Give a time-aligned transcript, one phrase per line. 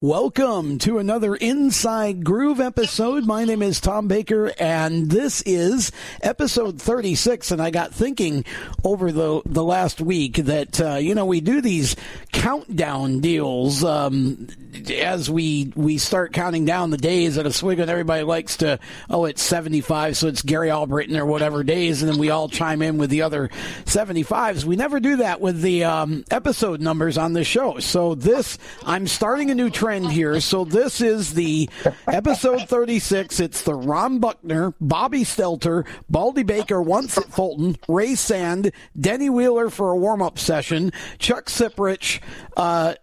[0.00, 3.26] Welcome to another Inside Groove episode.
[3.26, 5.90] My name is Tom Baker, and this is
[6.22, 7.50] episode 36.
[7.50, 8.44] And I got thinking
[8.84, 11.96] over the the last week that uh, you know we do these
[12.30, 14.46] countdown deals um,
[14.88, 18.78] as we we start counting down the days at Oswego, and everybody likes to
[19.10, 22.82] oh it's 75, so it's Gary Albritton or whatever days, and then we all chime
[22.82, 23.48] in with the other
[23.84, 24.62] 75s.
[24.62, 27.80] We never do that with the um, episode numbers on the show.
[27.80, 30.38] So this I'm starting a new trend trend here.
[30.38, 31.70] So this is the
[32.06, 33.40] episode 36.
[33.40, 39.70] It's the Ron Buckner, Bobby Stelter, Baldy Baker once at Fulton, Ray Sand, Denny Wheeler
[39.70, 42.20] for a warm up session, Chuck Ciprich
[42.58, 42.96] uh,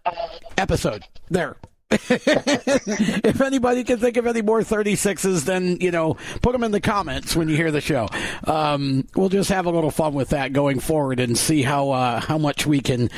[0.56, 1.02] episode.
[1.28, 1.56] There.
[1.90, 6.80] if anybody can think of any more 36s, then, you know, put them in the
[6.80, 8.08] comments when you hear the show.
[8.42, 12.18] Um, we'll just have a little fun with that going forward and see how, uh,
[12.18, 13.08] how much we can,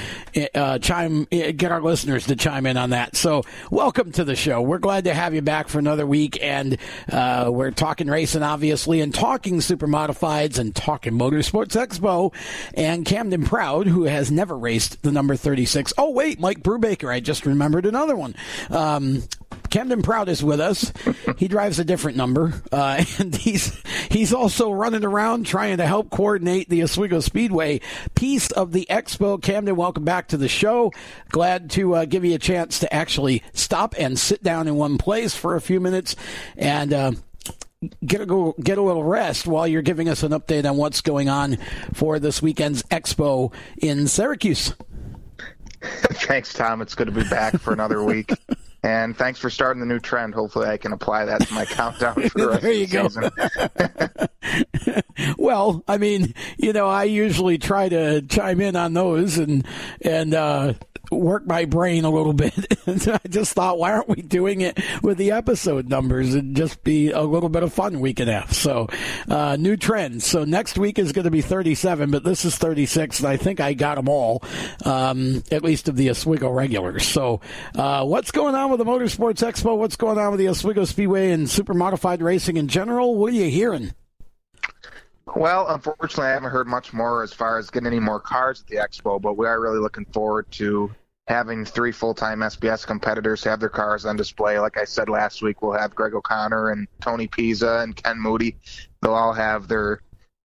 [0.54, 3.16] uh, chime, get our listeners to chime in on that.
[3.16, 4.60] So welcome to the show.
[4.60, 6.38] We're glad to have you back for another week.
[6.42, 6.76] And,
[7.10, 12.34] uh, we're talking racing, obviously, and talking super modifieds and talking Motorsports Expo
[12.74, 15.94] and Camden Proud, who has never raced the number 36.
[15.96, 17.10] Oh, wait, Mike Brubaker.
[17.10, 18.34] I just remembered another one.
[18.70, 19.22] Um,
[19.70, 20.92] Camden Proud is with us.
[21.36, 26.10] He drives a different number, uh, and he's he's also running around trying to help
[26.10, 27.80] coordinate the Oswego Speedway
[28.14, 29.40] piece of the expo.
[29.40, 30.92] Camden, welcome back to the show.
[31.30, 34.98] Glad to uh, give you a chance to actually stop and sit down in one
[34.98, 36.16] place for a few minutes
[36.56, 36.92] and.
[36.92, 37.12] Uh,
[38.04, 41.00] get a go, get a little rest while you're giving us an update on what's
[41.00, 41.56] going on
[41.94, 44.74] for this weekend's expo in Syracuse.
[45.82, 46.82] thanks, Tom.
[46.82, 48.32] It's good to be back for another week.
[48.88, 50.32] And thanks for starting the new trend.
[50.32, 54.22] Hopefully, I can apply that to my countdown for the rest there you of the
[54.88, 55.34] go.
[55.38, 59.66] well, I mean, you know, I usually try to chime in on those, and
[60.00, 60.72] and uh,
[61.10, 62.54] work my brain a little bit.
[62.86, 67.10] I just thought, why aren't we doing it with the episode numbers and just be
[67.10, 68.52] a little bit of fun we can have?
[68.52, 68.88] So,
[69.28, 70.26] uh, new trends.
[70.26, 73.60] So next week is going to be 37, but this is 36, and I think
[73.60, 74.42] I got them all,
[74.84, 77.06] um, at least of the Oswego regulars.
[77.06, 77.40] So,
[77.74, 79.76] uh, what's going on with the Motorsports Expo?
[79.76, 83.16] What's going on with the Oswego Speedway and super modified racing in general?
[83.16, 83.92] What are you hearing?
[85.34, 88.68] Well, unfortunately, I haven't heard much more as far as getting any more cars at
[88.68, 90.94] the expo, but we are really looking forward to
[91.26, 94.58] having three full-time SBS competitors have their cars on display.
[94.58, 98.56] Like I said last week, we'll have Greg O'Connor and Tony Pisa and Ken Moody.
[99.02, 100.00] They'll all have their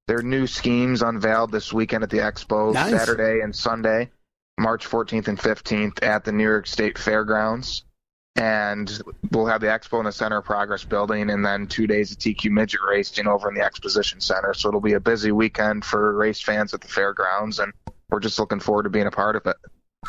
[0.07, 2.89] their new schemes unveiled this weekend at the expo, nice.
[2.89, 4.11] Saturday and Sunday,
[4.57, 7.85] March 14th and 15th at the New York State Fairgrounds
[8.35, 9.01] and
[9.31, 12.17] we'll have the expo in the Center of Progress building, and then two days of
[12.17, 14.53] TQ midget racing over in the Exposition Center.
[14.53, 17.71] So it'll be a busy weekend for race fans at the fairgrounds, and
[18.09, 19.57] we're just looking forward to being a part of it.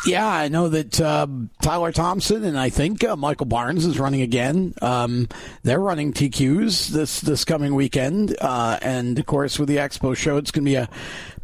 [0.07, 1.27] Yeah, I know that uh,
[1.62, 4.75] Tyler Thompson and I think uh, Michael Barnes is running again.
[4.83, 5.29] Um,
[5.62, 10.37] they're running TQs this this coming weekend, uh, and of course with the Expo show,
[10.37, 10.89] it's going to be a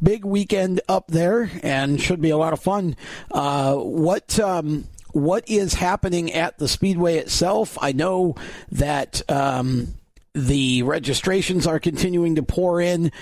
[0.02, 2.96] big weekend up there, and should be a lot of fun.
[3.30, 7.78] Uh, what um, what is happening at the Speedway itself.
[7.80, 8.36] I know
[8.72, 9.94] that um,
[10.34, 13.12] the registrations are continuing to pour in.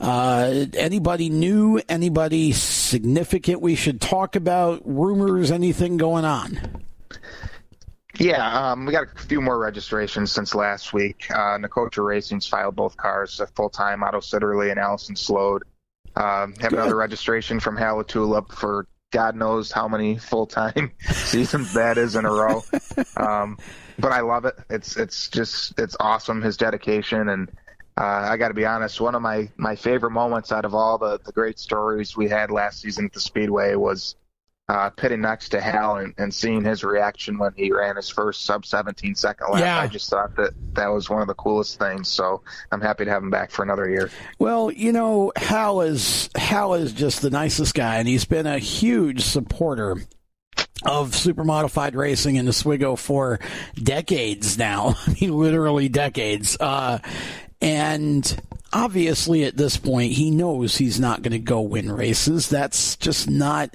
[0.00, 4.82] Uh, anybody new, anybody significant we should talk about?
[4.84, 6.84] Rumors, anything going on?
[8.18, 11.26] Yeah, um, we got a few more registrations since last week.
[11.30, 15.62] Uh, Nicotra Racing's filed both cars, full time Otto Sitterly and Allison Sloat.
[16.16, 16.72] Um, have Good.
[16.72, 22.16] another registration from Hal LaTulip for God knows how many full time seasons that is
[22.16, 22.62] in a row.
[23.16, 23.58] Um,
[23.98, 24.54] but I love it.
[24.70, 27.50] It's it's just it's awesome his dedication and
[27.96, 29.00] uh, I got to be honest.
[29.00, 32.50] One of my my favorite moments out of all the the great stories we had
[32.50, 34.14] last season at the Speedway was
[34.68, 38.44] uh, pitting next to Hal and, and seeing his reaction when he ran his first
[38.44, 39.60] sub 17 second lap.
[39.60, 39.80] Yeah.
[39.80, 42.08] I just thought that that was one of the coolest things.
[42.08, 44.10] So I'm happy to have him back for another year.
[44.38, 48.58] Well, you know, Hal is Hal is just the nicest guy, and he's been a
[48.58, 49.96] huge supporter
[50.84, 53.40] of super modified racing in Oswego for
[53.82, 54.96] decades now.
[55.06, 56.58] I mean, literally decades.
[56.60, 56.98] Uh,
[57.62, 62.50] and obviously, at this point, he knows he's not going to go win races.
[62.50, 63.74] That's just not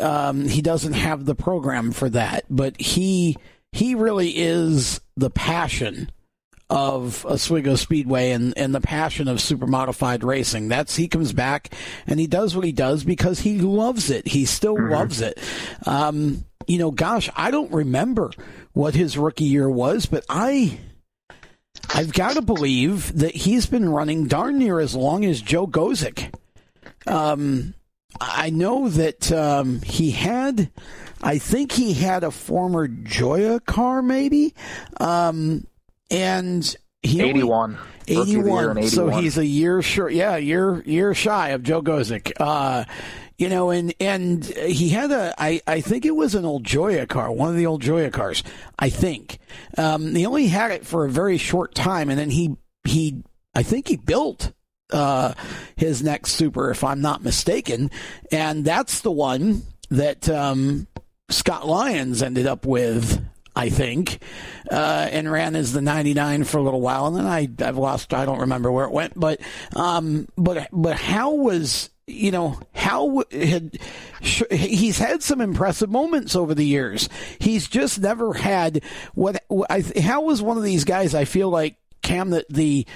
[0.00, 3.36] um, he doesn't have the program for that, but he
[3.72, 6.10] he really is the passion
[6.70, 10.68] of Oswego Speedway and, and the passion of super modified racing.
[10.68, 11.74] That's he comes back
[12.06, 14.26] and he does what he does because he loves it.
[14.28, 14.92] He still mm-hmm.
[14.92, 15.38] loves it.
[15.86, 18.30] Um, you know, gosh, I don't remember
[18.72, 20.78] what his rookie year was, but I
[21.92, 26.34] I've got to believe that he's been running darn near as long as Joe Gosek.
[27.06, 27.74] Um,
[28.20, 30.70] I know that um, he had,
[31.22, 34.54] I think he had a former Joya car, maybe,
[34.98, 35.66] um,
[36.10, 37.78] and he 81.
[38.06, 38.78] 81.
[38.78, 38.88] 81.
[38.88, 40.12] So he's a year short.
[40.12, 42.32] Yeah, year year shy of Joe Gosek.
[42.38, 42.84] Uh,
[43.36, 47.06] you know, and and he had a, I, I think it was an old Joya
[47.06, 48.44] car, one of the old Joya cars,
[48.78, 49.38] I think.
[49.76, 53.22] Um, he only had it for a very short time, and then he he,
[53.54, 54.52] I think he built
[54.92, 55.34] uh,
[55.76, 57.90] his next super, if I'm not mistaken,
[58.30, 60.86] and that's the one that um,
[61.28, 63.24] Scott Lyons ended up with.
[63.56, 64.18] I think,
[64.68, 68.12] uh, and ran as the 99 for a little while, and then I I've lost
[68.12, 69.40] I don't remember where it went, but
[69.76, 73.78] um, but but how was you know, how had
[74.20, 77.08] he's had some impressive moments over the years.
[77.38, 78.82] He's just never had
[79.14, 82.86] what I how was one of these guys I feel like Cam that the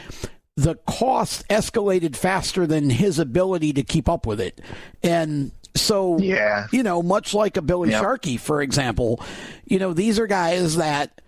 [0.58, 4.60] the cost escalated faster than his ability to keep up with it.
[5.04, 6.66] And so yeah.
[6.72, 8.02] you know, much like a Billy yep.
[8.02, 9.22] Sharkey for example,
[9.64, 11.20] you know, these are guys that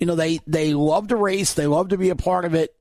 [0.00, 2.74] you know they they love to race, they love to be a part of it.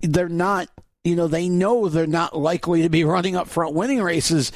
[0.00, 0.68] They're not
[1.04, 4.50] you know, they know they're not likely to be running up front winning races,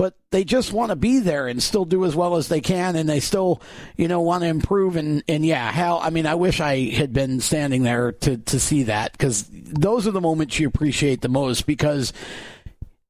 [0.00, 2.96] but they just want to be there and still do as well as they can,
[2.96, 3.60] and they still,
[3.98, 4.96] you know, want to improve.
[4.96, 8.58] And, and yeah, how, I mean, I wish I had been standing there to, to
[8.58, 12.14] see that because those are the moments you appreciate the most because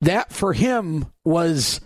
[0.00, 1.81] that for him was,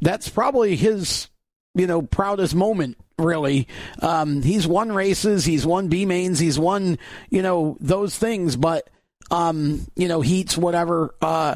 [0.00, 1.28] that's probably his,
[1.76, 3.68] you know, proudest moment really.
[4.00, 6.98] Um, he's won races, he's won B mains, he's won,
[7.28, 8.90] you know, those things, but
[9.30, 11.14] um, you know, heats, whatever.
[11.22, 11.54] Uh,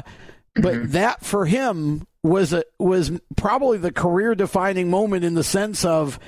[0.55, 0.91] but mm-hmm.
[0.91, 6.19] that for him was a, was probably the career defining moment in the sense of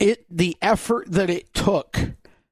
[0.00, 1.96] it, the effort that it took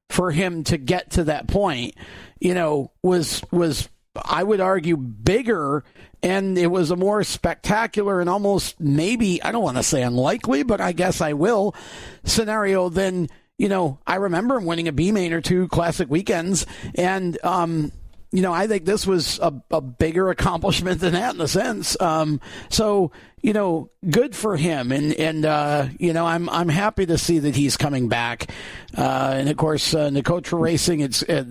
[0.09, 1.93] for him to get to that point,
[2.39, 5.83] you know, was, was, I would argue bigger
[6.21, 10.63] and it was a more spectacular and almost maybe, I don't want to say unlikely,
[10.63, 11.75] but I guess I will
[12.23, 13.27] scenario than,
[13.57, 17.91] you know, I remember him winning a B main or two classic weekends and, um,
[18.33, 21.95] you know, I think this was a, a bigger accomplishment than that in a sense.
[22.01, 23.11] Um, so,
[23.43, 27.37] you know, good for him, and and uh, you know, I'm I'm happy to see
[27.39, 28.49] that he's coming back.
[28.97, 31.43] Uh, and of course, uh, Nicotra Racing, it's uh,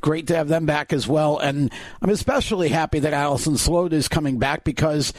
[0.00, 1.38] great to have them back as well.
[1.38, 5.12] And I'm especially happy that Allison Sloat is coming back because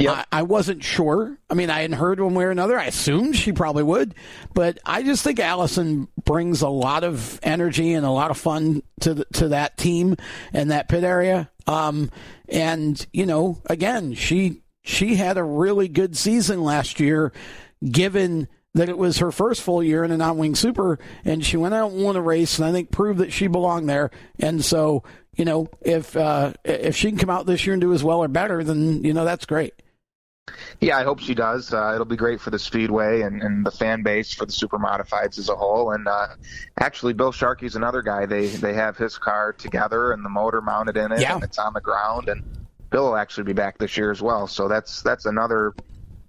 [0.00, 0.26] Yep.
[0.32, 1.38] I, I, wasn't sure.
[1.48, 2.78] I mean, I hadn't heard one way or another.
[2.78, 4.14] I assumed she probably would,
[4.54, 8.82] but I just think Allison brings a lot of energy and a lot of fun
[9.00, 10.16] to the, to that team
[10.52, 11.50] and that pit area.
[11.66, 12.10] Um,
[12.48, 17.32] and you know, again, she she had a really good season last year,
[17.84, 21.74] given that it was her first full year in a non-wing super, and she went
[21.74, 24.10] out and won a race, and I think proved that she belonged there.
[24.38, 25.02] And so,
[25.36, 28.22] you know, if uh, if she can come out this year and do as well
[28.22, 29.74] or better, then you know that's great.
[30.80, 31.72] Yeah, I hope she does.
[31.72, 34.78] Uh, it'll be great for the speedway and, and the fan base for the super
[34.78, 35.92] modifieds as a whole.
[35.92, 36.28] And uh,
[36.78, 38.26] actually, Bill Sharkey's another guy.
[38.26, 41.34] They they have his car together and the motor mounted in it, yeah.
[41.34, 42.28] and it's on the ground.
[42.28, 42.42] And
[42.90, 44.46] Bill will actually be back this year as well.
[44.46, 45.74] So that's that's another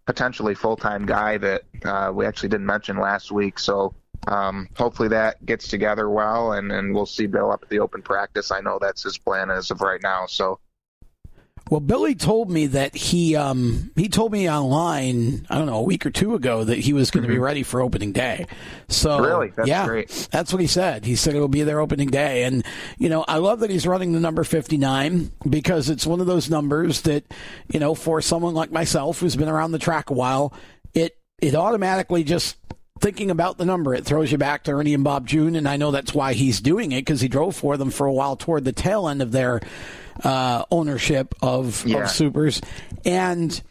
[0.05, 3.59] potentially full time guy that uh, we actually didn't mention last week.
[3.59, 3.93] So
[4.27, 8.01] um, hopefully that gets together well, and, and we'll see Bill up at the open
[8.01, 8.51] practice.
[8.51, 10.25] I know that's his plan as of right now.
[10.27, 10.59] So
[11.71, 15.81] well, Billy told me that he um, he told me online, I don't know, a
[15.81, 17.35] week or two ago that he was going to mm-hmm.
[17.35, 18.45] be ready for opening day.
[18.89, 20.27] So really, that's yeah, great.
[20.31, 21.05] That's what he said.
[21.05, 22.65] He said it'll be their opening day, and
[22.97, 26.27] you know, I love that he's running the number fifty nine because it's one of
[26.27, 27.23] those numbers that
[27.69, 30.53] you know, for someone like myself who's been around the track a while,
[30.93, 32.57] it it automatically just
[32.99, 35.77] thinking about the number, it throws you back to Ernie and Bob June, and I
[35.77, 38.65] know that's why he's doing it because he drove for them for a while toward
[38.65, 39.61] the tail end of their
[40.23, 42.03] uh, ownership of, yeah.
[42.03, 42.61] of supers,
[43.05, 43.61] and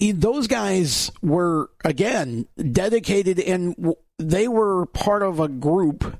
[0.00, 6.18] those guys were again dedicated, and they were part of a group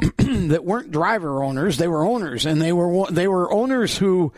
[0.18, 4.32] that weren't driver owners; they were owners, and they were they were owners who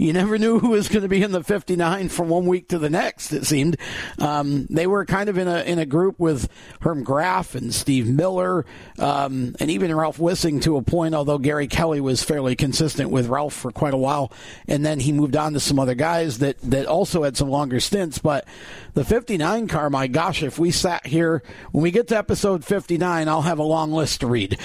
[0.00, 2.78] you never knew who was going to be in the 59 from one week to
[2.78, 3.34] the next.
[3.34, 3.76] It seemed
[4.18, 6.48] um, they were kind of in a in a group with
[6.80, 8.64] Herm Graf and Steve Miller,
[8.98, 11.14] um, and even Ralph Wissing to a point.
[11.14, 14.32] Although Gary Kelly was fairly consistent with Ralph for quite a while,
[14.66, 17.78] and then he moved on to some other guys that that also had some longer
[17.78, 18.18] stints.
[18.18, 18.48] But
[18.94, 21.42] the 59 car, my gosh, if we sat here
[21.72, 24.58] when we get to episode 59, I'll have a long list to read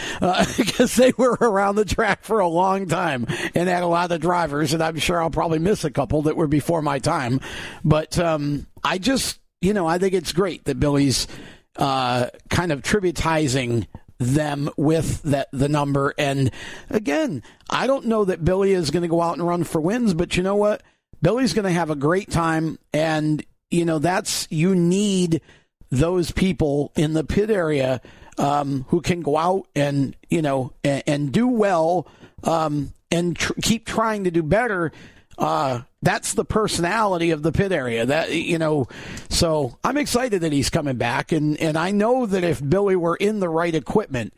[0.57, 4.13] because uh, they were around the track for a long time and had a lot
[4.13, 7.39] of drivers, and I'm sure probably miss a couple that were before my time.
[7.83, 11.27] But um, I just, you know, I think it's great that Billy's
[11.77, 16.13] uh, kind of tributizing them with that the number.
[16.17, 16.51] And
[16.89, 20.13] again, I don't know that Billy is going to go out and run for wins,
[20.13, 20.83] but you know what?
[21.21, 25.41] Billy's going to have a great time, and you know that's you need
[25.89, 28.01] those people in the pit area
[28.37, 32.07] um, who can go out and you know and, and do well
[32.43, 34.91] um, and tr- keep trying to do better
[35.37, 38.05] uh, that's the personality of the pit area.
[38.05, 38.87] That you know,
[39.29, 43.15] so I'm excited that he's coming back, and and I know that if Billy were
[43.15, 44.33] in the right equipment,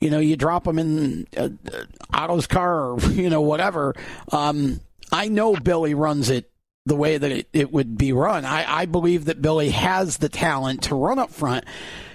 [0.00, 3.94] you know, you drop him in uh, uh Otto's car or you know whatever.
[4.32, 4.80] Um,
[5.12, 6.50] I know Billy runs it
[6.86, 8.44] the way that it, it would be run.
[8.44, 11.64] I, I believe that Billy has the talent to run up front.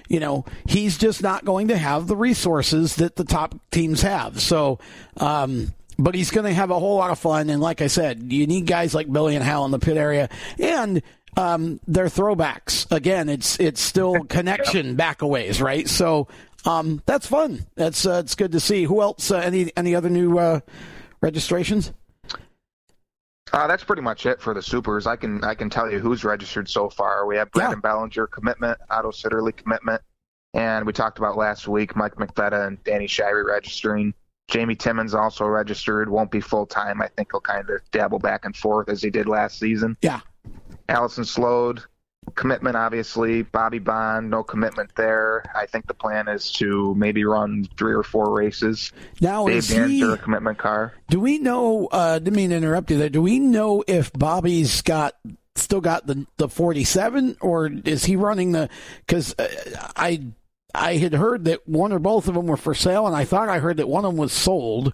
[0.08, 4.42] You know, he's just not going to have the resources that the top teams have.
[4.42, 4.80] So,
[5.18, 7.50] um, but he's going to have a whole lot of fun.
[7.50, 10.30] And like I said, you need guys like Billy and Hal in the pit area,
[10.58, 11.04] and
[11.38, 12.90] um, they're throwbacks.
[12.92, 15.88] Again, it's it's still connection back a ways, right?
[15.88, 16.28] So
[16.66, 17.66] um, that's fun.
[17.76, 18.86] That's uh, it's good to see.
[18.86, 19.30] Who else?
[19.30, 20.62] Uh, any any other new uh,
[21.22, 21.92] registrations?
[23.52, 25.06] Uh, that's pretty much it for the supers.
[25.06, 27.26] I can I can tell you who's registered so far.
[27.26, 27.90] We have Brandon yeah.
[27.90, 30.02] Bellinger commitment, Otto Sitterly commitment,
[30.54, 34.14] and we talked about last week Mike McVetta and Danny Shirey registering.
[34.50, 37.02] Jamie Timmons also registered, won't be full time.
[37.02, 39.96] I think he'll kind of dabble back and forth as he did last season.
[40.02, 40.22] Yeah.
[40.90, 41.86] Allison Sloat,
[42.34, 43.44] commitment obviously.
[43.44, 45.44] Bobby Bond, no commitment there.
[45.56, 48.92] I think the plan is to maybe run three or four races.
[49.22, 50.94] Now Dave is he, a commitment car.
[51.10, 51.88] Do we know?
[51.88, 53.10] Uh, didn't mean to interrupt you there.
[53.10, 55.16] Do we know if Bobby's got
[55.56, 58.70] still got the the forty seven, or is he running the?
[59.06, 59.48] Because uh,
[59.96, 60.24] I
[60.74, 63.50] I had heard that one or both of them were for sale, and I thought
[63.50, 64.94] I heard that one of them was sold.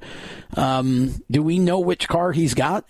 [0.56, 2.86] Um, do we know which car he's got?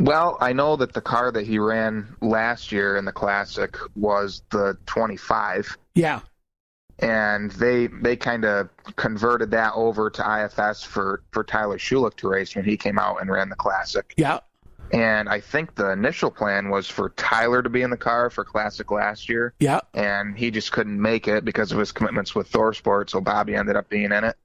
[0.00, 4.42] Well, I know that the car that he ran last year in the Classic was
[4.50, 5.76] the 25.
[5.94, 6.20] Yeah.
[7.00, 12.28] And they they kind of converted that over to IFS for for Tyler Schulich to
[12.28, 14.12] race when he came out and ran the Classic.
[14.16, 14.40] Yeah.
[14.92, 18.44] And I think the initial plan was for Tyler to be in the car for
[18.44, 19.54] Classic last year.
[19.60, 19.80] Yeah.
[19.94, 23.76] And he just couldn't make it because of his commitments with ThorSport, so Bobby ended
[23.76, 24.36] up being in it.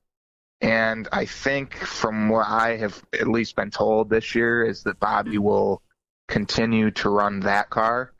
[0.62, 5.00] And I think from what I have at least been told this year is that
[5.00, 5.82] Bobby will
[6.28, 8.14] continue to run that car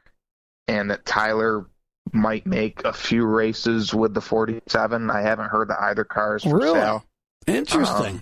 [0.68, 1.68] and that Tyler
[2.12, 5.10] might make a few races with the 47.
[5.10, 6.80] I haven't heard that either car is for really?
[6.80, 7.06] sale.
[7.48, 8.16] Interesting.
[8.16, 8.22] Um,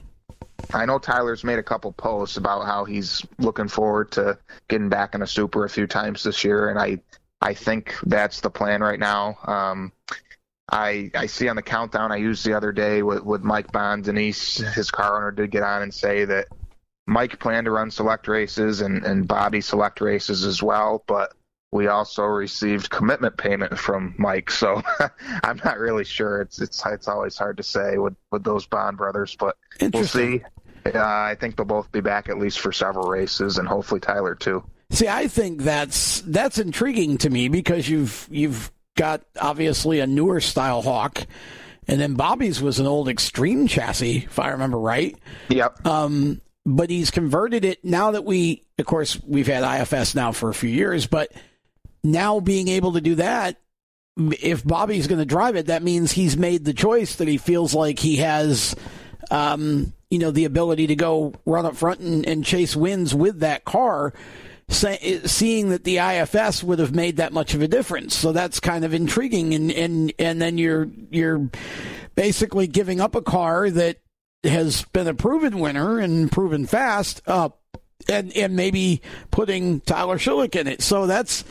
[0.74, 4.38] I know Tyler's made a couple posts about how he's looking forward to
[4.70, 7.00] getting back in a super a few times this year, and I
[7.42, 9.38] I think that's the plan right now.
[9.46, 9.92] Um,
[10.72, 14.06] I I see on the countdown I used the other day with, with Mike Bond,
[14.06, 16.48] Denise, his car owner, did get on and say that
[17.08, 21.34] Mike planned to run select races and, and Bobby select races as well, but
[21.72, 24.82] we also received commitment payment from Mike, so
[25.44, 26.42] I'm not really sure.
[26.42, 29.58] It's it's it's always hard to say with with those Bond brothers, but
[29.94, 30.42] we'll see.
[30.86, 34.36] Uh, I think they'll both be back at least for several races, and hopefully Tyler
[34.36, 34.64] too.
[34.90, 40.42] See, I think that's that's intriguing to me because you've you've got obviously a newer
[40.42, 41.26] style Hawk,
[41.88, 45.18] and then Bobby's was an old Extreme chassis, if I remember right.
[45.50, 45.86] Yep.
[45.88, 50.50] Um, but he's converted it now that we, of course, we've had IFS now for
[50.50, 51.32] a few years, but
[52.04, 53.58] now being able to do that,
[54.18, 57.74] if Bobby's going to drive it, that means he's made the choice that he feels
[57.74, 58.76] like he has
[59.32, 63.40] um, you know, the ability to go run up front and, and chase wins with
[63.40, 64.14] that car,
[64.68, 68.16] say, seeing that the IFS would have made that much of a difference.
[68.16, 69.54] So that's kind of intriguing.
[69.54, 71.50] And, and, and then you're, you're
[72.16, 74.00] basically giving up a car that
[74.44, 77.50] has been a proven winner and proven fast, uh,
[78.10, 80.82] and, and maybe putting Tyler Schulich in it.
[80.82, 81.46] So that's,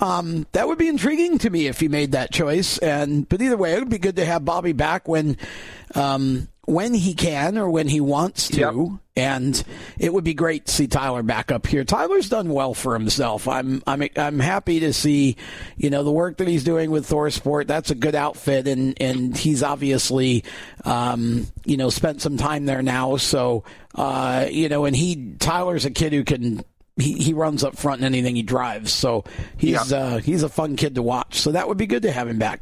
[0.00, 2.78] um, that would be intriguing to me if he made that choice.
[2.78, 5.36] And but either way, it would be good to have Bobby back when
[5.94, 8.58] um, when he can or when he wants to.
[8.58, 9.00] Yep.
[9.16, 9.64] And
[9.98, 11.82] it would be great to see Tyler back up here.
[11.82, 13.48] Tyler's done well for himself.
[13.48, 15.36] I'm I'm I'm happy to see,
[15.76, 17.66] you know, the work that he's doing with ThorSport.
[17.66, 20.44] That's a good outfit, and and he's obviously,
[20.84, 23.16] um, you know, spent some time there now.
[23.16, 23.64] So,
[23.96, 26.62] uh, you know, and he Tyler's a kid who can
[26.98, 28.92] he, he runs up front in anything he drives.
[28.92, 29.24] So
[29.56, 29.96] he's Yeah.
[29.98, 31.40] uh, he's a fun kid to watch.
[31.40, 32.60] So that would be good to have him back.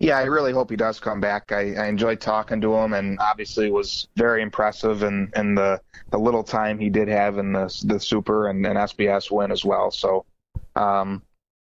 [0.00, 1.52] Yeah, I really hope he does come back.
[1.52, 6.18] I, I enjoyed talking to him, and obviously was very impressive in, in the, the
[6.18, 9.90] little time he did have in the the Super and, and SBS win as well.
[9.92, 10.26] So
[10.74, 11.22] um,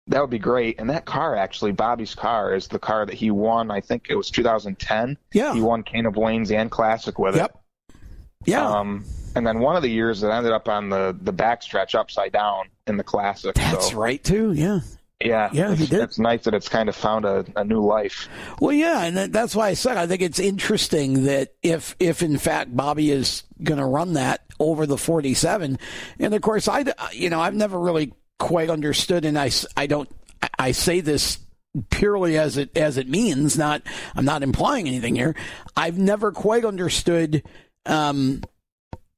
[0.08, 0.80] that would be great.
[0.80, 3.72] And that car, actually, Bobby's car, is the car that he won.
[3.72, 5.18] I think it was 2010.
[5.34, 5.54] Yeah.
[5.54, 7.40] He won King of Lanes and Classic with it.
[7.40, 7.58] Yep.
[8.46, 8.66] Yeah.
[8.70, 9.06] Um,
[9.36, 12.66] and then one of the years that ended up on the the backstretch upside down
[12.88, 13.56] in the Classic.
[13.56, 14.54] That's so, right too.
[14.54, 14.80] Yeah.
[15.22, 16.00] Yeah, Yeah, he it's, did.
[16.02, 18.30] It's nice that it's kind of found a, a new life.
[18.62, 22.38] Well, yeah, and that's why I said I think it's interesting that if if in
[22.38, 25.78] fact Bobby is going to run that over the 47,
[26.20, 30.10] and of course I you know I've never really quite understood, and I I don't
[30.42, 31.40] I- I say this
[31.90, 33.82] purely as it as it means, not
[34.16, 35.36] I'm not implying anything here.
[35.76, 37.44] I've never quite understood.
[37.86, 38.42] Um,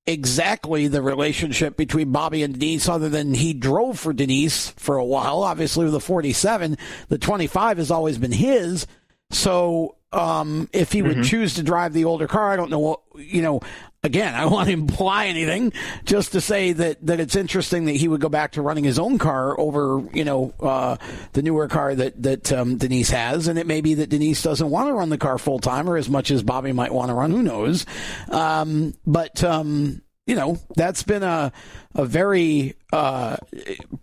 [0.08, 5.06] exactly the relationship between Bobby and Denise, other than he drove for Denise for a
[5.06, 5.44] while.
[5.44, 6.78] Obviously, with the 47,
[7.10, 8.88] the 25 has always been his.
[9.30, 13.02] So, um, if he would choose to drive the older car, I don't know what,
[13.16, 13.62] you know,
[14.04, 15.74] again, I don't want to imply anything,
[16.06, 19.00] just to say that, that it's interesting that he would go back to running his
[19.00, 20.98] own car over, you know, uh,
[21.34, 23.48] the newer car that, that, um, Denise has.
[23.48, 25.98] And it may be that Denise doesn't want to run the car full time or
[25.98, 27.32] as much as Bobby might want to run.
[27.32, 27.86] Who knows?
[28.30, 31.52] Um, but, um, you know, that's been a,
[31.96, 33.38] a very, uh,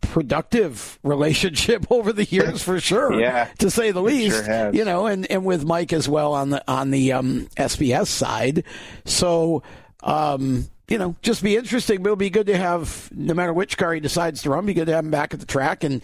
[0.00, 3.19] productive relationship over the years for sure.
[3.19, 6.50] Yeah, To say the least, sure you know, and, and with Mike as well on
[6.50, 8.64] the, on the, um, SBS side.
[9.05, 9.62] So,
[10.02, 12.02] um, you know, just be interesting.
[12.02, 14.75] But it'll be good to have, no matter which car he decides to run, be
[14.75, 15.85] good to have him back at the track.
[15.85, 16.02] And,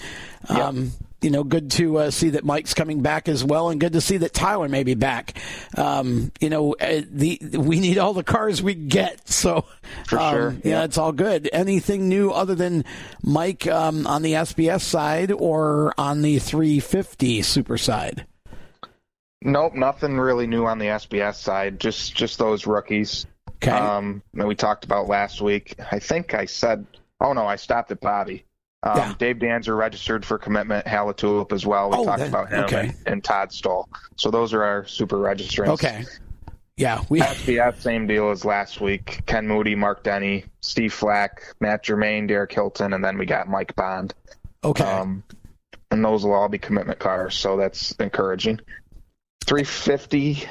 [0.49, 3.95] um, you know, good to uh, see that Mike's coming back as well, and good
[3.95, 5.39] to see that Tyler may be back.
[5.75, 9.27] Um, you know, uh, the we need all the cars we get.
[9.27, 9.65] So,
[10.07, 10.85] For um, sure, yeah, yeah.
[10.85, 11.49] it's all good.
[11.53, 12.85] Anything new other than
[13.23, 18.27] Mike um, on the SBS side or on the 350 Super side?
[19.41, 21.81] Nope, nothing really new on the SBS side.
[21.81, 23.27] Just just those rookies.
[23.67, 23.77] Okay.
[23.77, 25.75] Um, that we talked about last week.
[25.91, 26.87] I think I said.
[27.21, 28.45] Oh no, I stopped at Bobby.
[28.83, 29.15] Um, Yeah.
[29.19, 30.87] Dave Danzer registered for commitment.
[30.87, 31.91] Hal LaTulip as well.
[31.91, 32.81] We Oh, talked that- about him okay.
[32.89, 33.89] and, and Todd Stoll.
[34.17, 35.69] So those are our super registrants.
[35.69, 36.05] okay.
[36.77, 37.21] Yeah, we.
[37.21, 39.23] SBS, same deal as last week.
[39.27, 43.77] Ken Moody, Mark Denny, Steve Flack, Matt Germain, Derek Hilton, and then we got Mike
[43.77, 44.13] Bond.
[44.65, 44.83] Okay.
[44.85, 45.23] Um,
[45.93, 48.59] and those will all be commitment cars, so that's encouraging.
[49.45, 50.45] 350,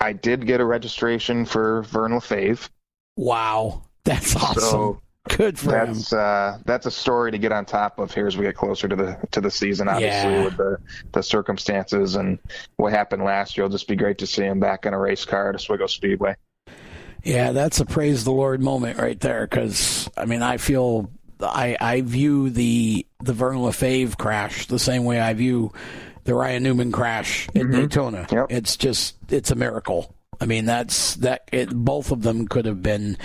[0.00, 2.68] I did get a registration for Vern LeFave.
[3.16, 4.60] wow, that's awesome.
[4.62, 5.86] So good for him.
[5.94, 8.86] that's uh, that's a story to get on top of here as we get closer
[8.88, 9.88] to the to the season.
[9.88, 10.44] Obviously, Yeah.
[10.44, 10.78] with the
[11.12, 12.38] the circumstances and
[12.76, 15.24] what happened last year, it'll just be great to see him back in a race
[15.24, 16.36] car at Oswego Speedway.
[17.24, 19.46] Yeah, that's a praise the Lord moment right there.
[19.46, 25.04] Because I mean, I feel I I view the the Vern LeFave crash the same
[25.04, 25.72] way I view
[26.26, 28.26] the Ryan Newman crash at Daytona.
[28.30, 28.46] Yep.
[28.50, 30.14] It's just it's a miracle.
[30.38, 31.48] I mean, that's that.
[31.50, 33.16] It, both of them could have been,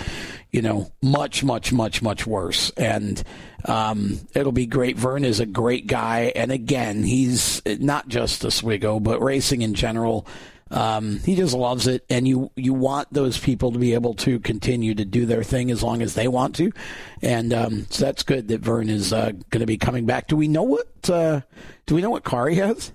[0.50, 2.70] you know, much, much, much, much worse.
[2.70, 3.22] And
[3.66, 4.96] um, it'll be great.
[4.96, 10.26] Vern is a great guy, and again, he's not just Oswego, but racing in general.
[10.72, 14.40] Um, he just loves it, and you you want those people to be able to
[14.40, 16.72] continue to do their thing as long as they want to,
[17.20, 20.28] and um, so that's good that Vern is uh, going to be coming back.
[20.28, 21.42] Do we know what uh,
[21.86, 22.90] do we know what car he has?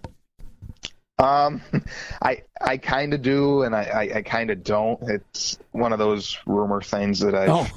[1.19, 1.61] Um,
[2.21, 4.99] I I kind of do, and I I, I kind of don't.
[5.09, 7.67] It's one of those rumor things that I've Oh.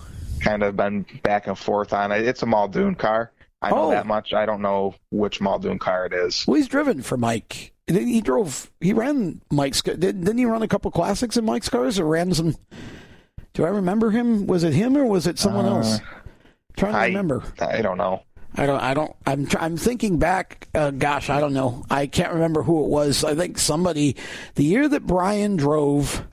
[0.40, 2.10] kind of been back and forth on.
[2.12, 3.32] It's a Muldoon car.
[3.62, 3.90] I know Oh.
[3.90, 4.32] that much.
[4.32, 6.46] I don't know which Muldoon car it is.
[6.46, 7.72] Well, he's driven for Mike.
[7.90, 8.70] He he drove.
[8.80, 9.82] He ran Mike's.
[9.82, 12.56] Didn't didn't he run a couple classics in Mike's cars, or ran some?
[13.54, 14.46] Do I remember him?
[14.46, 15.98] Was it him or was it someone else?
[16.76, 17.42] trying to I remember.
[17.58, 18.22] I don't know.
[18.54, 18.80] I don't.
[18.80, 19.14] I don't.
[19.26, 19.48] I'm.
[19.58, 20.68] I'm thinking back.
[20.74, 21.84] Uh, gosh, I don't know.
[21.90, 23.24] I can't remember who it was.
[23.24, 24.16] I think somebody.
[24.54, 26.26] The year that Brian drove.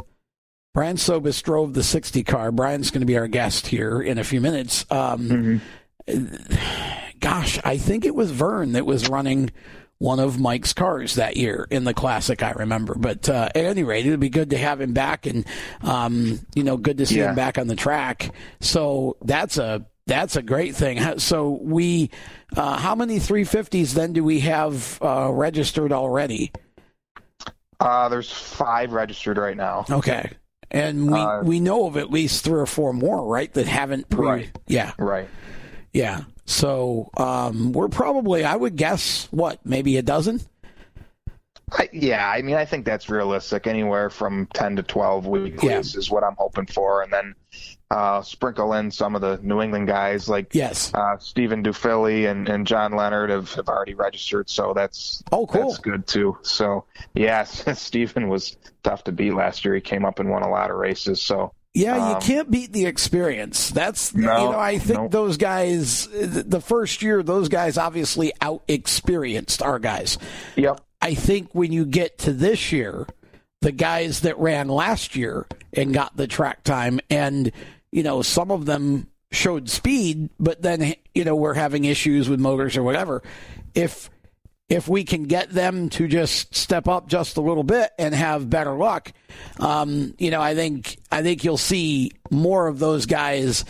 [0.73, 2.51] Brian Sobus drove the 60 car.
[2.51, 4.85] Brian's going to be our guest here in a few minutes.
[4.91, 5.59] Um,
[7.19, 9.49] Gosh, I think it was Vern that was running
[9.99, 12.43] one of Mike's cars that year in the classic.
[12.43, 15.45] I remember, but uh, at any rate, it'd be good to have him back, and
[15.81, 17.29] um, you know, good to see Yeah.
[17.29, 18.33] him back on the track.
[18.59, 21.19] So that's a that's a great thing.
[21.19, 22.11] So we,
[22.55, 26.51] uh, how many 350s then do we have uh, registered already?
[27.79, 29.85] Uh, there's five registered right now.
[29.89, 30.31] Okay,
[30.71, 33.53] And we, Uh, we know of at least three or four more, right?
[33.53, 34.49] That haven't pre- Right.
[34.67, 34.93] Yeah.
[34.97, 35.27] Right.
[35.93, 36.21] Yeah.
[36.47, 40.41] So um, we're probably, I would guess, what, maybe a dozen?
[41.73, 43.67] I, yeah, I mean, I think that's realistic.
[43.67, 45.79] Anywhere from ten to twelve weekly Yeah.
[45.79, 47.35] is, what I'm hoping for, and then
[47.91, 50.93] uh, sprinkle in some of the New England guys like Yes.
[50.93, 55.67] uh, Stephen Dufilli and, and John Leonard have, have already registered, so that's Oh, cool.
[55.67, 56.37] that's good too.
[56.41, 59.75] So yes, Stephen was tough to beat last year.
[59.75, 61.21] He came up and won a lot of races.
[61.21, 63.69] So Yeah, you Um, can't beat the experience.
[63.69, 65.11] That's you know, I think nope.
[65.11, 70.17] those guys the first year those guys obviously out experienced our guys.
[70.55, 73.05] yep, I think when you get to this year,
[73.61, 77.51] the guys that ran last year and got the track time and
[77.91, 82.39] you know, some of them showed speed, but then you know, we're having issues with
[82.39, 83.21] motors or whatever.
[83.75, 84.09] If
[84.69, 88.49] if we can get them to just step up just a little bit and have
[88.49, 89.13] better luck,
[89.59, 93.63] um, you know, I think I think you'll see more of those guys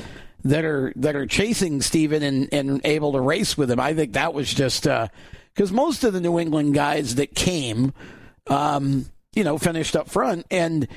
[0.44, 3.80] that are that are chasing Steven and, and able to race with him.
[3.80, 4.84] I think that was just
[5.54, 7.94] because most of the New England guys that came,
[8.48, 9.06] um,
[9.36, 10.88] you know, finished up front, and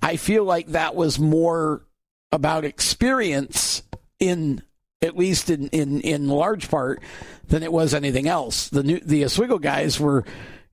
[0.00, 1.84] I feel like that was more
[2.30, 3.82] about experience
[4.18, 4.62] in
[5.02, 7.02] at least in, in, in large part
[7.48, 8.68] than it was anything else.
[8.68, 10.24] The new the Oswego guys were,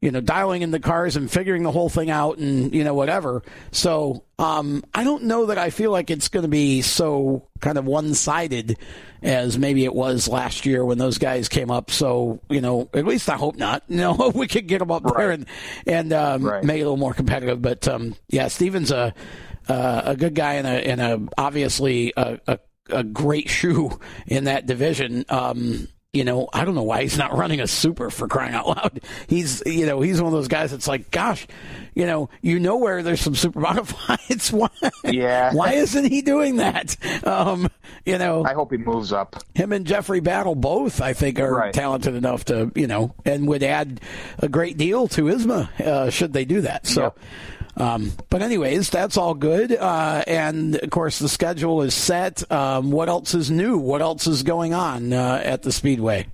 [0.01, 2.93] you know, dialing in the cars and figuring the whole thing out and you know
[2.93, 3.43] whatever.
[3.71, 7.77] So um, I don't know that I feel like it's going to be so kind
[7.77, 8.77] of one sided
[9.21, 11.91] as maybe it was last year when those guys came up.
[11.91, 13.83] So you know, at least I hope not.
[13.89, 15.45] You know, we could get them up there and
[15.85, 16.63] and um, Right.
[16.63, 17.61] make it a little more competitive.
[17.61, 19.13] But um, yeah, Steven's a
[19.67, 22.59] uh, a good guy and a and a obviously a, a
[22.91, 25.25] a great shoe in that division.
[25.29, 28.65] Um, you know, I don't know why he's not running a super for crying out
[28.67, 28.99] loud.
[29.27, 31.45] He's, you know, he's one of those guys that's like, gosh,
[31.93, 34.51] you know, you know where there's some super modifieds.
[34.51, 34.69] Why,
[35.03, 35.53] Yeah.
[35.53, 36.95] why isn't he doing that?
[37.27, 37.69] Um,
[38.07, 39.35] you know, I hope he moves up.
[39.53, 41.73] him and Jeffrey Battle both, I think, are Right.
[41.75, 44.01] talented enough to, you know, and would add
[44.39, 46.87] a great deal to ISMA uh, should they do that.
[46.87, 47.13] So,
[47.77, 49.71] um, but anyways, that's all good.
[49.71, 52.49] Uh, and of course, the schedule is set.
[52.51, 53.77] Um, what else is new?
[53.77, 56.27] What else is going on uh, at the Speedway?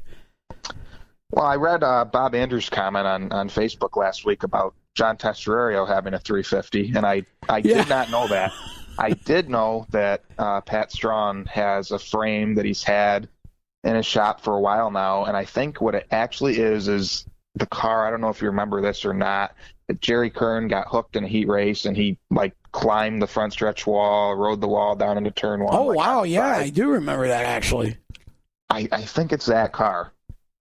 [1.32, 5.88] Well, I read uh, Bob Andrews' comment on, on Facebook last week about John Testerario
[5.88, 7.80] having a 350, and I, I Yeah.
[7.80, 8.54] did not know that.
[8.98, 13.28] I did know that uh, Pat Strawn has a frame that he's had
[13.84, 17.26] in his shop for a while now, and I think what it actually is is
[17.56, 18.08] the car.
[18.08, 19.54] I don't know if you remember this or not.
[20.00, 23.86] Jerry Kern got hooked in a heat race, and he like climbed the front stretch
[23.86, 25.76] wall, rode the wall down into turn one.
[25.76, 26.48] Oh like, wow, yeah.
[26.48, 27.98] I do remember that actually.
[28.70, 30.12] I, I think it's that car.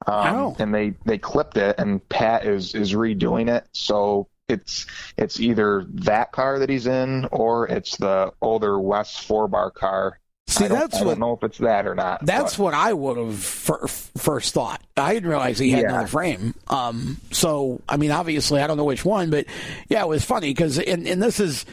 [0.06, 0.54] Um.
[0.58, 3.66] And they, they clipped it, and Pat is is redoing it.
[3.72, 9.48] So it's it's either that car that he's in, or it's the older West four
[9.48, 10.20] bar car.
[10.46, 12.24] See, I that's I don't what know if it's that or not.
[12.24, 14.80] That's but- what I would have fir- first thought.
[14.96, 15.88] I didn't realize he had Yeah.
[15.90, 16.54] another frame.
[16.68, 19.46] Um, so, I mean, obviously, I don't know which one, but
[19.88, 21.64] yeah, it was funny because, and, and this is,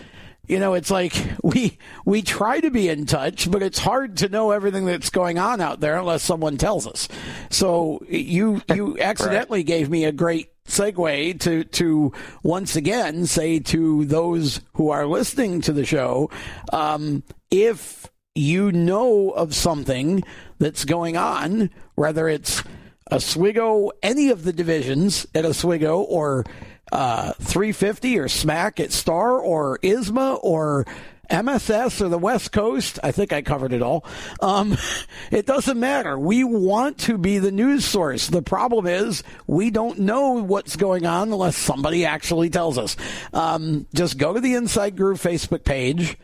[0.48, 4.30] you know, it's like we we try to be in touch, but it's hard to
[4.30, 7.08] know everything that's going on out there unless someone tells us.
[7.50, 14.06] So you you accidentally gave me a great segue to to once again say to
[14.06, 16.30] those who are listening to the show,
[16.74, 20.24] um, if you know of something
[20.60, 22.64] that's going on, whether it's
[23.12, 26.46] Oswego, any of the divisions at Oswego, or
[26.92, 30.86] uh, 350 or Smack at Star, or ISMA, or
[31.30, 33.00] MSS or the West Coast.
[33.04, 34.06] I think I covered it all.
[34.42, 34.78] Um,
[35.32, 36.18] it doesn't matter.
[36.18, 38.28] We want to be the news source.
[38.28, 42.98] The problem is we don't know what's going on unless somebody actually tells us.
[43.34, 46.18] Um, just go to the Inside Groove Facebook page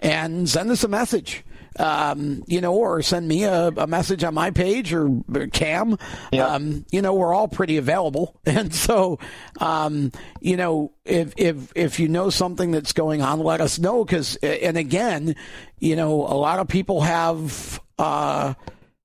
[0.00, 1.44] and send us a message.
[1.78, 5.96] Um, you know, or send me a, a message on my page or, or Cam.
[6.32, 6.46] Yeah.
[6.46, 9.18] Um, you know, we're all pretty available, and so,
[9.60, 10.10] um,
[10.40, 14.04] you know, if if if you know something that's going on, let us know.
[14.04, 15.36] Because, and again,
[15.78, 17.80] you know, a lot of people have.
[17.98, 18.54] Uh,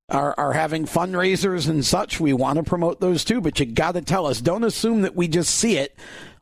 [0.09, 2.19] are, are having fundraisers and such.
[2.19, 4.41] We want to promote those too, but you got to tell us.
[4.41, 5.97] Don't assume that we just see it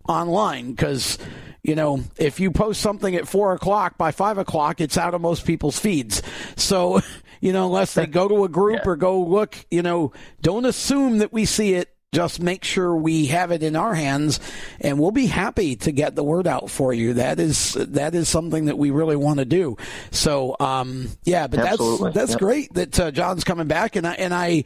[0.07, 1.17] online because,
[1.63, 5.21] you know, if you post something at four o'clock, by five o'clock, it's out of
[5.21, 6.21] most people's feeds.
[6.55, 7.01] So,
[7.41, 8.91] you know, unless they go to a group Yeah.
[8.91, 13.27] or go look, you know, don't assume that we see it just make sure we
[13.27, 14.41] have it in our hands
[14.81, 18.27] and we'll be happy to get the word out for you that is that is
[18.27, 19.77] something that we really want to do
[20.11, 22.11] so um, yeah but Absolutely.
[22.11, 22.39] that's that's Yep.
[22.39, 24.65] great that uh, john's coming back and i and i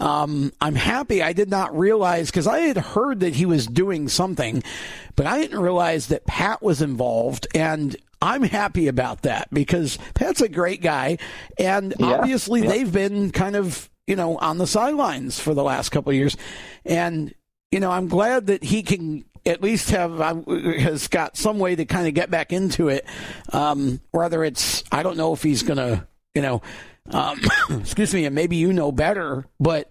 [0.00, 4.08] um, i'm happy i did not realize because i had heard that he was doing
[4.08, 4.62] something
[5.14, 10.40] but i didn't realize that pat was involved and I'm happy about that because Pat's
[10.40, 11.18] a great guy,
[11.56, 12.14] and Yeah.
[12.14, 12.68] obviously Yeah.
[12.70, 16.36] they've been kind of you know on the sidelines for the last couple of years,
[16.84, 17.32] and
[17.70, 20.44] you know I'm glad that he can at least have um,
[20.78, 23.06] has got some way to kind of get back into it.
[23.52, 26.62] Um, whether it's I don't know if he's gonna you know,
[27.10, 27.40] um,
[27.80, 29.90] excuse me, and maybe you know better, but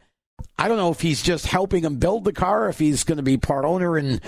[0.57, 3.23] I don't know if he's just helping him build the car, if he's going to
[3.23, 4.21] be part owner and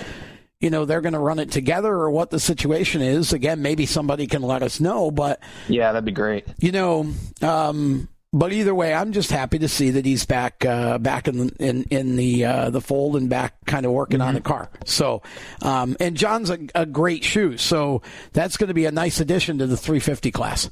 [0.60, 3.32] you know they're going to run it together or what the situation is.
[3.32, 6.45] Again, maybe somebody can let us know, but Yeah, that'd be great.
[6.60, 10.97] you know, um, but either way, I'm just happy to see that he's back, uh,
[10.97, 14.41] back in in in the uh, the fold and back, kind of working on the
[14.41, 14.69] car.
[14.85, 15.23] So,
[15.61, 18.01] um, and John's a, a great shoe, so
[18.33, 20.69] that's going to be a nice addition to the 350 class.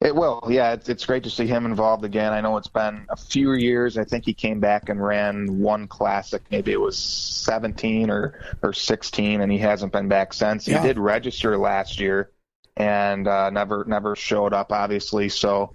[0.00, 0.42] It will.
[0.50, 2.32] Yeah, it's, it's great to see him involved again.
[2.32, 3.96] I know it's been a few years.
[3.96, 6.42] I think he came back and ran one classic.
[6.50, 10.68] Maybe it was 17 or, or 16, and he hasn't been back since.
[10.68, 10.82] Yeah.
[10.82, 12.30] He did register last year
[12.76, 15.30] and uh, never never showed up, obviously.
[15.30, 15.74] So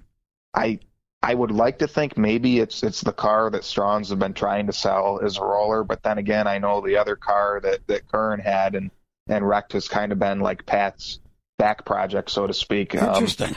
[0.53, 0.79] I
[1.21, 4.67] I would like to think maybe it's it's the car that Strong's have been trying
[4.67, 8.07] to sell as a roller, but then again, I know the other car that that
[8.12, 8.91] Kern had and
[9.27, 11.19] and wrecked has kind of been like Pat's
[11.57, 12.95] back project, so to speak.
[12.95, 13.55] Um, Interesting.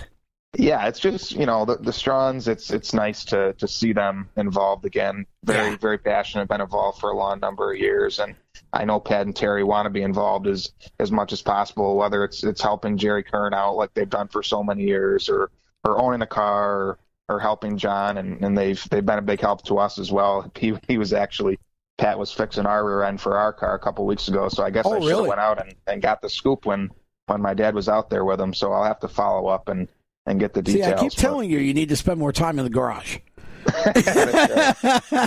[0.59, 2.48] yeah, it's just you know the the Strons.
[2.48, 5.24] It's it's nice to to see them involved again.
[5.44, 5.76] Very Yeah.
[5.76, 6.48] very passionate.
[6.48, 8.35] Been involved for a long number of years, and
[8.72, 11.96] I know Pat and Terry want to be involved as as much as possible.
[11.96, 15.50] Whether it's it's helping Jerry Kern out like they've done for so many years, or
[15.85, 19.64] or owning a car, or, helping John, and and they've they've been a big help
[19.64, 20.51] to us as well.
[20.57, 21.59] He he was actually.
[21.99, 24.71] Pat was fixing our rear end for our car a couple weeks ago, so I
[24.71, 25.21] guess Oh, I should really?
[25.23, 26.90] have went out and, and got the scoop when
[27.27, 28.53] when my dad was out there with him.
[28.55, 29.87] So I'll have to follow up and
[30.27, 30.87] and get the details.
[30.87, 30.92] See.
[30.92, 33.18] I keep but- telling you, you need to spend more time in the garage.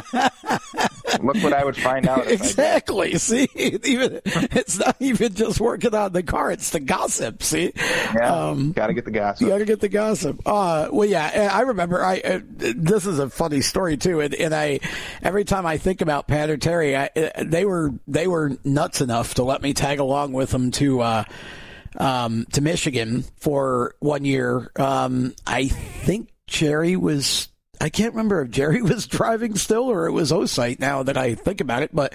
[1.22, 2.30] Look what I would find out.
[2.30, 3.18] Exactly.
[3.18, 7.44] See, even it's not even just working on the car; it's the gossip.
[7.44, 7.72] See.
[7.76, 9.42] Yeah, Um, got to get the gossip.
[9.42, 10.42] You got to get the gossip.
[10.46, 12.04] Uh, well, yeah, I remember.
[12.04, 14.80] I uh, this is a funny story too, and, and I
[15.22, 19.02] every time I think about Pat or Terry, I, uh, they were they were nuts
[19.02, 21.24] enough to let me tag along with them to uh,
[21.98, 24.72] um, to Michigan for one year.
[24.76, 27.48] Um, I think Jerry was.
[27.82, 31.36] I can't remember if Jerry was driving still or it was Osite now that I
[31.36, 32.14] think about it, but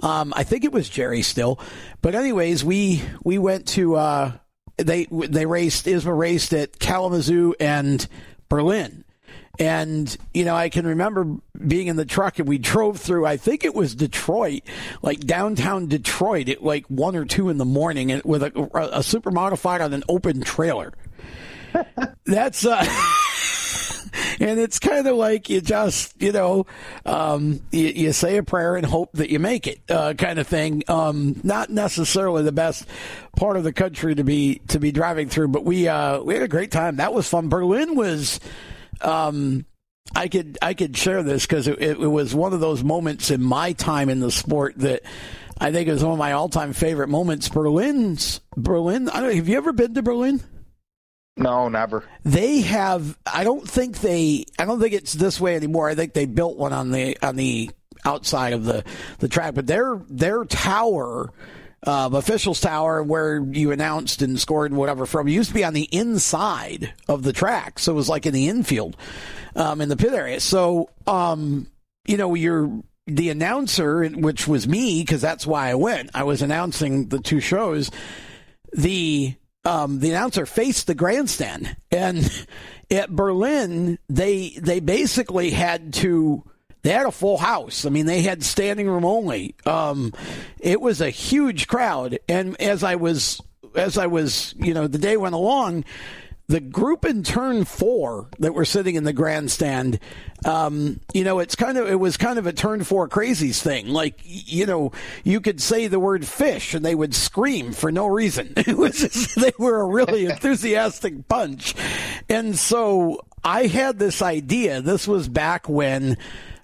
[0.00, 1.58] um, I think it was Jerry still.
[2.00, 4.32] But anyways, we we went to uh,
[4.76, 8.06] they they raced ISMA raced at Kalamazoo and
[8.48, 9.04] Berlin.
[9.58, 11.26] And you know, I can remember
[11.66, 13.26] being in the truck and we drove through.
[13.26, 14.62] I think it was Detroit,
[15.02, 19.30] like downtown Detroit, at like one or two in the morning, with a, a super
[19.30, 20.94] modified on an open trailer.
[22.24, 22.84] That's uh,
[24.42, 26.66] and it's kind of like you just you know
[27.06, 30.46] um, you, you say a prayer and hope that you make it uh, kind of
[30.46, 32.86] thing um, not necessarily the best
[33.36, 36.42] part of the country to be to be driving through but we uh, we had
[36.42, 38.40] a great time that was fun berlin was
[39.00, 39.64] um,
[40.14, 43.42] I could I could share this because it, it, was one of those moments in
[43.42, 45.02] my time in the sport that
[45.58, 47.48] I think is one of my all time favorite moments.
[47.48, 49.08] Berlin's Berlin.
[49.08, 49.34] I don't.
[49.34, 50.42] Have you ever been to Berlin?
[51.36, 52.04] No, never.
[52.24, 53.18] They have.
[53.26, 54.44] I don't think they.
[54.58, 55.88] I don't think it's this way anymore.
[55.88, 57.70] I think they built one on the on the
[58.04, 58.84] outside of the
[59.18, 61.32] the track, but their their tower.
[61.84, 65.74] Uh, officials tower where you announced and scored and whatever from used to be on
[65.74, 68.96] the inside of the track so it was like in the infield
[69.56, 71.66] um, in the pit area so um,
[72.06, 72.70] you know you're
[73.08, 77.40] the announcer which was me because that's why i went i was announcing the two
[77.40, 77.90] shows
[78.72, 82.46] the um, the announcer faced the grandstand, and
[82.90, 86.44] at Berlin, they they basically had to.
[86.82, 87.86] They had a full house.
[87.86, 89.54] I mean, they had standing room only.
[89.64, 90.12] Um,
[90.58, 93.40] it was a huge crowd, and as I was
[93.76, 95.84] as I was, you know, the day went along,
[96.48, 99.98] the group in turn four that were sitting in the grandstand,
[100.44, 103.88] um, you know, it's kind of it was kind of a turn four crazies thing.
[103.88, 104.92] Like you know,
[105.24, 108.52] you could say the word fish and they would scream for no reason.
[108.72, 111.74] It was just, they were a really enthusiastic bunch,
[112.28, 114.80] and so I had this idea.
[114.80, 116.16] This was back when.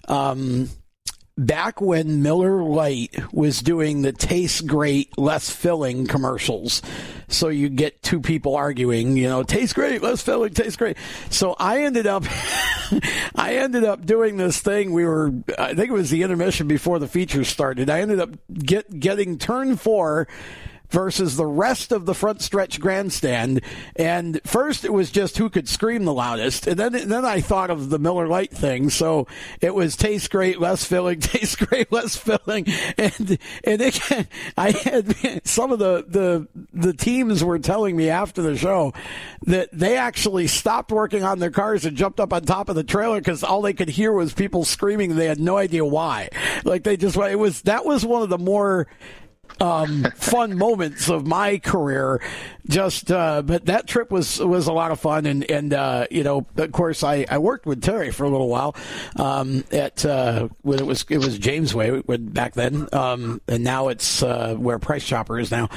[0.07, 0.69] Um,
[1.39, 6.81] back when Miller Lite was doing the taste great, less filling commercials.
[7.29, 10.97] So you get two people arguing, you know, taste great, less filling, taste great.
[11.29, 12.25] So I ended up,
[13.35, 14.91] I ended up doing this thing.
[14.91, 17.89] We were, I think it was the intermission before the feature started.
[17.89, 20.27] I ended up get getting turn four
[20.89, 23.61] versus the rest of the front stretch grandstand.
[23.95, 26.67] And first it was just who could scream the loudest.
[26.67, 28.89] And then, then I thought of the Miller Lite thing.
[28.89, 29.27] So
[29.61, 32.65] it was taste great, less filling, taste great, less filling.
[32.97, 38.41] And, and again, I had some of the, the, the teams were telling me after
[38.41, 38.93] the show
[39.45, 42.83] that they actually stopped working on their cars and jumped up on top of the
[42.83, 45.15] trailer because all they could hear was people screaming.
[45.15, 46.29] They had no idea why.
[46.63, 48.87] Like they just, it was, that was one of the more,
[49.59, 52.21] um, fun moments of my career.
[52.67, 56.23] Just, uh, but that trip was was a lot of fun, and and uh, you
[56.23, 58.75] know, of course, I, I worked with Terry for a little while
[59.15, 63.87] um, at uh, when it was it was James Way back then, um, and now
[63.87, 65.69] it's uh, where Price Chopper is now.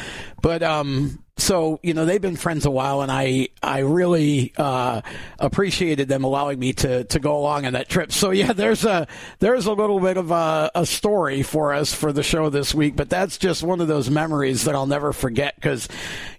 [0.42, 5.00] But um, so you know they've been friends a while, and I I really uh,
[5.38, 8.12] appreciated them allowing me to to go along on that trip.
[8.12, 12.12] So yeah, there's a there's a little bit of a, a story for us for
[12.12, 15.54] the show this week, but that's just one of those memories that I'll never forget
[15.56, 15.88] because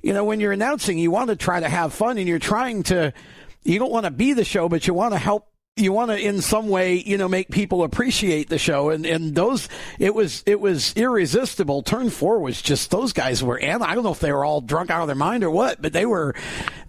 [0.02, 2.84] you know when you're announcing, you want to try to have fun, and you're trying
[2.84, 3.14] to
[3.64, 6.18] you don't want to be the show, but you want to help you want to
[6.20, 8.90] in some way you know make people appreciate the show.
[8.92, 11.82] And and those it was it was irresistible.
[11.82, 14.62] Turn four was just those guys were and i don't know if they were all
[14.62, 16.36] drunk out of their mind or what but they were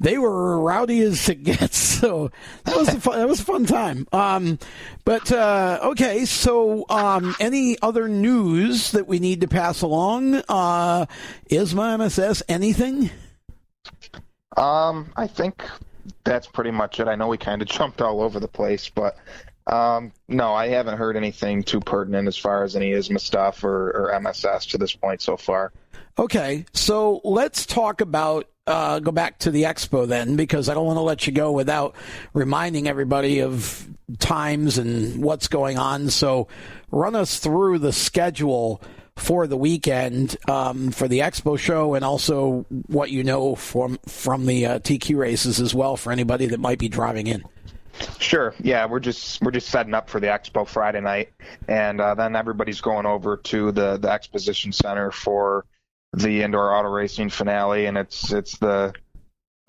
[0.00, 1.94] they were rowdy as it gets.
[2.04, 2.30] So
[2.64, 4.06] that was a fun, that was a fun time.
[4.12, 4.58] Um
[5.06, 6.26] but uh okay.
[6.26, 10.34] So um any other news that we need to pass along?
[10.48, 11.06] Uh
[11.50, 13.10] ISMA mss anything?
[14.58, 15.64] Um i think
[16.24, 17.08] that's pretty much it.
[17.08, 19.16] I know we kind of jumped all over the place, but
[19.66, 23.90] um, no, I haven't heard anything too pertinent as far as any ISMA stuff or,
[23.90, 25.72] or MSS to this point so far.
[26.18, 30.86] Okay, so let's talk about uh, go back to the expo then, because I don't
[30.86, 31.94] want to let you go without
[32.32, 33.86] reminding everybody of
[34.18, 36.08] times and what's going on.
[36.08, 36.48] So,
[36.90, 38.80] run us through the schedule
[39.16, 44.46] for the weekend um, for the expo show and also what you know from from
[44.46, 47.44] the uh, TQ races as well for anybody that might be driving in.
[48.18, 48.54] Sure.
[48.60, 51.32] Yeah, we're just we're just setting up for the expo Friday night,
[51.68, 55.64] and uh, then everybody's going over to the the exposition center for
[56.12, 58.92] the indoor auto racing finale, and it's it's the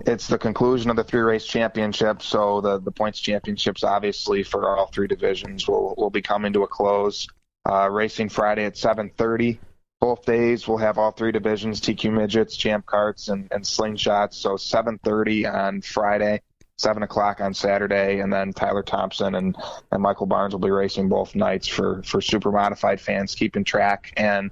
[0.05, 2.21] it's the conclusion of the three race championship.
[2.21, 6.63] So the the points championships, obviously for all three divisions, will will be coming to
[6.63, 7.27] a close.
[7.67, 9.59] Uh, racing Friday at 7:30.
[9.99, 14.35] Both days we'll have all three divisions: TQ midgets, champ karts, and, and slingshots.
[14.35, 16.41] So 7:30 on Friday,
[16.77, 19.55] seven o'clock on Saturday, and then Tyler Thompson and,
[19.91, 24.13] and Michael Barnes will be racing both nights for for super modified fans keeping track.
[24.15, 24.51] And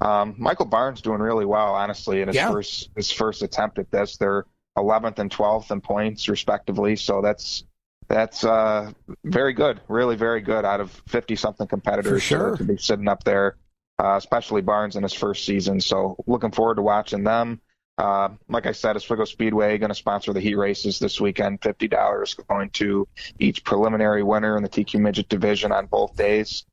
[0.00, 2.50] um, Michael Barnes doing really well, honestly, in his yeah.
[2.50, 4.16] first his first attempt at this.
[4.18, 4.44] They're
[4.76, 6.96] 11th and 12th in points respectively.
[6.96, 7.64] So that's
[8.08, 8.92] that's uh,
[9.24, 12.56] very good, really very good out of 50 something competitors sure.
[12.56, 13.56] to be sitting up there,
[13.98, 15.80] uh, especially Barnes in his first season.
[15.80, 17.60] So looking forward to watching them.
[17.98, 21.62] Uh, like I said, Oswego Speedway going to sponsor the heat races this weekend.
[21.62, 23.06] Fifty dollars going to
[23.38, 26.64] each preliminary winner in the TQ midget division on both days,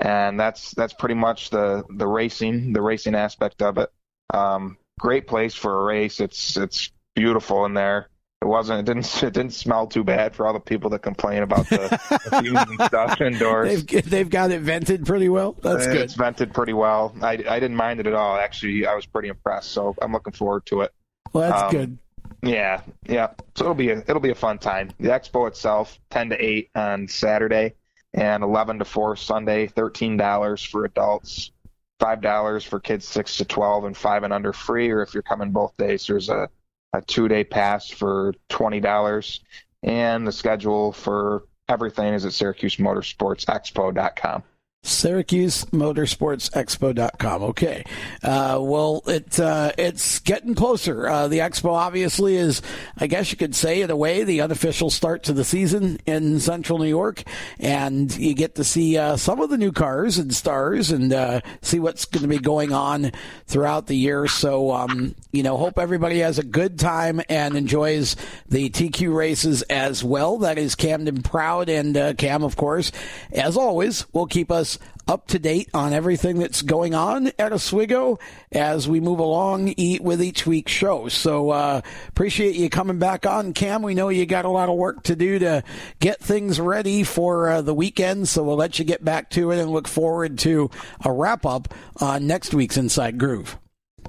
[0.00, 3.88] and that's that's pretty much the the racing, the racing aspect of it.
[4.34, 6.18] Um, great place for a race.
[6.18, 8.08] It's it's beautiful in there
[8.44, 11.42] it wasn't it didn't it didn't smell too bad for all the people that complain
[11.42, 11.88] about the,
[12.28, 13.84] the fumes and stuff indoors.
[13.84, 15.56] They've, they've got it vented pretty well.
[15.62, 16.02] That's it's good.
[16.02, 17.14] It's vented pretty well.
[17.22, 18.36] I, I didn't mind it at all.
[18.36, 19.70] Actually, I was pretty impressed.
[19.70, 20.92] So I'm looking forward to it.
[21.32, 21.98] Well, that's um, good.
[22.42, 23.30] Yeah, yeah.
[23.54, 24.90] So it'll be a it'll be a fun time.
[25.00, 27.76] The expo itself, ten to eight on Saturday,
[28.12, 29.68] and eleven to four Sunday.
[29.68, 31.50] Thirteen dollars for adults,
[31.98, 34.90] five dollars for kids six to twelve, and five and under free.
[34.90, 36.50] Or if you're coming both days, there's a
[36.94, 39.40] a two day pass for $20.
[39.82, 44.42] And the schedule for everything is at SyracuseMotorsportsExpo.com.
[44.84, 47.42] SyracuseMotorsportsExpo.com.
[47.42, 47.84] Okay.
[48.22, 51.08] Uh, well, it uh, it's getting closer.
[51.08, 52.60] Uh, the expo obviously is,
[52.98, 56.38] I guess you could say, in a way, the unofficial start to the season in
[56.38, 57.22] Central New York,
[57.58, 61.40] and you get to see uh, some of the new cars and stars, and uh,
[61.62, 63.10] see what's going to be going on
[63.46, 64.26] throughout the year.
[64.26, 68.16] So, um, you know, hope everybody has a good time and enjoys
[68.48, 70.36] the TQ races as well.
[70.38, 72.92] That is Camden Proud, and uh, Cam, of course,
[73.32, 74.73] as always, will keep us
[75.06, 78.18] up to date on everything that's going on at Oswego
[78.52, 81.08] as we move along eat with each week's show.
[81.08, 83.82] So uh, appreciate you coming back on, Cam.
[83.82, 85.62] We know you got a lot of work to do to
[86.00, 89.60] get things ready for uh, the weekend, so we'll let you get back to it
[89.60, 90.70] and look forward to
[91.04, 93.58] a wrap up on next week's Inside Groove.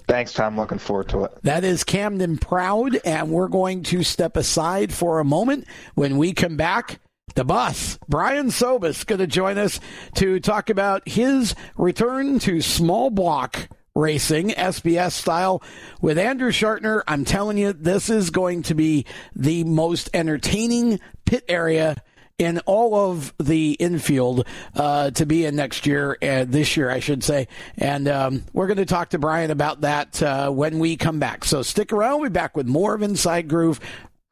[0.07, 0.57] Thanks, Tom.
[0.57, 1.31] Looking forward to it.
[1.43, 5.65] That is Camden Proud, and we're going to step aside for a moment.
[5.95, 6.99] When we come back,
[7.35, 9.79] the boss, Brian Sobus, going to join us
[10.15, 15.61] to talk about his return to small block racing, SBS style,
[16.01, 17.03] with Andrew Schartner.
[17.07, 21.95] I'm telling you, this is going to be the most entertaining pit area
[22.37, 24.45] in all of the infield
[24.75, 27.47] uh, to be in next year, uh, this year, I should say.
[27.77, 31.45] And um, we're going to talk to Brian about that uh, when we come back.
[31.45, 32.21] So stick around.
[32.21, 33.79] We'll be back with more of Inside Groove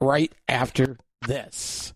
[0.02, 1.93] right after this.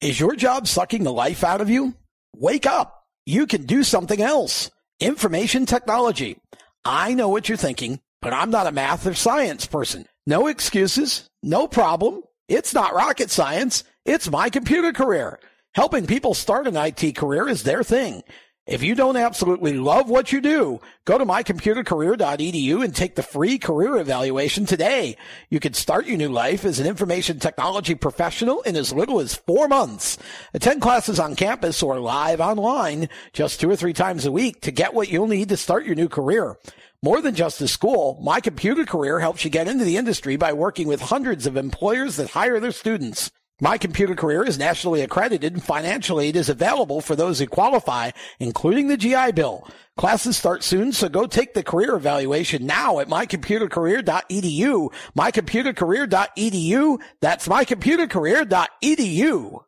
[0.00, 1.92] Is your job sucking the life out of you?
[2.36, 3.02] Wake up.
[3.26, 4.70] You can do something else.
[5.00, 6.38] Information technology.
[6.84, 10.06] I know what you're thinking, but I'm not a math or science person.
[10.24, 11.28] No excuses.
[11.42, 12.22] No problem.
[12.46, 13.82] It's not rocket science.
[14.04, 15.40] It's my computer career.
[15.74, 18.22] Helping people start an IT career is their thing.
[18.68, 23.58] If you don't absolutely love what you do, go to mycomputercareer.edu and take the free
[23.58, 25.16] career evaluation today.
[25.48, 29.34] You can start your new life as an information technology professional in as little as
[29.34, 30.18] four months.
[30.52, 34.70] Attend classes on campus or live online just two or three times a week to
[34.70, 36.58] get what you'll need to start your new career.
[37.02, 40.52] More than just a school, My Computer Career helps you get into the industry by
[40.52, 43.30] working with hundreds of employers that hire their students.
[43.60, 48.12] My Computer Career is nationally accredited and financial aid is available for those who qualify,
[48.38, 49.66] including the GI Bill.
[49.96, 54.92] Classes start soon, so go take the career evaluation now at mycomputercareer.edu.
[55.16, 56.98] Mycomputercareer.edu.
[57.20, 59.64] That's mycomputercareer.edu.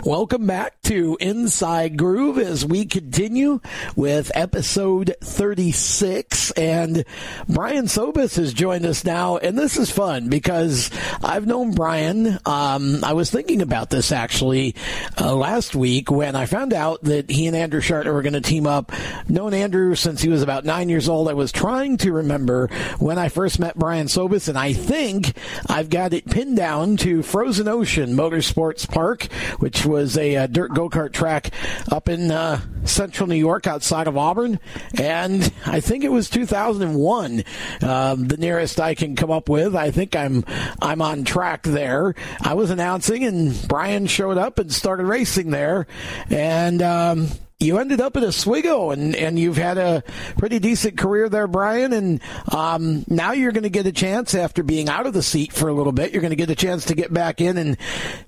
[0.00, 3.60] Welcome back to Inside Groove as we continue
[3.96, 6.52] with episode 36.
[6.52, 7.04] And
[7.48, 9.38] Brian Sobus has joined us now.
[9.38, 10.92] And this is fun because
[11.24, 12.38] I've known Brian.
[12.46, 14.76] Um, I was thinking about this actually
[15.20, 18.40] uh, last week when I found out that he and Andrew Schartner were going to
[18.40, 18.92] team up.
[19.28, 21.28] Known Andrew since he was about nine years old.
[21.28, 22.68] I was trying to remember
[23.00, 25.36] when I first met Brian Sobus, and I think
[25.68, 29.24] I've got it pinned down to Frozen Ocean Motorsports Park,
[29.58, 31.50] which which was a, a uh, dirt go kart track
[31.90, 34.60] up in uh, central New York outside of Auburn.
[34.98, 37.44] And I think it was 2001,
[37.82, 39.74] um, the nearest I can come up with.
[39.74, 40.44] I think I'm
[40.82, 42.14] I'm on track there.
[42.42, 45.86] I was announcing, and Brian showed up and started racing there,
[46.28, 46.82] and.
[46.82, 47.28] Um,
[47.60, 50.02] you ended up at Oswego and, and you've had a
[50.38, 51.92] pretty decent career there, Brian.
[51.92, 55.52] And um, now you're going to get a chance after being out of the seat
[55.52, 56.12] for a little bit.
[56.12, 57.76] You're going to get a chance to get back in and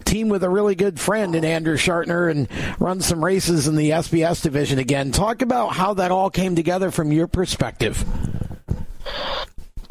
[0.05, 2.47] team with a really good friend in Andrew Schartner and
[2.78, 5.12] run some races in the SBS division again.
[5.12, 8.05] Talk about how that all came together from your perspective.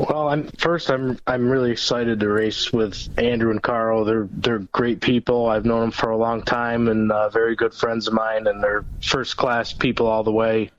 [0.01, 0.89] Well, I'm first.
[0.89, 4.03] I'm I'm really excited to race with Andrew and Carl.
[4.03, 5.47] They're they're great people.
[5.47, 8.63] I've known them for a long time and uh, very good friends of mine, and
[8.63, 10.71] they're first class people all the way.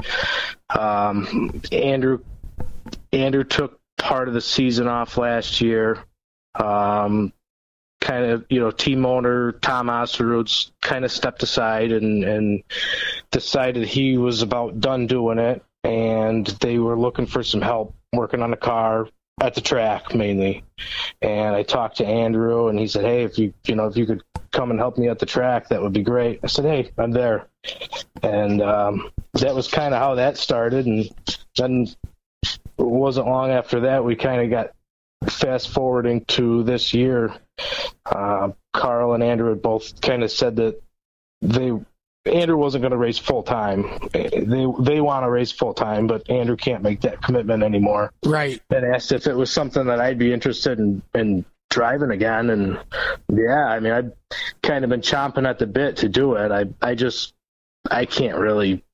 [0.77, 2.19] Um, Andrew
[3.13, 6.03] Andrew took part of the season off last year.
[6.57, 7.33] Um,
[8.01, 12.65] kind of, you know, team owner Tom Osteroods kind of stepped aside and and
[13.31, 18.43] decided he was about done doing it, and they were looking for some help working
[18.43, 19.09] on the car
[19.41, 20.65] at the track mainly.
[21.21, 24.07] And I talked to Andrew, and he said, "Hey, if you you know if you
[24.07, 26.91] could come and help me at the track, that would be great." I said, "Hey,
[26.99, 27.49] I'm there,"
[28.23, 30.87] and um, that was kind of how that started.
[30.87, 31.09] And
[31.57, 31.87] then
[32.43, 34.73] it wasn't long after that we kind of got
[35.31, 37.35] fast forwarding to this year.
[38.05, 40.83] Uh, Carl and Andrew had both kind of said that
[41.41, 41.73] they
[42.25, 43.99] Andrew wasn't going to race full time.
[44.13, 48.13] They they want to race full time, but Andrew can't make that commitment anymore.
[48.25, 48.61] Right.
[48.71, 52.79] And asked if it was something that I'd be interested in in driving again, and
[53.29, 54.13] yeah, I mean I'd
[54.63, 56.53] kind of been chomping at the bit to do it.
[56.53, 57.35] I I just
[57.91, 58.85] I can't really.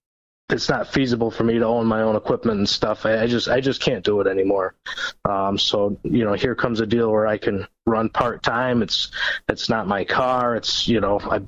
[0.51, 3.05] It's not feasible for me to own my own equipment and stuff.
[3.05, 4.75] I, I just I just can't do it anymore.
[5.27, 8.81] Um, so you know, here comes a deal where I can run part time.
[8.81, 9.11] It's
[9.51, 10.57] it's not my car.
[10.57, 11.43] It's you know I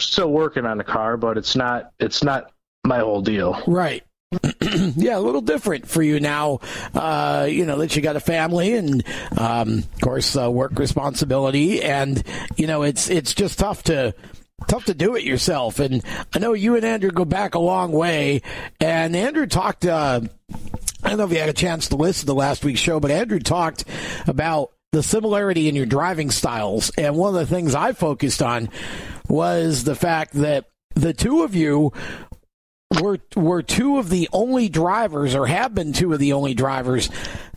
[0.00, 2.50] still working on the car, but it's not it's not
[2.84, 3.62] my whole deal.
[3.66, 4.02] Right.
[4.96, 6.60] yeah, a little different for you now.
[6.94, 9.04] Uh, you know that you got a family and,
[9.38, 12.22] um, of course, uh, work responsibility, and
[12.56, 14.14] you know it's it's just tough to
[14.66, 15.78] tough to do it yourself.
[15.78, 16.02] And
[16.34, 18.42] I know you and Andrew go back a long way.
[18.80, 19.86] And Andrew talked.
[19.86, 20.22] Uh,
[21.02, 23.10] I don't know if you had a chance to listen to last week's show, but
[23.10, 23.84] Andrew talked
[24.26, 26.90] about the similarity in your driving styles.
[26.96, 28.70] And one of the things I focused on
[29.28, 31.92] was the fact that the two of you
[33.00, 37.10] were were two of the only drivers or have been two of the only drivers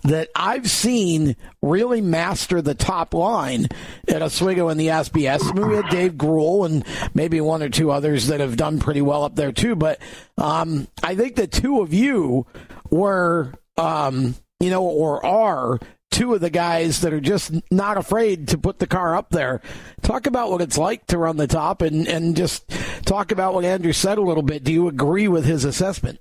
[0.03, 3.67] that I've seen really master the top line
[4.07, 5.53] at Oswego and the SBS.
[5.53, 9.23] We had Dave Gruhl and maybe one or two others that have done pretty well
[9.23, 9.75] up there too.
[9.75, 9.99] But
[10.37, 12.47] um, I think the two of you
[12.89, 15.79] were, um, you know, or are
[16.19, 19.61] two of the guys that are just not afraid to put the car up there.
[20.01, 22.69] Talk about what it's like to run the top and, and just
[23.05, 24.65] talk about what Andrew said a little bit.
[24.65, 26.19] Do you agree with his assessment?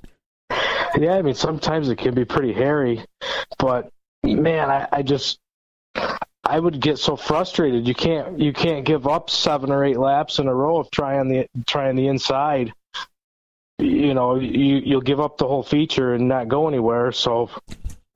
[0.96, 3.04] Yeah, I mean, sometimes it can be pretty hairy,
[3.58, 3.90] but
[4.22, 5.40] man, I, I just,
[6.44, 7.88] I would get so frustrated.
[7.88, 11.28] You can't, you can't give up seven or eight laps in a row of trying
[11.28, 12.72] the, trying the inside.
[13.80, 17.10] You know, you, you'll give up the whole feature and not go anywhere.
[17.10, 17.50] So,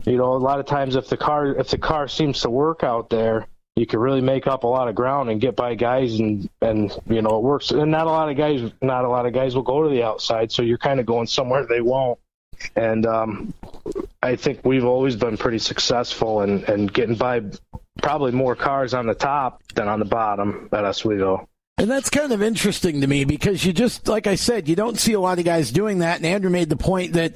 [0.04, 2.82] you know, a lot of times if the car, if the car seems to work
[2.82, 3.46] out there,
[3.76, 6.94] you can really make up a lot of ground and get by guys and and
[7.08, 9.54] you know it works and not a lot of guys not a lot of guys
[9.54, 12.18] will go to the outside so you're kind of going somewhere they won't
[12.76, 13.54] and um,
[14.22, 17.42] I think we've always been pretty successful in, in getting by
[18.02, 21.48] probably more cars on the top than on the bottom at Oswego.
[21.78, 25.00] And that's kind of interesting to me because you just, like I said, you don't
[25.00, 26.18] see a lot of guys doing that.
[26.18, 27.32] And Andrew made the point that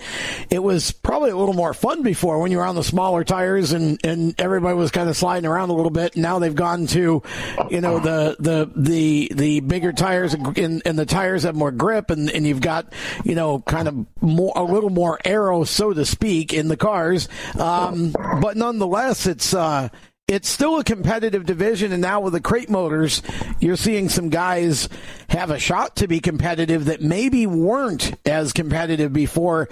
[0.50, 3.72] it was probably a little more fun before when you were on the smaller tires
[3.72, 6.16] and, and everybody was kind of sliding around a little bit.
[6.16, 7.22] Now they've gone to,
[7.70, 12.10] you know, the, the, the, the bigger tires and, and the tires have more grip
[12.10, 12.92] and, and you've got,
[13.24, 17.28] you know, kind of more, a little more aero, so to speak, in the cars.
[17.58, 19.88] Um, but nonetheless, it's, uh,
[20.28, 23.22] it's still a competitive division, and now with the crate motors,
[23.60, 24.88] you're seeing some guys
[25.28, 29.68] have a shot to be competitive that maybe weren't as competitive before.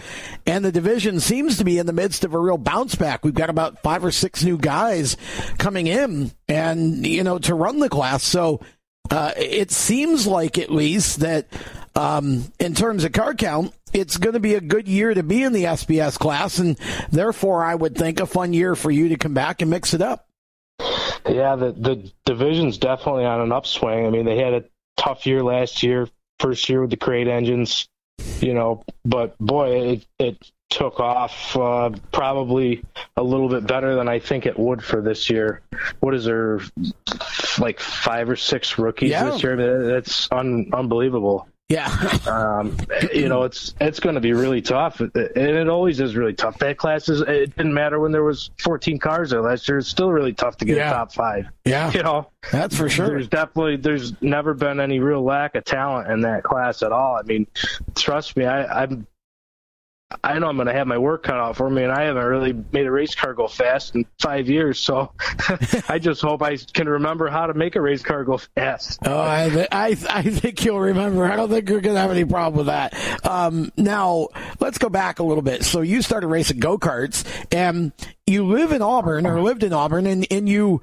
[0.47, 3.25] And the division seems to be in the midst of a real bounce back.
[3.25, 5.17] We've got about five or six new guys
[5.59, 8.23] coming in, and you know, to run the class.
[8.23, 8.61] So
[9.11, 11.49] uh, it seems like at least that
[11.97, 15.43] um, in terms of car count, it's going to be a good year to be
[15.43, 16.77] in the SBS class, and
[17.11, 20.01] therefore, I would think a fun year for you to come back and mix it
[20.01, 20.29] up.
[21.29, 24.07] Yeah, the the division's definitely on an upswing.
[24.07, 24.65] I mean, they had a
[24.97, 26.09] tough year last year,
[26.39, 27.89] first year with the crate engines,
[28.41, 32.85] you know, but boy, it it took off uh, probably
[33.17, 35.63] a little bit better than I think it would for this year.
[36.01, 36.61] What is there,
[37.59, 39.31] like five or six rookies yeah.
[39.31, 39.85] this year?
[39.87, 41.49] That's un- unbelievable.
[41.69, 41.89] Yeah.
[42.27, 42.77] um,
[43.13, 46.59] you know, it's it's going to be really tough, and it always is really tough.
[46.59, 47.23] That class is.
[47.23, 49.79] It didn't matter when there was 14 cars there last year.
[49.79, 50.91] It's still really tough to get yeah.
[50.91, 51.47] a top five.
[51.65, 51.91] Yeah.
[51.93, 53.09] You know, that's for sure.
[53.09, 57.17] There's definitely there's never been any real lack of talent in that class at all.
[57.17, 57.47] I mean,
[57.95, 59.07] trust me, I, I'm
[60.23, 62.25] I know I'm going to have my work cut out for me, and I haven't
[62.25, 64.79] really made a race car go fast in five years.
[64.79, 65.13] So
[65.89, 69.01] I just hope I can remember how to make a race car go fast.
[69.05, 71.25] Oh, I, I, I think you'll remember.
[71.25, 73.27] I don't think you're going to have any problem with that.
[73.27, 74.29] Um, now,
[74.61, 75.65] let's go back a little bit.
[75.65, 77.93] So you started racing go karts, and
[78.27, 80.83] you live in Auburn or lived in Auburn, and, and you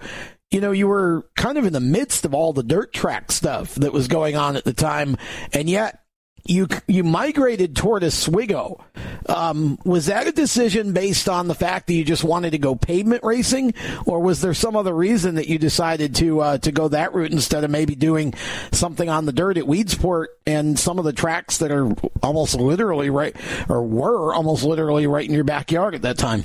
[0.51, 3.75] you know, you were kind of in the midst of all the dirt track stuff
[3.75, 5.15] that was going on at the time,
[5.53, 6.00] and yet
[6.45, 8.83] you you migrated toward Oswego.
[9.27, 12.75] Um, was that a decision based on the fact that you just wanted to go
[12.75, 13.73] pavement racing,
[14.05, 17.31] or was there some other reason that you decided to uh, to go that route
[17.31, 18.33] instead of maybe doing
[18.71, 23.09] something on the dirt at Weedsport and some of the tracks that are almost literally
[23.09, 23.35] right
[23.69, 26.43] or were almost literally right in your backyard at that time?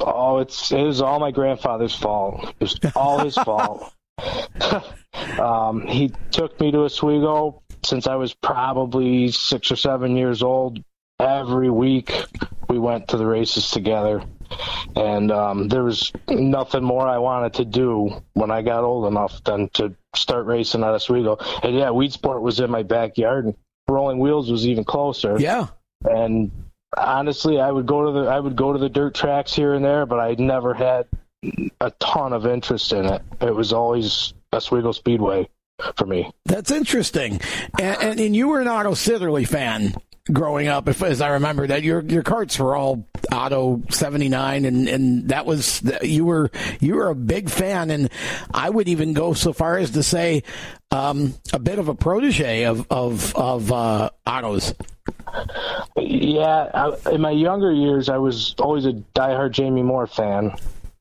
[0.00, 2.48] Oh, it's it was all my grandfather's fault.
[2.48, 3.92] It was all his fault.
[5.38, 10.82] um, he took me to Oswego since I was probably six or seven years old.
[11.20, 12.12] Every week
[12.68, 14.22] we went to the races together.
[14.96, 19.42] And um, there was nothing more I wanted to do when I got old enough
[19.44, 21.36] than to start racing at Oswego.
[21.62, 23.56] And yeah, Weedsport was in my backyard, and
[23.88, 25.38] Rolling Wheels was even closer.
[25.38, 25.66] Yeah.
[26.04, 26.50] And
[26.96, 29.84] honestly, I would go to the I would go to the dirt tracks here and
[29.84, 31.06] there, but I never had
[31.80, 33.22] a ton of interest in it.
[33.40, 35.48] It was always Oswego Speedway
[35.96, 36.30] for me.
[36.44, 37.40] That's interesting.
[37.78, 39.94] And, and, and you were an Otto Sitterly fan
[40.30, 44.64] growing up, if, as I remember that your your carts were all Otto seventy nine,
[44.64, 46.50] and and that was you were
[46.80, 48.10] you were a big fan, and
[48.52, 50.42] I would even go so far as to say
[50.90, 54.74] um, a bit of a protege of of of uh, Otto's.
[55.96, 60.52] Yeah, I, in my younger years, I was always a diehard Jamie Moore fan.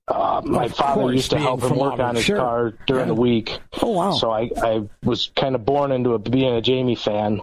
[0.08, 2.38] Uh, my father course, used to help him work on his sure.
[2.38, 3.14] car during yeah.
[3.14, 3.60] the week.
[3.82, 4.12] Oh wow!
[4.14, 7.42] So I, I was kind of born into a, being a Jamie fan.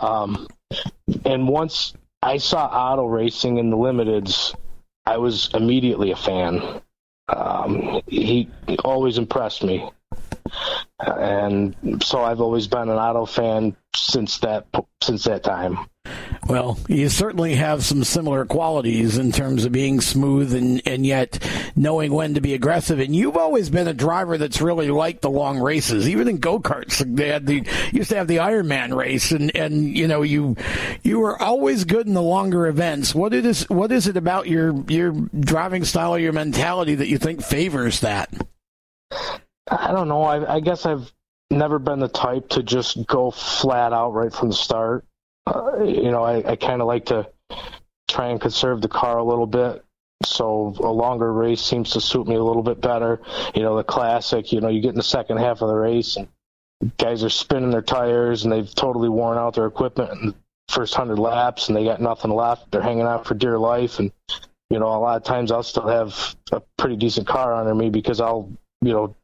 [0.00, 0.46] Um,
[1.26, 1.92] and once
[2.22, 4.54] I saw Otto racing in the limiteds,
[5.04, 6.80] I was immediately a fan.
[7.28, 8.48] Um, he
[8.84, 9.90] always impressed me,
[11.00, 14.66] and so I've always been an Otto fan since that
[15.02, 15.78] since that time.
[16.46, 21.38] Well, you certainly have some similar qualities in terms of being smooth and, and yet
[21.76, 23.00] knowing when to be aggressive.
[23.00, 26.08] And you've always been a driver that's really liked the long races.
[26.08, 29.96] Even in go karts, they had the used to have the Ironman race, and, and
[29.96, 30.56] you know you
[31.02, 33.14] you were always good in the longer events.
[33.14, 37.18] What is what is it about your your driving style or your mentality that you
[37.18, 38.32] think favors that?
[39.70, 40.22] I don't know.
[40.22, 41.12] I, I guess I've
[41.50, 45.04] never been the type to just go flat out right from the start.
[45.46, 47.28] Uh, you know, I, I kind of like to
[48.08, 49.84] try and conserve the car a little bit.
[50.24, 53.20] So a longer race seems to suit me a little bit better.
[53.54, 56.16] You know, the classic, you know, you get in the second half of the race
[56.16, 56.28] and
[56.96, 60.34] guys are spinning their tires and they've totally worn out their equipment in the
[60.68, 62.70] first hundred laps and they got nothing left.
[62.70, 64.00] They're hanging out for dear life.
[64.00, 64.10] And,
[64.70, 67.88] you know, a lot of times I'll still have a pretty decent car under me
[67.88, 68.50] because I'll,
[68.80, 69.14] you know,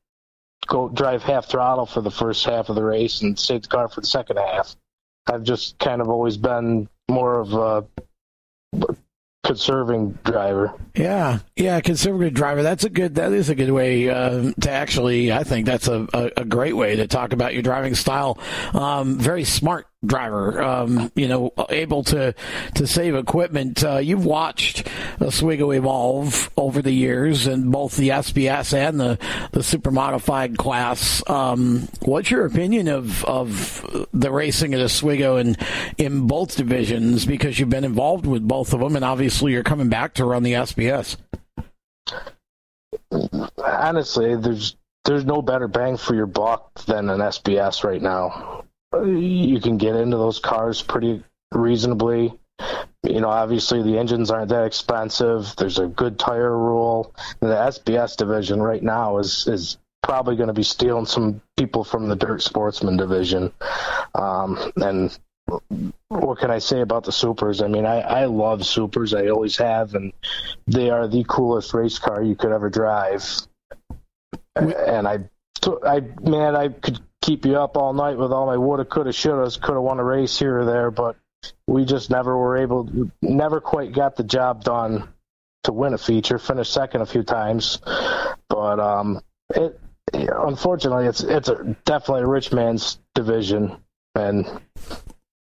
[0.66, 3.88] go drive half throttle for the first half of the race and save the car
[3.88, 4.76] for the second half.
[5.26, 7.84] I've just kind of always been more of a
[9.44, 10.74] conserving driver.
[10.94, 12.62] Yeah, yeah, conservative driver.
[12.62, 13.14] That's a good.
[13.16, 15.32] That is a good way uh, to actually.
[15.32, 18.38] I think that's a, a, a, great way to talk about your driving style.
[18.72, 20.62] Um, very smart driver.
[20.62, 22.34] Um, you know, able to
[22.74, 23.84] to save equipment.
[23.84, 24.88] Uh, you've watched
[25.20, 29.18] Oswego evolve over the years, in both the SBS and the
[29.52, 31.22] the super modified class.
[31.28, 35.56] Um, what's your opinion of of the racing at Oswego and
[35.98, 37.26] in both divisions?
[37.26, 40.42] Because you've been involved with both of them, and obviously you're coming back to run
[40.42, 41.16] the SBS.
[43.58, 48.63] Honestly, there's there's no better bang for your buck than an SBS right now
[49.02, 51.22] you can get into those cars pretty
[51.52, 52.38] reasonably.
[53.02, 55.54] You know, obviously the engines aren't that expensive.
[55.56, 57.14] There's a good tire rule.
[57.40, 62.08] The SBS division right now is is probably going to be stealing some people from
[62.08, 63.52] the dirt sportsman division.
[64.14, 65.18] Um, and
[66.08, 67.60] what can I say about the supers?
[67.62, 69.14] I mean, I, I love supers.
[69.14, 70.12] I always have, and
[70.66, 73.24] they are the coolest race car you could ever drive.
[74.56, 75.18] And I,
[75.84, 79.58] I man, I could keep you up all night with all my woulda, coulda, shouldas.
[79.60, 81.16] Could have won a race here or there, but
[81.66, 85.08] we just never were able, never quite got the job done
[85.64, 86.38] to win a feature.
[86.38, 87.78] Finished second a few times,
[88.48, 89.22] but um,
[89.54, 89.80] it
[90.12, 93.78] unfortunately it's it's a, definitely a rich man's division,
[94.14, 94.46] and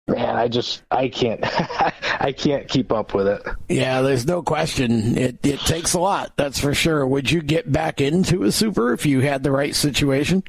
[0.08, 1.42] man, I just I can't
[2.20, 3.44] I can't keep up with it.
[3.70, 5.16] Yeah, there's no question.
[5.16, 7.06] It it takes a lot, that's for sure.
[7.06, 10.44] Would you get back into a super if you had the right situation?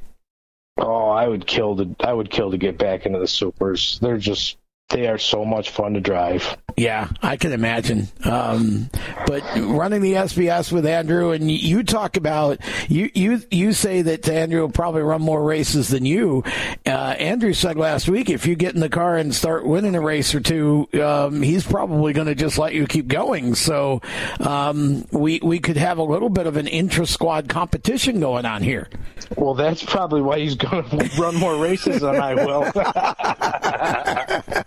[0.78, 3.98] Oh, I would kill to I would kill to get back into the supers.
[4.00, 4.56] They're just
[4.90, 6.56] they are so much fun to drive.
[6.76, 8.08] Yeah, I can imagine.
[8.24, 8.88] Um,
[9.26, 14.28] but running the SBS with Andrew, and you talk about you you you say that
[14.28, 16.44] Andrew will probably run more races than you.
[16.86, 20.00] Uh, Andrew said last week if you get in the car and start winning a
[20.00, 23.56] race or two, um, he's probably going to just let you keep going.
[23.56, 24.00] So
[24.40, 28.62] um, we we could have a little bit of an intra squad competition going on
[28.62, 28.88] here.
[29.36, 32.70] Well, that's probably why he's going to run more races than I will.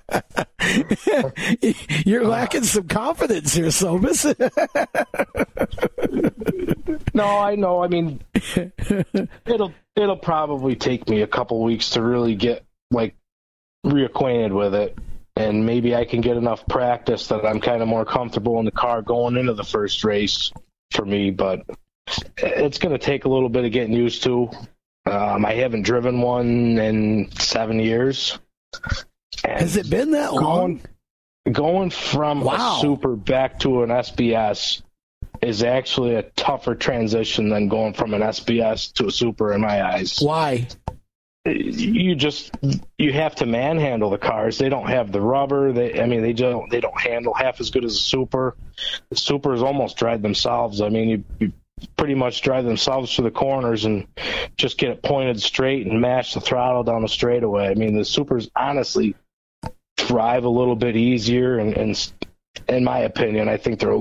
[2.06, 4.26] You're lacking some confidence here, Sobus.
[7.14, 7.84] no, I know.
[7.84, 8.22] I mean,
[9.46, 13.16] it'll it'll probably take me a couple weeks to really get like
[13.86, 14.98] reacquainted with it,
[15.36, 18.72] and maybe I can get enough practice that I'm kind of more comfortable in the
[18.72, 20.52] car going into the first race
[20.92, 21.32] for me.
[21.32, 21.66] But
[22.38, 24.50] it's going to take a little bit of getting used to.
[25.06, 28.38] Um, I haven't driven one in seven years.
[29.44, 30.82] And Has it been that long?
[31.46, 32.78] Going, going from wow.
[32.78, 34.82] a super back to an SBS
[35.42, 39.84] is actually a tougher transition than going from an SBS to a super in my
[39.84, 40.20] eyes.
[40.20, 40.68] Why?
[41.46, 42.52] You just
[43.00, 44.60] you have to manhandle the cars.
[44.60, 45.72] They don't have the rubber.
[45.72, 48.56] They I mean they don't they don't handle half as good as a super.
[49.10, 50.82] The supers almost drive themselves.
[50.82, 51.54] I mean you, you
[51.98, 54.06] pretty much drive themselves to the corners and
[54.56, 57.70] just get it pointed straight and mash the throttle down the straightaway.
[57.70, 59.16] I mean the supers honestly
[60.12, 62.12] drive a little bit easier and, and
[62.68, 63.98] in my opinion, I think they're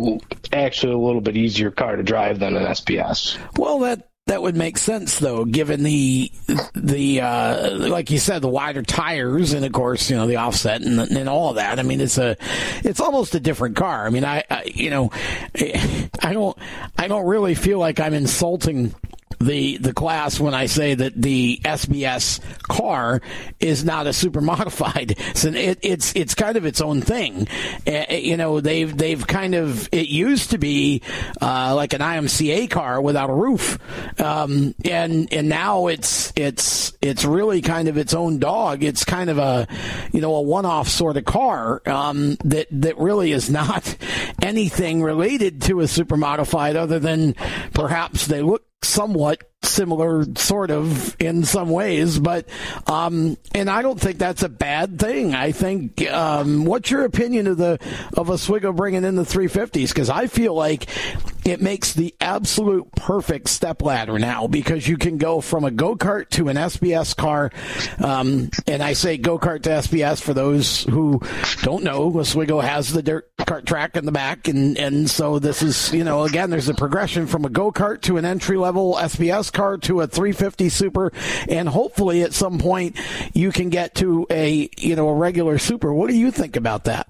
[0.53, 3.39] actually a little bit easier car to drive than an SBS.
[3.57, 6.31] Well, that that would make sense though, given the
[6.75, 10.83] the uh, like you said, the wider tires and of course you know the offset
[10.83, 11.79] and, and all of that.
[11.79, 12.37] I mean, it's a
[12.85, 14.07] it's almost a different car.
[14.07, 15.11] I mean, I, I you know
[16.23, 16.57] I don't
[16.99, 18.95] I don't really feel like I'm insulting
[19.41, 23.23] the the class when I say that the SBS car
[23.59, 25.17] is not a super modified.
[25.35, 27.49] So it, it's it's kind of its own thing.
[27.87, 31.03] Uh, you know, they've they've kind of it used to be
[31.41, 33.79] uh, like an IMCA car without a roof,
[34.21, 38.85] um, and and now it's it's it's really kind of its own dog.
[38.85, 39.67] It's kind of a
[40.13, 43.97] you know a one off sort of car um, that that really is not
[44.43, 47.35] anything related to a super modified other than
[47.73, 52.49] perhaps they look somewhat similar sort of in some ways but
[52.87, 55.35] um and i don't think that's a bad thing.
[55.35, 57.79] I think um what's your opinion of the
[58.17, 60.87] of oswego bringing in the 350s because i feel like
[61.47, 66.29] it makes the absolute perfect step ladder now because you can go from a go-kart
[66.31, 67.51] to an sbs car.
[67.99, 71.21] Um and i say go-kart to sbs for those who
[71.63, 75.63] don't know oswego has the dirt kart track in the back and and so this
[75.63, 79.50] is you know again there's a progression from a go-kart to an entry level sbs
[79.51, 81.13] car to a 350 super,
[81.49, 82.97] and hopefully at some point
[83.35, 85.93] you can get to a you know a regular super.
[85.93, 87.09] What do you think about that?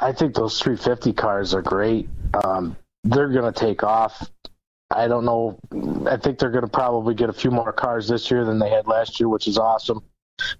[0.00, 2.08] I think those 350 cars are great.
[2.44, 4.30] Um, they're going to take off.
[4.90, 5.58] I don't know.
[6.08, 8.70] I think they're going to probably get a few more cars this year than they
[8.70, 10.02] had last year, which is awesome.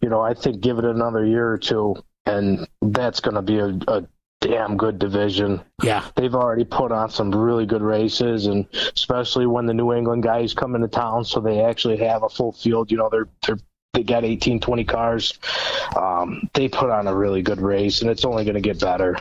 [0.00, 3.58] You know, I think give it another year or two, and that's going to be
[3.58, 4.06] a, a
[4.40, 5.60] damn good division.
[5.82, 6.04] Yeah.
[6.14, 10.54] They've already put on some really good races and especially when the New England guys
[10.54, 13.58] come into town so they actually have a full field, you know, they're they're
[13.92, 15.38] they got 18 20 cars.
[15.96, 19.16] Um, they put on a really good race and it's only going to get better.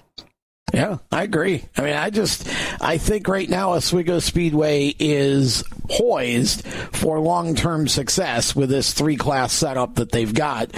[0.73, 1.63] Yeah, I agree.
[1.77, 2.49] I mean, I just
[2.81, 9.95] I think right now Oswego Speedway is poised for long-term success with this three-class setup
[9.95, 10.71] that they've got,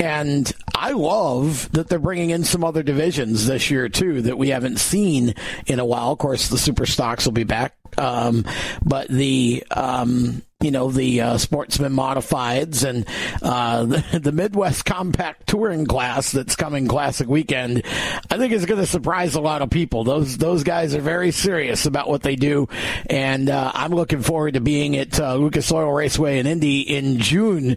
[0.00, 4.48] and I love that they're bringing in some other divisions this year too that we
[4.48, 5.34] haven't seen
[5.66, 6.12] in a while.
[6.12, 8.46] Of course, the super stocks will be back, um,
[8.84, 13.06] but the um, you know, the uh, sportsman modifieds and
[13.42, 17.82] uh, the, the, Midwest Compact Touring class that's coming Classic Weekend,
[18.30, 20.04] I think is going to surprise a lot of people.
[20.04, 22.68] Those those guys are very serious about what they do,
[23.10, 27.18] and uh, I'm looking forward to being at uh, Lucas Oil Raceway in Indy in
[27.18, 27.76] June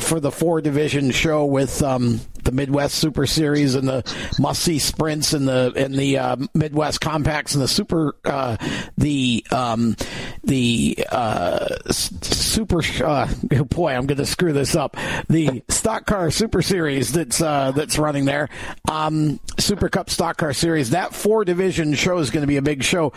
[0.00, 4.02] for the four division show with um, the Midwest Super Series and the
[4.38, 8.56] must see sprints and the and the uh, Midwest Compacts and the Super uh,
[8.96, 9.96] the um,
[10.44, 13.32] the uh, Super uh,
[13.68, 14.96] boy I'm going to screw this up.
[15.28, 18.48] The Stock Car Super Series that's uh, that's running there.
[18.90, 20.90] Um, Super Cup Stock Car Series.
[20.90, 23.12] That four division show is going to be a big show.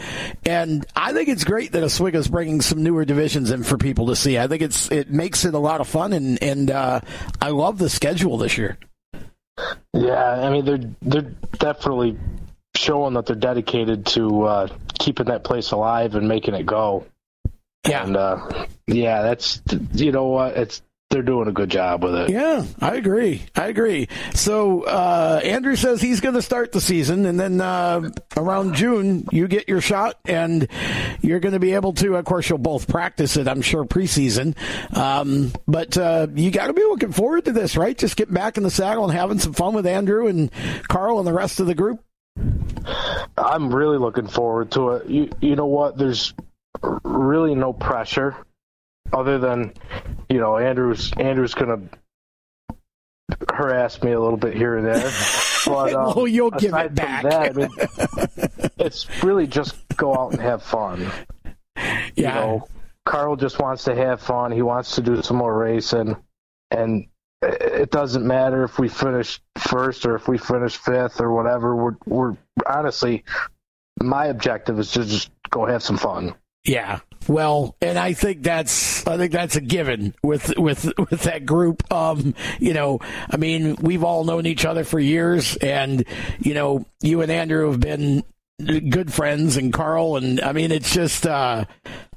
[0.46, 4.16] And I think it's great that Oswego's bringing some newer divisions in for people to
[4.16, 4.38] see.
[4.38, 7.02] I think it's it makes it a lot of fun and and uh,
[7.42, 8.78] I love the schedule this year.
[9.94, 12.18] Yeah, I mean they're they're definitely
[12.76, 14.68] showing that they're dedicated to uh,
[14.98, 17.06] keeping that place alive and making it go.
[17.88, 19.62] Yeah, and uh, yeah, that's
[19.94, 22.30] you know what it's they're doing a good job with it.
[22.30, 23.42] Yeah, I agree.
[23.56, 24.08] I agree.
[24.36, 29.28] So uh, Andrew says he's going to start the season, and then uh, around June
[29.32, 30.68] you get your shot, and
[31.22, 32.16] you're going to be able to.
[32.16, 33.48] Of course, you'll both practice it.
[33.48, 34.56] I'm sure preseason,
[34.96, 37.98] um, but uh, you got to be looking forward to this, right?
[37.98, 40.52] Just getting back in the saddle and having some fun with Andrew and
[40.88, 42.04] Carl and the rest of the group.
[43.36, 45.10] I'm really looking forward to it.
[45.10, 45.98] You you know what?
[45.98, 46.36] There's
[47.04, 48.36] really no pressure
[49.14, 49.74] other than
[50.30, 51.82] you know Andrew's Andrew's gonna
[53.52, 55.12] harass me a little bit here and there.
[55.66, 57.24] But um, well, you'll give it back.
[57.24, 57.70] That, I mean,
[58.80, 61.12] it's really just go out and have fun.
[61.76, 62.02] Yeah.
[62.16, 62.68] You know,
[63.06, 64.54] Carl just wants to have fun.
[64.54, 66.16] He wants to do some more racing,
[66.72, 67.08] and
[67.42, 71.76] it doesn't matter if we finish first or if we finish fifth or whatever.
[71.76, 73.26] We're we're honestly,
[74.02, 76.36] my objective is to just go have some fun.
[76.64, 77.00] Yeah.
[77.28, 81.92] Well, and I think that's I think that's a given with with with that group.
[81.92, 83.00] Um, you know,
[83.30, 86.04] I mean, we've all known each other for years, and
[86.40, 88.24] you know, you and Andrew have been
[88.60, 91.66] good friends, and Carl, and I mean, it's just uh,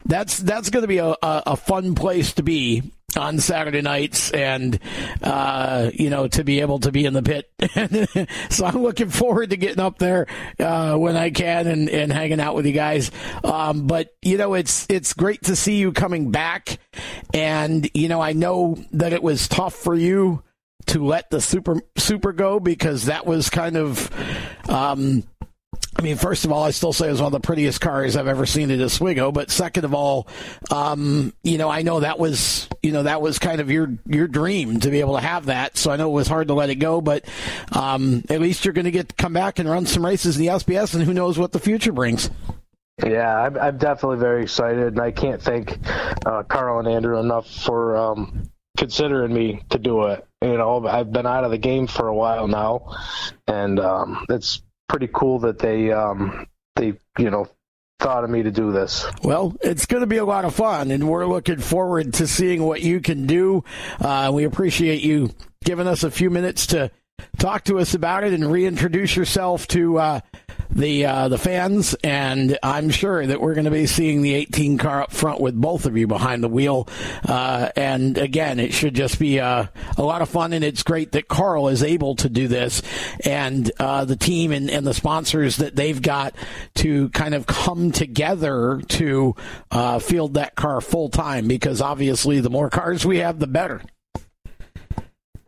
[0.05, 2.83] that's that's going to be a, a, a fun place to be
[3.17, 4.79] on Saturday nights and,
[5.23, 7.51] uh, you know, to be able to be in the pit.
[8.51, 10.27] so I'm looking forward to getting up there,
[10.59, 13.11] uh, when I can and, and hanging out with you guys.
[13.45, 16.79] Um, but, you know, it's, it's great to see you coming back.
[17.35, 20.43] And, you know, I know that it was tough for you
[20.87, 24.11] to let the super, super go because that was kind of,
[24.69, 25.23] um,
[25.99, 28.17] I mean, first of all, I still say it was one of the prettiest cars
[28.17, 29.31] I've ever seen at Oswego.
[29.31, 30.27] But second of all,
[30.71, 34.27] um, you know, I know that was, you know, that was kind of your your
[34.27, 35.77] dream to be able to have that.
[35.77, 37.25] So I know it was hard to let it go, but
[37.73, 40.43] um, at least you're going to get to come back and run some races in
[40.43, 42.31] the SBS, and who knows what the future brings.
[43.05, 45.79] Yeah, I'm, I'm definitely very excited, and I can't thank
[46.27, 50.27] uh, Carl and Andrew enough for um, considering me to do it.
[50.41, 52.97] You know, I've been out of the game for a while now,
[53.47, 54.63] and um, it's
[54.93, 57.49] pretty cool that they um, they you know
[57.99, 59.07] thought of me to do this.
[59.23, 62.63] Well, it's going to be a lot of fun, and we're looking forward to seeing
[62.63, 63.65] what you can do.
[63.99, 65.31] Uh, we appreciate you
[65.65, 66.91] giving us a few minutes to
[67.39, 70.21] talk to us about it and reintroduce yourself to uh,
[70.75, 71.95] the uh, the fans.
[72.03, 75.55] And I'm sure that we're going to be seeing the 18 car up front with
[75.55, 76.89] both of you behind the wheel.
[77.27, 79.67] Uh, and again, it should just be uh,
[79.97, 80.53] a lot of fun.
[80.53, 82.83] And it's great that Carl is able to do this,
[83.25, 86.35] and uh, the team and, and, the sponsors that they've got
[86.75, 89.35] to kind of come together to
[89.71, 91.47] uh, field that car full time.
[91.47, 93.81] Because obviously, the more cars we have, the better.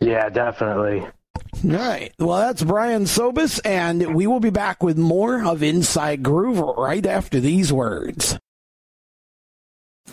[0.00, 1.06] Yeah, definitely.
[1.64, 2.12] All right.
[2.18, 7.04] Well, that's Brian Sobus, and we will be back with more of Inside Groove right
[7.06, 8.38] after these words.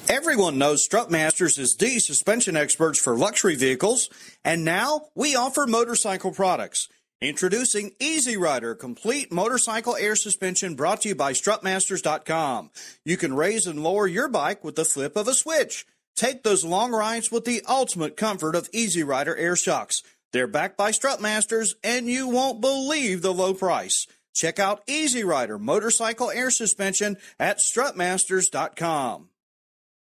[0.08, 4.10] Everyone knows Strutmasters is the suspension experts for luxury vehicles,
[4.46, 6.88] and now we offer motorcycle products.
[7.22, 12.72] Introducing Easy Rider Complete Motorcycle Air Suspension brought to you by Strutmasters.com.
[13.06, 15.86] You can raise and lower your bike with the flip of a switch.
[16.16, 20.02] Take those long rides with the ultimate comfort of Easy Rider Air Shocks.
[20.34, 24.08] They're backed by Strutmasters, and you won't believe the low price.
[24.34, 29.30] Check out Easy Rider Motorcycle Air Suspension at strutmasters.com.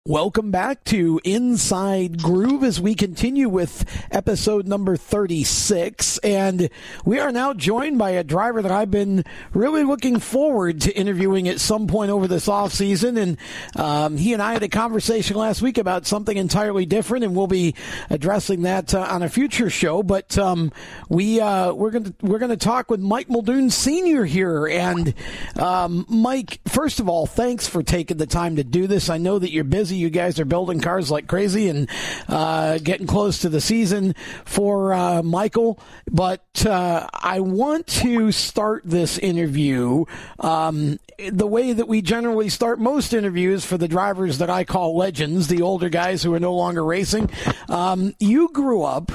[0.06, 6.18] Welcome back to Inside Groove as we continue with episode number 36.
[6.18, 6.68] And
[7.06, 9.24] we are now joined by a driver that I've been
[9.54, 13.16] really looking forward to interviewing at some point over this off season.
[13.16, 13.38] And
[13.76, 17.46] um, he and I had a conversation last week about something entirely different, and we'll
[17.46, 17.74] be
[18.10, 20.02] addressing that uh, on a future show.
[20.02, 20.70] But um,
[21.08, 24.66] we uh, we're going to we're to talk with Mike Muldoon Senior here.
[24.66, 25.14] And
[25.56, 29.08] um, Mike, first of all, thanks for taking the time to do this.
[29.08, 31.88] I know that you're busy you guys are building cars like crazy and
[32.28, 34.14] uh, getting close to the season
[34.44, 35.78] for uh, Michael.
[36.10, 40.04] But uh, I want to start this interview
[40.38, 40.98] um,
[41.30, 45.48] the way that we generally start most interviews for the drivers that I call legends,
[45.48, 47.30] the older guys who are no longer racing.
[47.68, 49.12] Um, you grew up,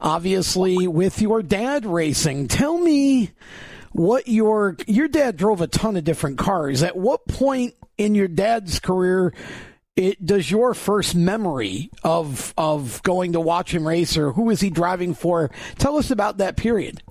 [0.00, 2.48] obviously, with your dad racing.
[2.48, 3.30] Tell me
[3.92, 6.82] what your your dad drove a ton of different cars.
[6.82, 9.32] At what point in your dad's career
[9.96, 14.60] it, does your first memory of of going to watch him race or who is
[14.60, 15.50] he driving for?
[15.78, 17.02] Tell us about that period.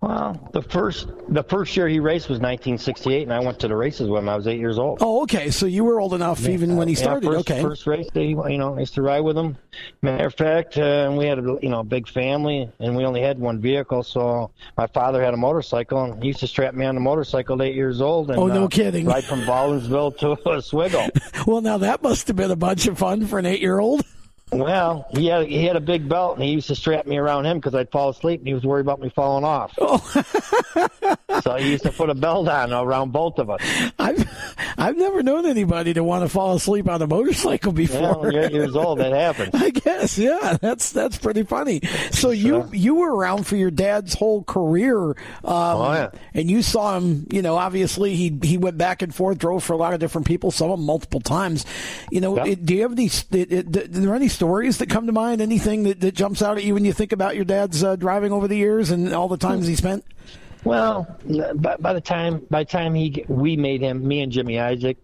[0.00, 3.76] Well, the first the first year he raced was 1968, and I went to the
[3.76, 4.28] races with him.
[4.28, 4.98] I was eight years old.
[5.00, 5.50] Oh, okay.
[5.50, 7.24] So you were old enough yeah, even when he started.
[7.24, 7.62] Yeah, first, okay.
[7.62, 9.56] First race day, you know, I used to ride with him.
[10.02, 13.22] Matter of fact, uh, we had a you know a big family, and we only
[13.22, 14.02] had one vehicle.
[14.02, 17.60] So my father had a motorcycle, and he used to strap me on the motorcycle
[17.60, 18.30] at eight years old.
[18.30, 19.06] And, oh, no uh, kidding!
[19.06, 21.08] Ride from Baldwinsville to Oswego.
[21.46, 24.04] well, now that must have been a bunch of fun for an eight-year-old.
[24.52, 27.46] Well, he had he had a big belt, and he used to strap me around
[27.46, 29.72] him because I'd fall asleep, and he was worried about me falling off.
[29.78, 29.98] Oh.
[31.42, 33.60] so he used to put a belt on around both of us.
[33.98, 34.28] I've
[34.76, 38.30] I've never known anybody to want to fall asleep on a motorcycle before.
[38.30, 39.50] Yeah, eight years old, that happens.
[39.54, 41.80] I guess, yeah, that's that's pretty funny.
[42.10, 46.10] So you you were around for your dad's whole career, um, oh, yeah.
[46.34, 47.26] and you saw him.
[47.30, 50.26] You know, obviously he he went back and forth, drove for a lot of different
[50.26, 51.64] people, some of them multiple times.
[52.10, 53.06] You know, it, do you have any?
[53.06, 55.40] It, it, are there any stories that come to mind?
[55.40, 58.32] Anything that, that jumps out at you when you think about your dad's uh, driving
[58.32, 60.04] over the years and all the times he spent?
[60.64, 61.16] Well,
[61.54, 64.96] by, by the time by the time he we made him, me and Jimmy Isaac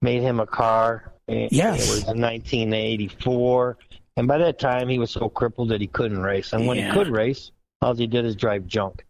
[0.00, 1.12] made him a car.
[1.28, 3.76] Yes, it was in 1984,
[4.16, 6.54] and by that time he was so crippled that he couldn't race.
[6.54, 6.88] And when yeah.
[6.88, 7.52] he could race,
[7.82, 9.04] all he did is drive junk.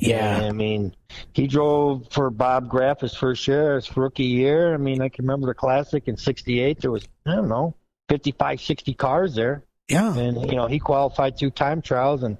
[0.00, 0.94] Yeah, I mean,
[1.32, 4.74] he drove for Bob Graff his first year, his rookie year.
[4.74, 6.82] I mean, I can remember the classic in '68.
[6.82, 7.74] There was I don't know
[8.08, 9.62] 55, 60 cars there.
[9.88, 10.14] Yeah.
[10.14, 12.36] And, you know, he qualified through time trials and,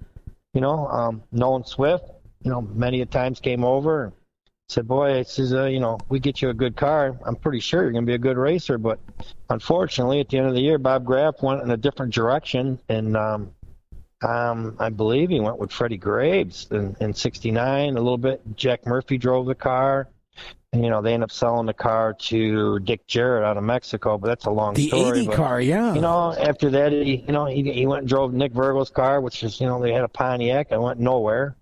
[0.52, 2.04] you know, um, Nolan Swift,
[2.42, 4.12] you know, many a times came over and
[4.68, 7.18] said, boy, it says, uh, you know, we get you a good car.
[7.24, 8.76] I'm pretty sure you're going to be a good racer.
[8.76, 8.98] But
[9.48, 12.78] unfortunately, at the end of the year, Bob Graff went in a different direction.
[12.88, 13.52] And, um,
[14.20, 18.42] um, I believe he went with Freddie Graves in, in 69 a little bit.
[18.56, 20.08] Jack Murphy drove the car
[20.72, 24.28] you know, they end up selling the car to Dick Jarrett out of Mexico, but
[24.28, 25.02] that's a long the story.
[25.02, 25.94] The 80 but, car, yeah.
[25.94, 29.20] You know, after that, he, you know, he, he went and drove Nick Virgo's car,
[29.20, 30.70] which is, you know, they had a Pontiac.
[30.70, 31.56] I went nowhere.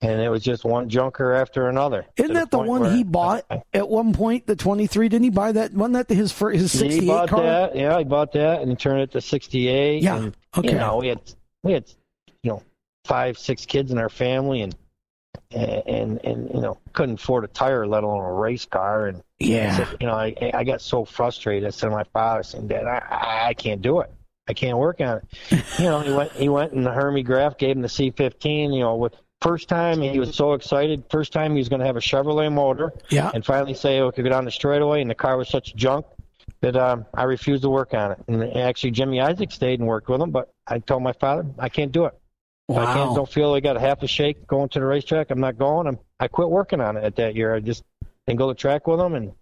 [0.00, 2.04] And it was just one junker after another.
[2.16, 4.48] Isn't that the, the one he bought I, at one point?
[4.48, 5.08] The twenty three?
[5.08, 5.72] Didn't he buy that?
[5.72, 7.22] Wasn't that his first, his sixty eight car?
[7.22, 7.76] He bought that.
[7.76, 10.02] Yeah, he bought that and he turned it to sixty eight.
[10.02, 10.16] Yeah.
[10.16, 10.70] And, okay.
[10.70, 11.20] You know, we had
[11.62, 11.84] we had
[12.42, 12.62] you know
[13.04, 14.74] five six kids in our family, and
[15.50, 19.06] and, and and you know couldn't afford a tire, let alone a race car.
[19.06, 19.90] And Yeah.
[20.00, 21.66] You know, I I got so frustrated.
[21.66, 24.10] I said to my father, I said, Dad, I I- I can't do it.
[24.48, 25.64] I can't work on it.
[25.78, 28.74] you know, he went he went and the Hermie Graff gave him the C15.
[28.74, 31.04] You know, with first time he was so excited.
[31.10, 32.92] First time he was going to have a Chevrolet motor.
[33.10, 33.30] Yeah.
[33.34, 35.74] And finally say, oh, we could go down the straightaway, and the car was such
[35.74, 36.06] junk
[36.60, 38.18] that um, I refused to work on it.
[38.28, 41.68] And actually, Jimmy Isaac stayed and worked with him, but I told my father, I
[41.68, 42.14] can't do it.
[42.72, 45.30] If I can't, don't feel I got a half a shake going to the racetrack.
[45.30, 45.86] I'm not going.
[45.86, 47.54] I'm, I quit working on it at that year.
[47.54, 47.84] I just
[48.26, 49.32] didn't go to track with him and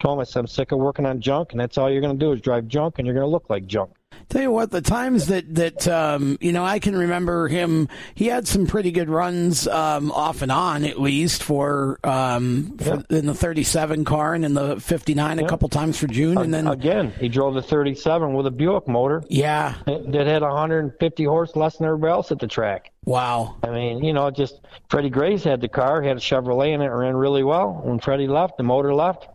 [0.00, 2.18] told him I said I'm sick of working on junk, and that's all you're going
[2.18, 3.90] to do is drive junk, and you're going to look like junk.
[4.28, 7.88] Tell you what, the times that that um, you know, I can remember him.
[8.14, 13.04] He had some pretty good runs um, off and on, at least for, um, for
[13.10, 16.66] in the 37 car and in the 59 a couple times for June, and then
[16.66, 21.76] Again, he drove the 37 with a Buick motor yeah, that had 150 horse less
[21.76, 22.92] than everybody else at the track.
[23.04, 24.60] wow, I mean, you know, just
[24.90, 27.80] Freddie Graves had the car, had a Chevrolet in it, ran really well.
[27.84, 29.28] When Freddie left, the motor left.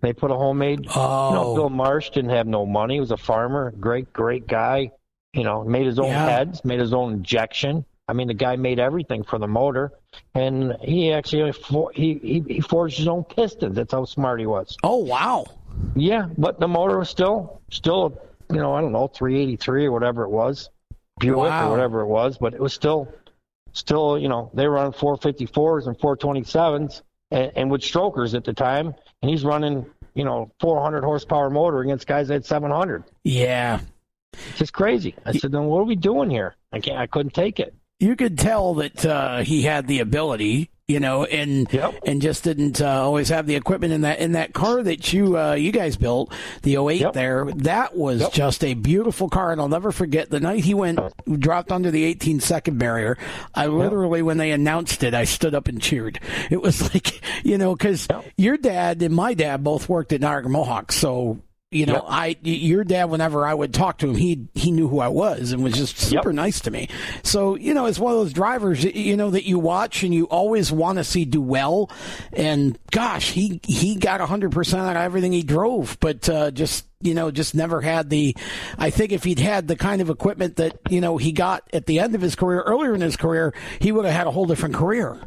[0.00, 0.86] They put a homemade.
[0.94, 1.28] Oh.
[1.28, 1.54] You know, oh.
[1.54, 2.94] Bill Marsh didn't have no money.
[2.94, 4.90] He was a farmer, great, great guy.
[5.32, 6.28] You know, made his own Yeah.
[6.28, 7.84] heads, made his own injection.
[8.08, 9.92] I mean, the guy made everything for the motor,
[10.34, 13.74] and he actually for, he, he he forged his own pistons.
[13.74, 14.76] That's how smart he was.
[14.84, 15.44] oh wow,
[15.96, 18.16] Yeah, but the motor was still still
[18.48, 20.70] you know I don't know 383 or whatever it was,
[21.18, 21.66] Buick Wow.
[21.66, 23.12] or whatever it was, but it was still
[23.72, 28.52] still you know they were on 454s and 427s and, and with strokers at the
[28.52, 33.04] time, and he's running you know 400 horsepower motor against guys that had 700.
[33.24, 33.80] yeah.
[34.50, 35.14] It's just crazy.
[35.24, 36.56] I said, then what are we doing here?
[36.70, 36.98] I can't.
[36.98, 37.74] I couldn't take it.
[38.00, 41.94] You could tell that uh, he had the ability, you know, and Yep.
[42.06, 45.36] and just didn't uh, always have the equipment in that in that car that you
[45.36, 46.32] uh, you guys built,
[46.62, 47.12] the 08 Yep.
[47.12, 47.44] there.
[47.56, 48.32] That was Yep.
[48.32, 51.00] just a beautiful car, and I'll never forget the night he went
[51.40, 53.18] dropped under the 18 second barrier.
[53.54, 56.20] I literally, when they announced it, I stood up and cheered.
[56.50, 58.06] It was like, you know, because
[58.36, 61.38] your dad and my dad both worked at Niagara Mohawk, so.
[61.72, 62.04] You know, Yep.
[62.06, 63.06] I your dad.
[63.06, 65.98] Whenever I would talk to him, he he knew who I was and was just
[65.98, 66.88] super nice to me.
[67.24, 70.26] So you know, it's one of those drivers you know that you watch and you
[70.26, 71.90] always want to see do well.
[72.32, 76.86] And gosh, he he got hundred percent out of everything he drove, but uh, just
[77.00, 78.36] you know, just never had the.
[78.78, 81.86] I think if he'd had the kind of equipment that you know he got at
[81.86, 84.46] the end of his career, earlier in his career, he would have had a whole
[84.46, 85.20] different career.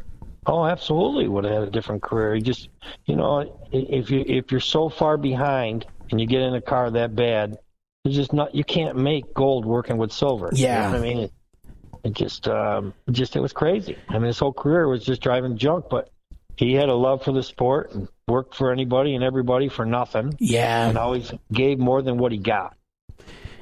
[0.46, 2.34] Oh, absolutely would have had a different career.
[2.34, 2.70] You just,
[3.04, 6.90] you know, if you if you're so far behind and you get in a car
[6.90, 7.58] that bad,
[8.04, 10.50] you just not you can't make gold working with silver.
[10.52, 10.90] You know Yeah.
[10.90, 11.32] what I mean, it,
[12.04, 13.96] it just, um, just it was crazy.
[14.08, 16.10] I mean, his whole career was just driving junk, but
[16.56, 20.34] he had a love for the sport and worked for anybody and everybody for nothing,
[20.38, 22.76] Yeah, and always gave more than what he got.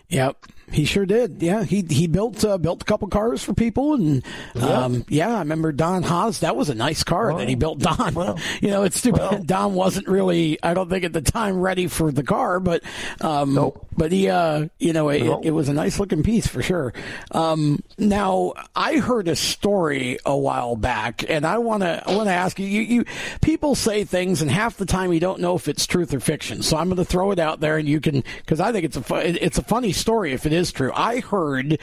[0.08, 1.42] Yep, he sure did.
[1.42, 4.24] Yeah, he he built uh, built a couple cars for people, and
[4.60, 6.40] um, yeah, I remember Don Haas.
[6.40, 7.78] That was a nice car that he built.
[7.78, 10.58] Don, well, you know, it's bad Don wasn't really.
[10.62, 12.82] I don't think at the time ready for the car, but
[13.20, 13.86] um, Nope.
[13.96, 15.40] but he, uh, you know, it, Nope.
[15.44, 16.92] it was a nice looking piece for sure.
[17.32, 22.28] Um, now I heard a story a while back, and I want to I want
[22.28, 22.82] to ask you, you.
[22.82, 23.04] You
[23.42, 26.62] people say things, and half the time you don't know if it's truth or fiction.
[26.62, 28.96] So I'm going to throw it out there, and you can because I think it's
[28.96, 30.92] a fu- it- it's a funny story if it is true.
[30.94, 31.78] I heard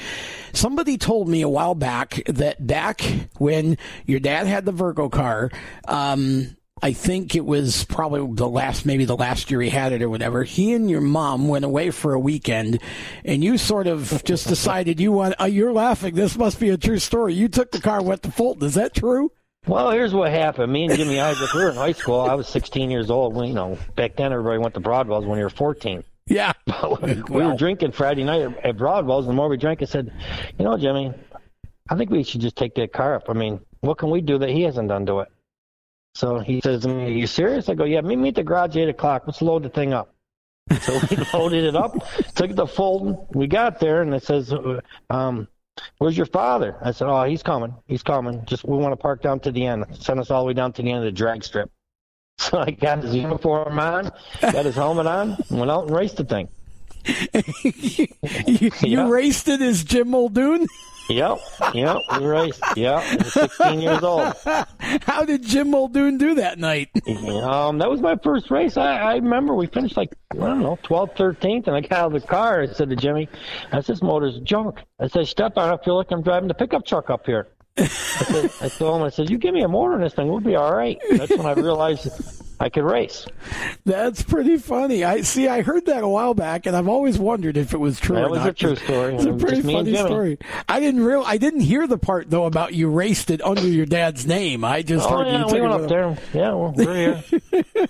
[0.54, 3.02] somebody told me a while back that back
[3.38, 5.52] when your dad had the Virgo car.
[5.88, 10.02] Um, I think it was probably the last, maybe the last year he had it
[10.02, 10.44] or whatever.
[10.44, 12.82] He and your mom went away for a weekend,
[13.24, 15.36] and you sort of just decided you want.
[15.40, 16.16] Uh, you're laughing.
[16.16, 17.34] This must be a true story.
[17.34, 18.68] You took the car, went to Fulton.
[18.68, 19.32] Is that true?
[19.68, 20.72] Well, here's what happened.
[20.72, 22.22] Me and Jimmy Isaac, we were in high school.
[22.22, 23.34] I was 16 years old.
[23.34, 26.04] When, you know, back then everybody went to Broadwell's when you were 14.
[26.28, 26.54] Yeah.
[27.04, 29.26] we were drinking Friday night at- Broadwell's.
[29.26, 30.12] And the more we drank, I said,
[30.58, 31.14] "You know, Jimmy,
[31.90, 33.30] I think we should just take that car up.
[33.30, 35.30] I mean, what can we do that he hasn't done to it?"
[36.16, 38.44] So he says, to me, "Are you serious?" I go, "Yeah, meet me at the
[38.44, 39.24] garage at eight o'clock.
[39.28, 40.14] Let's load the thing up."
[40.82, 41.94] So we loaded it up,
[42.34, 43.18] took it to Fulton.
[43.34, 44.80] We got there, and it says, uh,
[45.12, 45.48] um,
[46.00, 47.76] "Where's your father?" I said, "Oh, he's coming.
[47.86, 48.44] He's coming.
[48.46, 49.86] Just we want to park down to the end.
[49.94, 51.70] Send us all the way down to the end of the drag strip."
[52.38, 54.12] So I got his uniform on,
[54.42, 56.50] got his helmet on, and went out and raced the thing.
[58.46, 60.66] you you raced it as Jim Muldoon.
[61.08, 61.38] Yep,
[61.76, 62.64] yep, we raced.
[62.76, 64.34] Yep, 16 years old.
[65.04, 66.90] How did Jim Muldoon do that night?
[67.08, 68.76] Um, that was my first race.
[68.76, 72.16] I, I remember we finished like I don't know, 12th, 13th, and I got out
[72.16, 72.62] of the car.
[72.62, 73.30] I said to Jimmy,
[73.72, 75.80] "I said, this motor's junk." I said, "Step on it.
[75.80, 79.06] I feel like I'm driving the pickup truck up here." I, said, I told him,
[79.06, 81.36] "I said, you give me a motor in this thing, we'll be all right." That's
[81.36, 82.08] when I realized
[82.60, 83.28] I could race.
[83.86, 85.04] That's pretty funny.
[85.04, 85.50] I see.
[85.50, 88.16] I heard that a while back, and I've always wondered if it was true.
[88.16, 88.50] That or was not.
[88.50, 89.16] a true story.
[89.16, 90.40] It's a pretty funny story.
[90.70, 91.24] I didn't real.
[91.26, 94.64] I didn't hear the part though about you raced it under your dad's name.
[94.64, 96.18] I just Oh heard yeah, you we went up there.
[96.34, 97.24] Yeah, well, we're here.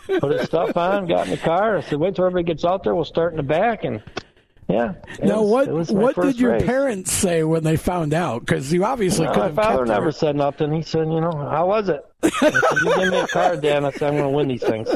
[0.19, 1.77] Put his stuff on, got in the car.
[1.77, 2.95] I said, "Wait till everybody gets out there.
[2.95, 4.01] We'll start in the back." And
[4.67, 4.93] yeah.
[5.21, 6.63] Now, was- what my what did your race.
[6.63, 8.41] parents say when they found out?
[8.41, 10.11] Because you obviously Uh, could my have father never her.
[10.11, 10.71] said nothing.
[10.71, 12.03] He said, "You know, how was it?"
[12.41, 14.89] "You give me a card, Dan." I said, "I'm going to win these things."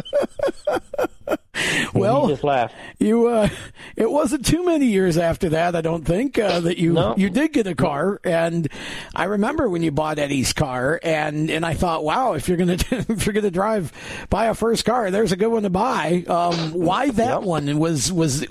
[1.93, 2.73] Well, just laughed.
[2.99, 3.49] You, uh,
[3.97, 7.15] it wasn't too many years after that, I don't think, uh, that you No.
[7.17, 8.21] you did get a car.
[8.23, 8.69] And
[9.13, 12.77] I remember when you bought Eddie's car, and and I thought, wow, if you're gonna
[12.91, 13.91] if you're gonna drive
[14.29, 16.23] buy a first car, there's a good one to buy.
[16.27, 17.43] Um, why that Yep.
[17.43, 17.67] one?
[17.67, 18.45] And was was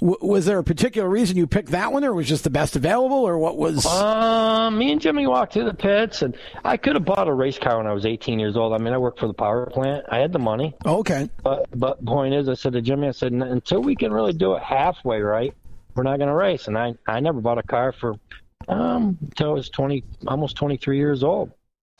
[0.00, 3.18] was there a particular reason you picked that one, or was just the best available,
[3.18, 3.84] or what was?
[3.84, 7.58] Um, me and Jimmy walked to the pits, and I could have bought a race
[7.58, 8.72] car when I was 18 years old.
[8.72, 10.04] I mean, I worked for the power plant.
[10.10, 13.32] I had the money, okay, but but point is, I said to Jimmy, I said
[13.32, 15.54] until we can really do it halfway right,
[15.94, 16.68] we're not going to race.
[16.68, 18.14] And I I never bought a car for
[18.68, 21.52] um until I was 20, almost 23 years old.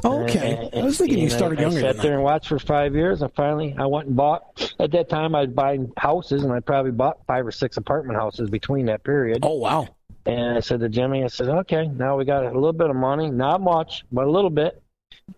[0.04, 0.68] okay.
[0.72, 2.94] And- I was thinking you started I, younger I sat there and watched for five
[2.94, 4.74] years, and finally I went and bought.
[4.78, 8.18] At that time, I was buying houses, and I probably bought five or six apartment
[8.18, 9.40] houses between that period.
[9.42, 9.88] Oh wow,
[10.26, 12.96] And I said to Jimmy, I said, okay, now we got a little bit of
[12.96, 14.82] money, not much, but a little bit.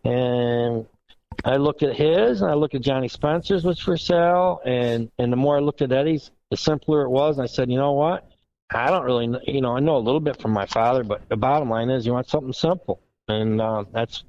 [0.05, 0.87] And
[1.45, 5.33] I looked at his, and I looked at Johnny Spencer's, was for sale, and and
[5.33, 7.39] the more I looked at Eddie's, the simpler it was.
[7.39, 8.31] And I said, you know what?
[8.71, 11.27] I don't really, kn- you know, I know a little bit from my father, but
[11.29, 14.25] the bottom line is, you want something simple, and uh, that's,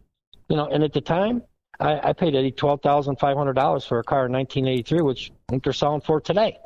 [0.47, 1.43] you know, and at the time.
[1.81, 5.31] I, I paid Eddie twelve thousand five hundred dollars for a car in 1983, which
[5.47, 6.57] I think they're selling for today.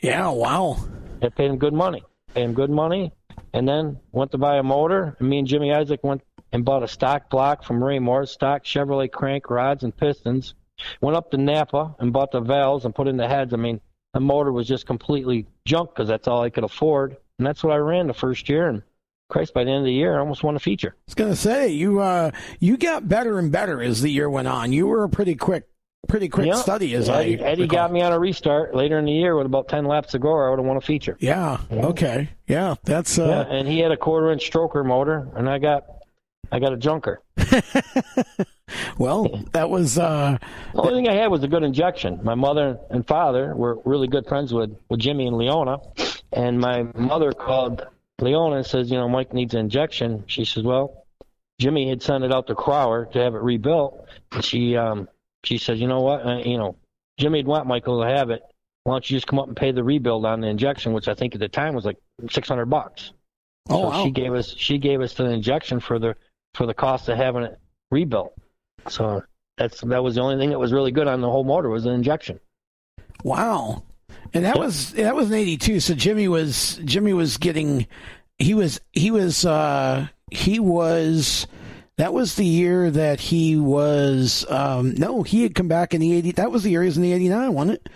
[0.00, 0.78] yeah, wow.
[1.20, 2.02] I paid him good money.
[2.34, 3.12] Paid him good money,
[3.52, 5.16] and then went to buy a motor.
[5.18, 6.22] And me and Jimmy Isaac went
[6.52, 10.54] and bought a stock block from Raymore, stock Chevrolet crank rods and pistons.
[11.00, 13.52] Went up to Napa and bought the valves and put in the heads.
[13.54, 13.80] I mean,
[14.14, 17.72] the motor was just completely junk because that's all I could afford, and that's what
[17.72, 18.68] I ran the first year.
[18.68, 18.82] And
[19.30, 20.94] Christ, by the end of the year, I almost won a feature.
[20.98, 24.48] I was gonna say you uh you got better and better as the year went
[24.48, 24.72] on.
[24.72, 25.68] You were a pretty quick
[26.08, 26.54] pretty quick Yeah.
[26.56, 27.76] study as Eddie, I Eddie recall.
[27.78, 30.30] got me on a restart later in the year with about ten laps to go,
[30.30, 31.16] or I would have won a feature.
[31.20, 31.58] Yeah.
[31.70, 32.30] Okay.
[32.48, 32.74] Yeah.
[32.82, 35.84] That's Yeah, uh and he had a quarter inch stroker motor, and I got
[36.52, 37.22] I got a junker.
[38.98, 40.36] well, that was uh
[40.74, 42.20] The only thing I had was a good injection.
[42.22, 45.78] My mother and father were really good friends with, with Jimmy and Leona,
[46.30, 47.86] and my mother called
[48.20, 50.24] Leona and says, you know, Mike needs an injection.
[50.26, 51.06] She says, well,
[51.58, 55.08] Jimmy had sent it out to Crower to have it rebuilt, and she um
[55.44, 56.76] she said, you know what, uh, you know,
[57.18, 58.42] Jimmy'd want Michael to have it.
[58.84, 61.14] Why don't you just come up and pay the rebuild on the injection, which I
[61.14, 61.96] think at the time was like
[62.30, 63.12] six hundred bucks.
[63.70, 64.04] oh so wow.
[64.04, 66.14] she gave us she gave us the injection for the
[66.54, 67.58] for the cost of having it
[67.90, 68.34] rebuilt.
[68.88, 69.22] So
[69.56, 71.84] that's that was the only thing that was really good on the whole motor was
[71.84, 72.40] the injection.
[73.22, 73.84] Wow.
[74.34, 75.80] And that was that was in eighty two.
[75.80, 77.86] So Jimmy was Jimmy was getting
[78.38, 81.46] he was he was uh he was
[81.98, 86.12] that was the year that he was um no, he had come back in the
[86.12, 87.88] eighty that was the year he was in the eighty nine, wasn't it?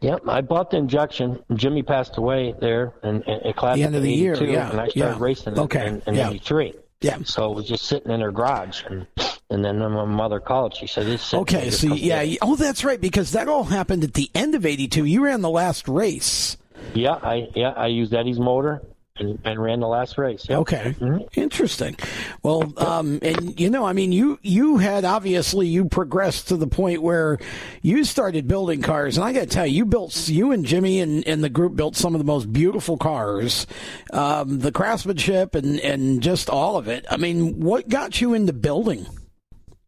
[0.00, 1.38] Yep, I bought the injection.
[1.54, 4.88] Jimmy passed away there and, in class The end of the year, yeah, and I
[4.88, 5.16] started yeah.
[5.18, 6.30] racing Okay, in, in yeah.
[6.30, 6.74] '83.
[7.00, 7.18] Yeah.
[7.24, 9.06] So it was just sitting in her garage, and
[9.48, 13.32] and then my mother called, she said, "This." Okay, so yeah, oh that's right, because
[13.32, 15.04] that all happened at the end of eighty two.
[15.04, 16.56] You ran the last race.
[16.94, 18.82] yeah, I yeah I used Eddie's motor
[19.20, 20.46] and, and ran the last race.
[20.48, 20.58] Yep.
[20.60, 21.28] Okay, Mhm.
[21.36, 21.96] interesting.
[22.42, 26.66] Well, um, and you know, I mean, you you had obviously you progressed to the
[26.66, 27.38] point where
[27.82, 31.00] you started building cars, and I got to tell you, you built you and Jimmy
[31.00, 33.66] and, and the group built some of the most beautiful cars,
[34.12, 37.04] um, the craftsmanship and and just all of it.
[37.10, 39.06] I mean, what got you into building?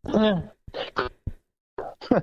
[0.06, 0.42] Yeah.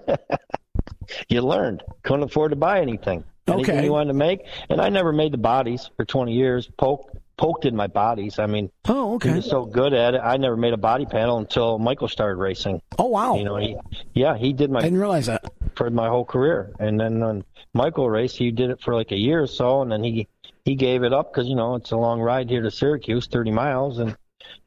[1.29, 1.83] you learned.
[2.03, 3.23] Couldn't afford to buy anything.
[3.53, 3.85] Anything Okay.
[3.85, 6.69] you wanted to make, and I never made the bodies for 20 years.
[6.77, 8.39] Poke, poked in my bodies.
[8.39, 9.35] I mean, Oh, he okay.
[9.35, 10.21] was so good at it.
[10.23, 12.81] I never made a body panel until Michael started racing.
[12.97, 13.35] Oh, wow.
[13.35, 13.77] You know, he,
[14.13, 15.45] yeah, he did I my didn't realize that.
[15.75, 17.43] for my whole career, and then when
[17.73, 20.27] Michael raced, he did it for like a year or so, and then he
[20.65, 23.51] he gave it up because you know it's a long ride here to Syracuse, 30
[23.51, 24.15] miles, and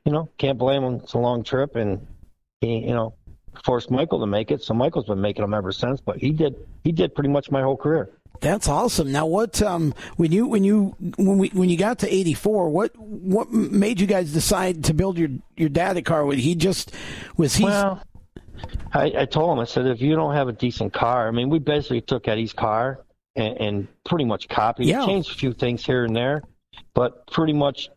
[0.04, 0.94] you know can't blame him.
[0.96, 2.06] It's a long trip, and
[2.60, 3.14] he you know
[3.64, 4.62] forced Michael to make it.
[4.62, 6.00] So Michael's been making them ever since.
[6.00, 6.54] But he did
[6.84, 8.10] he did pretty much my whole career.
[8.42, 9.12] That's awesome.
[9.12, 12.68] Now, what um, when you when you when we when you got to eighty four,
[12.68, 16.26] what what made you guys decide to build your your dad a car?
[16.26, 16.92] With he just
[17.36, 17.64] was he?
[17.64, 18.02] Well,
[18.92, 21.50] I, I told him, I said, if you don't have a decent car, I mean,
[21.50, 23.04] we basically took Eddie's car
[23.36, 24.88] and, and pretty much copied.
[24.88, 25.04] Yeah.
[25.04, 25.06] it.
[25.06, 26.42] Changed a few things here and there,
[26.94, 27.90] but pretty much,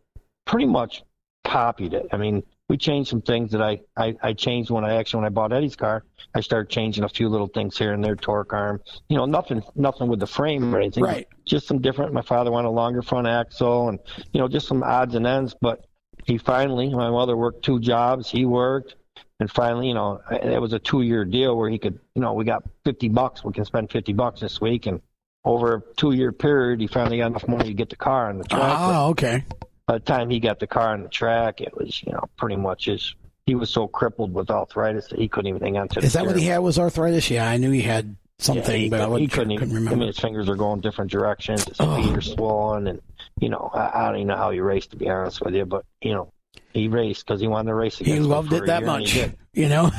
[0.45, 1.03] pretty much
[1.43, 2.07] copied it.
[2.11, 5.27] I mean, we changed some things that I, I I changed when I actually when
[5.27, 6.03] I bought Eddie's car.
[6.33, 8.81] I started changing a few little things here and there, torque arm.
[9.07, 11.03] You know, nothing nothing with the frame or anything.
[11.03, 11.27] Right.
[11.45, 12.13] Just some different.
[12.13, 13.99] My father wanted a longer front axle, and
[14.33, 15.55] you know, just some odds and ends.
[15.59, 15.85] But
[16.25, 18.29] he finally, my mother worked two jobs.
[18.29, 18.95] He worked.
[19.39, 22.45] And finally, you know, it was a two-year deal where he could, you know, we
[22.45, 23.43] got 50 bucks.
[23.43, 25.01] We can spend 50 bucks this week, and
[25.43, 28.45] over a two-year period, he finally got enough money to get the car on the
[28.45, 28.77] track.
[28.79, 29.43] Oh, okay.
[29.87, 32.55] By the time he got the car on the track, it was, you know, pretty
[32.55, 33.15] much his.
[33.45, 35.99] He was so crippled with arthritis that he couldn't even hang on to.
[35.99, 36.57] the Is that what he had?
[36.59, 37.29] Was arthritis?
[37.29, 39.93] Yeah, I knew he had something, yeah, he, but I he couldn't, even, couldn't I
[39.95, 41.63] mean, his fingers are going different directions.
[41.65, 41.95] His Oh.
[42.01, 43.01] feet are swollen, and
[43.39, 45.65] you know, I, I don't even know how he raced to be honest with you,
[45.65, 46.31] but you know,
[46.73, 48.01] he raced because he wanted to race.
[48.01, 48.15] Again.
[48.15, 49.15] He loved it that much,
[49.53, 49.91] you know.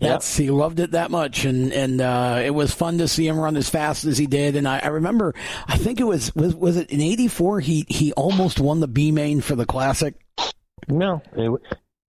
[0.00, 3.38] That's he loved it that much, and and uh, it was fun to see him
[3.38, 4.56] run as fast as he did.
[4.56, 5.34] And I, I remember,
[5.66, 7.60] I think it was was was it in '84?
[7.60, 10.14] He he almost won the B main for the classic.
[10.88, 11.50] No, it,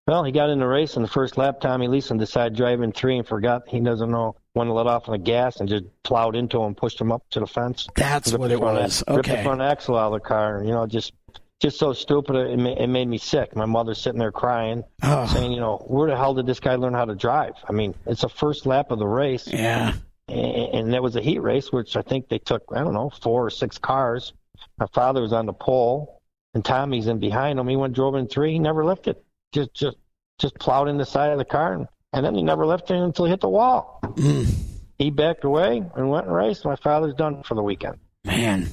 [0.07, 2.81] well, he got in the race, and the first lap, Tommy Leeson decided to drive
[2.81, 5.67] in three and forgot he doesn't know when to let off on the gas and
[5.67, 7.87] just plowed into him, pushed him up to the fence.
[7.95, 9.01] That's what the it front was.
[9.01, 10.63] ax- Ripped the front axle out of the car.
[10.63, 11.11] You know, just
[11.59, 12.35] just so stupid.
[12.35, 13.55] It, ma- it made me sick.
[13.55, 15.25] My mother's sitting there crying, Oh.
[15.27, 17.53] saying, you know, where the hell did this guy learn how to drive?
[17.67, 19.93] I mean, it's the first lap of the race, yeah,
[20.27, 20.39] and,
[20.75, 23.45] and there was a heat race, which I think they took, I don't know, four
[23.45, 24.33] or six cars.
[24.79, 26.21] My father was on the pole,
[26.53, 27.67] and Tommy's in behind him.
[27.67, 28.53] He went drove in three.
[28.53, 29.17] He never lifted.
[29.53, 29.97] Just just
[30.39, 33.25] just plowed in the side of the car, and, and then he never lifted until
[33.25, 33.99] he hit the wall.
[34.03, 34.47] Mm,
[34.99, 36.65] He backed away and went and raced.
[36.65, 37.97] My father's done for the weekend.
[38.25, 38.67] man,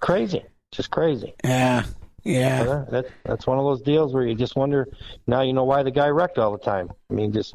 [0.00, 1.34] Crazy, just crazy.
[1.44, 1.84] yeah,
[2.24, 2.64] yeah.
[2.64, 4.88] Yeah, That, that's one of those deals where you just wonder.
[5.26, 6.90] Now you know why the guy wrecked all the time.
[7.10, 7.54] I mean, just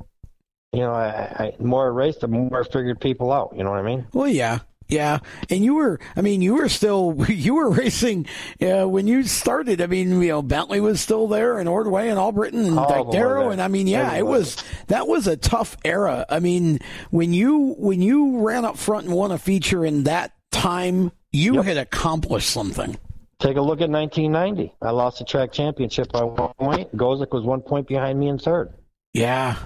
[0.73, 3.53] you know, I, I the more I raced, the more I figured people out.
[3.55, 4.05] You know what I mean?
[4.13, 5.19] Well, yeah, yeah.
[5.49, 8.27] And you were, I mean, you were still, you were racing
[8.61, 9.81] uh, when you started.
[9.81, 13.07] I mean, you know, Bentley was still there, and Ordway, and Albritton, and All of
[13.07, 16.25] them Darrow, and I mean, yeah, it was that was a tough era.
[16.29, 16.79] I mean,
[17.09, 21.55] when you when you ran up front and won a feature in that time, you
[21.55, 21.65] Yep.
[21.65, 22.97] had accomplished something.
[23.39, 24.73] Take a look at 1990.
[24.81, 26.95] I lost the track championship by one point.
[26.95, 28.73] Gosek was one point behind me in third.
[29.13, 29.57] Yeah,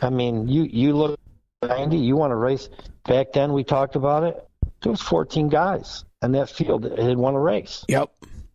[0.00, 1.18] I mean, you you look
[1.62, 1.96] at 90.
[1.98, 2.68] You want to race?
[3.04, 4.36] Back then, we talked about it.
[4.82, 7.84] There was 14 guys in that field that had won a race.
[7.88, 8.10] yep,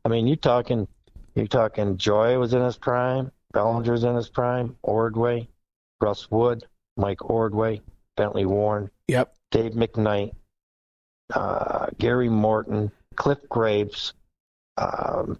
[0.05, 0.87] I mean, you're talking,
[1.35, 1.97] you're talking.
[1.97, 3.31] Joy was in his prime.
[3.53, 4.75] Bellinger's in his prime.
[4.83, 5.49] Ordway,
[6.01, 6.65] Russ Wood,
[6.97, 7.81] Mike Ordway,
[8.15, 9.33] Bentley Warren, yep.
[9.51, 10.33] Dave McKnight,
[11.33, 14.13] uh, Gary Morton, Cliff Graves.
[14.77, 15.37] Um,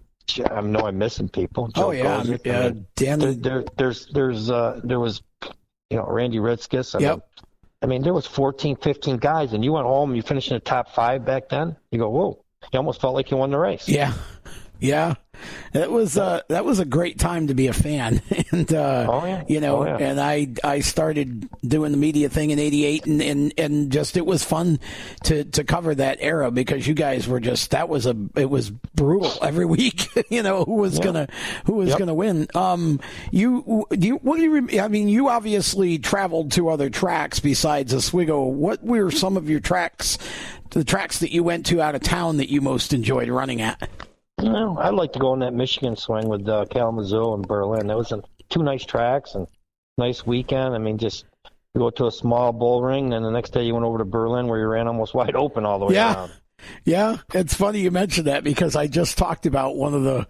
[0.48, 1.66] I know I'm missing people.
[1.68, 2.46] Joe oh yeah, Gosek.
[2.46, 2.68] I yeah.
[2.68, 2.86] mean,
[3.16, 5.22] there, there, there's, there's, uh, there was,
[5.90, 6.94] you know, Randy Ritskes.
[6.94, 7.12] I Yep.
[7.14, 7.22] mean,
[7.82, 10.14] I mean, there was 14, 15 guys, and you went home.
[10.14, 11.74] You finished in the top five back then.
[11.90, 12.44] You go, whoa!
[12.72, 13.88] You almost felt like you won the race.
[13.88, 14.12] yeah,
[14.80, 15.14] yeah.
[15.72, 18.20] That was uh, that was a great time to be a fan,
[18.50, 19.42] and uh, Oh, yeah.
[19.48, 19.96] you know, Oh, yeah.
[20.10, 24.26] and I I started doing the media thing in '88, and, and and just it
[24.26, 24.78] was fun
[25.24, 28.68] to to cover that era because you guys were just that was a it was
[28.68, 30.08] brutal every week.
[30.30, 31.26] you know who was gonna
[31.64, 31.98] who was Yep.
[32.00, 32.46] gonna win.
[32.54, 33.00] Um,
[33.30, 37.94] you do you what do you I mean you obviously traveled to other tracks besides
[37.94, 38.42] Oswego.
[38.44, 40.18] What were some of your tracks?
[40.70, 43.88] The tracks that you went to out of town that you most enjoyed running at?
[44.42, 47.86] Know, I'd like to go on that Michigan swing with uh, Kalamazoo and Berlin.
[47.86, 49.46] That was a, two nice tracks and
[49.98, 50.74] nice weekend.
[50.74, 51.24] I mean, just
[51.74, 53.98] you go to a small bull ring, and then the next day you went over
[53.98, 56.14] to Berlin where you ran almost wide open all the way Yeah.
[56.14, 56.32] around.
[56.84, 60.26] Yeah, it's funny you mentioned that because I just talked about one of the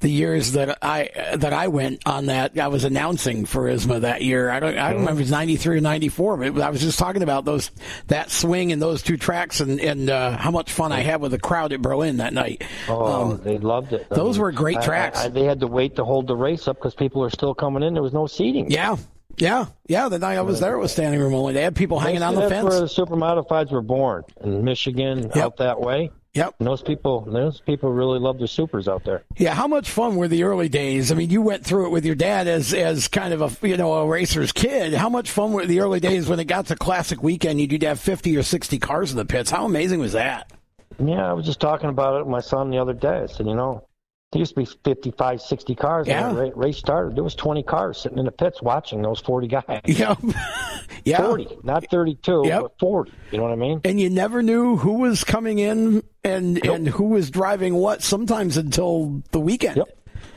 [0.00, 4.22] the years that I that I went on that I was announcing for ISMA that
[4.22, 4.48] year.
[4.50, 6.70] I don't I don't remember if it was ninety three or ninety four, but I
[6.70, 7.70] was just talking about those
[8.06, 11.32] that swing and those two tracks and and uh, how much fun I had with
[11.32, 12.62] the crowd at Berlin that night.
[12.88, 14.06] Oh, Um, they loved it.
[14.10, 15.18] I those mean, were great tracks.
[15.20, 17.54] I, I, they had to wait to hold the race up because people were still
[17.54, 17.94] coming in.
[17.94, 18.70] There was no seating.
[18.70, 18.96] yeah,
[19.40, 20.08] yeah, yeah.
[20.08, 21.52] The night I was there, it was standing room only.
[21.54, 22.68] They had people hanging on the That's fence.
[22.68, 26.10] where the super modifieds were born in Michigan, out that way.
[26.34, 26.54] Yep.
[26.58, 29.24] And those people, those people really love their supers out there.
[29.36, 31.10] Yeah, how much fun were the early days?
[31.10, 33.76] I mean, you went through it with your dad as as kind of a you
[33.76, 34.94] know a racer's kid.
[34.94, 37.60] How much fun were the early days when it got to Classic Weekend?
[37.60, 39.50] You'd have fifty or sixty cars in the pits.
[39.50, 40.52] How amazing was that?
[41.02, 43.20] Yeah, I was just talking about it with my son the other day.
[43.22, 43.87] I said, you know,
[44.32, 46.26] there used to be 55, 60 cars Yeah.
[46.32, 47.16] when the race started.
[47.16, 49.80] There was 20 cars sitting in the pits watching those 40 guys.
[49.86, 50.14] Yeah,
[51.04, 51.22] yeah.
[51.22, 52.62] 40, not 32, Yep.
[52.62, 53.12] but 40.
[53.32, 53.80] You know what I mean?
[53.84, 58.02] And you never knew who was coming in and and who was driving what.
[58.02, 59.76] Sometimes until the weekend.
[59.78, 59.88] Yep.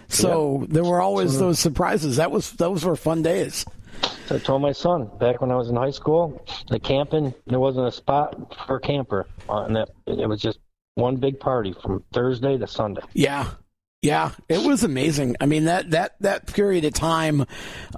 [0.08, 2.18] So there were always those surprises.
[2.18, 3.66] That was those were fun days.
[4.28, 7.60] So I told my son back when I was in high school, the camping, there
[7.60, 9.28] wasn't a spot for a camper.
[9.50, 10.60] And that, it was just
[10.96, 13.02] one big party from Thursday to Sunday.
[13.14, 13.50] Yeah,
[14.02, 15.36] Yeah, it was amazing.
[15.40, 17.46] I mean that that that period of time,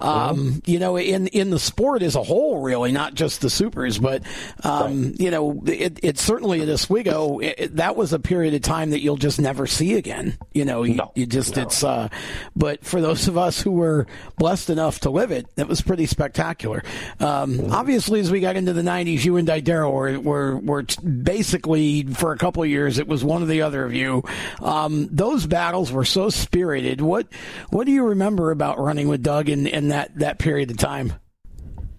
[0.02, 4.00] um, you know, in in the sport as a whole, really, not just the supers,
[4.00, 4.22] but
[4.66, 5.20] um, right.
[5.22, 8.90] you know, it, it certainly at Oswego, it, it, that was a period of time
[8.90, 10.38] that you'll just never see again.
[10.54, 11.62] You know, you, no, you just no.
[11.62, 11.86] it's.
[11.86, 12.10] Uh,
[12.54, 14.06] but for those of us who were
[14.38, 16.84] blessed enough to live it, it was pretty spectacular.
[17.22, 17.72] Um, mm-hmm.
[17.72, 22.34] Obviously, as we got into the '90s, you and Didero were were, were basically for
[22.34, 23.00] a couple of years.
[23.00, 24.24] It was one or the other of you.
[24.60, 27.02] Um, those battles were so spirited.
[27.02, 27.28] What
[27.70, 31.14] what do you remember about running with Doug in, in that, that period of time?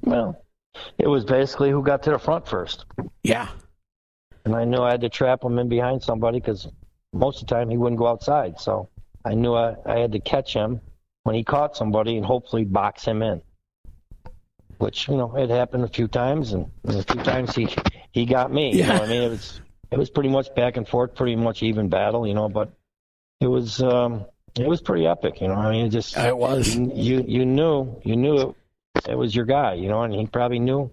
[0.03, 0.45] Well,
[0.99, 2.85] it was basically who got to the front first.
[3.23, 3.49] Yeah.
[4.45, 6.69] And I knew I had to trap him in behind somebody because
[7.13, 8.61] most of the time he wouldn't go outside.
[8.61, 8.89] So
[9.25, 10.81] I knew I, I had to catch him
[11.23, 13.43] when he caught somebody and hopefully box him in.
[14.79, 17.69] Which you know it happened a few times, and, a few times he
[18.11, 18.73] he got me.
[18.75, 18.87] Yeah.
[18.87, 19.23] You know I mean?
[19.23, 19.61] It was
[19.91, 22.49] it was pretty much back and forth, pretty much even battle, you know.
[22.49, 22.73] But
[23.45, 24.25] it was um,
[24.59, 25.55] it was pretty epic, you know.
[25.55, 29.45] I mean, it just it was you you knew you knew it, it was your
[29.45, 30.91] guy, you know, and he probably knew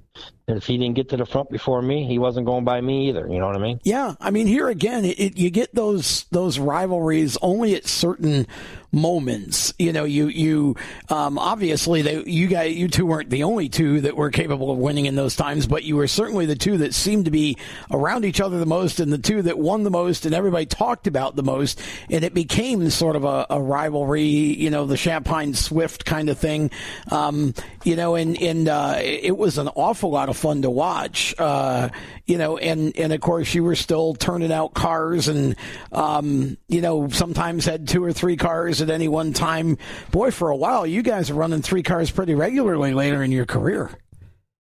[0.51, 3.09] that if he didn't get to the front before me, he wasn't going by me
[3.09, 3.27] either.
[3.27, 3.79] You know what I mean?
[3.83, 8.47] Yeah, I mean here again, it, it, you get those those rivalries only at certain
[8.91, 9.73] moments.
[9.79, 10.75] You know, you you
[11.09, 14.77] um, obviously they, you guys you two weren't the only two that were capable of
[14.77, 17.57] winning in those times, but you were certainly the two that seemed to be
[17.89, 21.07] around each other the most, and the two that won the most, and everybody talked
[21.07, 24.23] about the most, and it became sort of a, a rivalry.
[24.23, 26.71] You know, the Champagne Swift kind of thing.
[27.09, 31.35] Um, you know, and and uh, it was an awful lot of fun to watch.
[31.37, 31.89] Uh,
[32.25, 35.55] you know, and and of course you were still turning out cars, and
[35.91, 39.77] um, you know sometimes had two or three cars at any one time.
[40.11, 43.45] Boy, for a while you guys were running three cars pretty regularly later in your
[43.45, 43.91] career.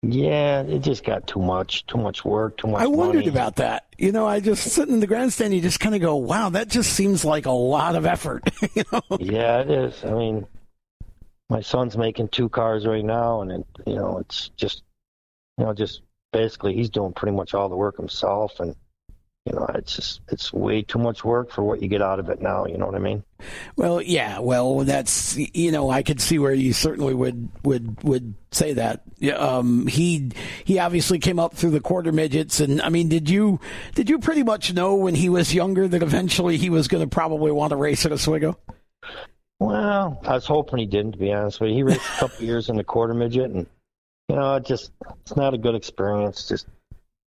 [0.02, 2.80] Yeah, it just got too much, too much work, too much.
[2.80, 3.28] I wondered money.
[3.28, 3.84] about that.
[3.98, 6.68] You know, I just sitting in the grandstand, you just kind of go, "Wow, that
[6.68, 9.02] just seems like a lot of effort." you know?
[9.18, 10.02] Yeah, it is.
[10.02, 10.46] I mean,
[11.50, 14.84] my son's making two cars right now, and it, you know, it's just,
[15.60, 16.00] you know, just
[16.32, 18.74] basically he's doing pretty much all the work himself, and
[19.44, 22.30] you know, it's just it's way too much work for what you get out of
[22.30, 22.64] it now.
[22.64, 23.22] You know what I mean?
[23.76, 24.38] Well, yeah.
[24.38, 29.02] Well, that's you know, I could see where you certainly would would would say that.
[29.36, 30.32] Um, he
[30.64, 33.60] he obviously came up through the quarter midgets, and I mean, did you
[33.94, 37.14] did you pretty much know when he was younger that eventually he was going to
[37.14, 38.58] probably want to race at Oswego?
[39.58, 41.12] Well, I was hoping he didn't.
[41.12, 43.66] To be honest with you, he raced a couple years in the quarter midget, and
[44.30, 44.92] you know, it just
[45.22, 46.46] it's not a good experience.
[46.46, 46.68] Just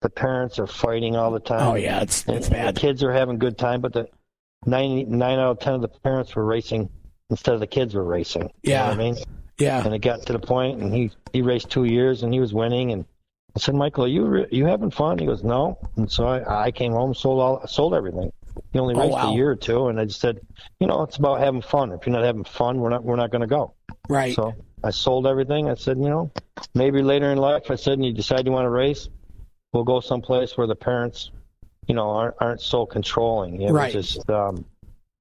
[0.03, 1.67] the parents are fighting all the time.
[1.67, 2.75] Oh yeah, it's it's and, bad.
[2.75, 4.07] The kids are having a good time, but the
[4.67, 6.91] nine nine out of ten of the parents were racing
[7.31, 8.53] instead of the kids were racing.
[8.63, 9.25] Yeah, you know I mean,
[9.59, 9.83] yeah.
[9.83, 12.53] And it got to the point, and he he raced two years, and he was
[12.53, 12.93] winning.
[12.93, 13.07] And
[13.57, 15.19] I said, Michael, are you re- you having fun?
[15.19, 15.79] He goes, No.
[15.97, 18.31] And so I I came home, sold all sold everything.
[18.75, 19.33] He only oh, raced oh, wow.
[19.33, 20.41] a year or two, and I just said,
[20.81, 21.93] you know, it's about having fun.
[21.93, 23.73] If you're not having fun, we're not we're not going to go.
[24.09, 24.35] Right.
[24.35, 25.69] So I sold everything.
[25.69, 26.31] I said, you know,
[26.75, 29.09] maybe later in life, I said, and you decide you want to race,
[29.73, 31.31] we'll go someplace where the parents,
[31.87, 33.63] you know, aren't, aren't so controlling.
[33.63, 33.95] It right.
[33.95, 34.65] was just, um,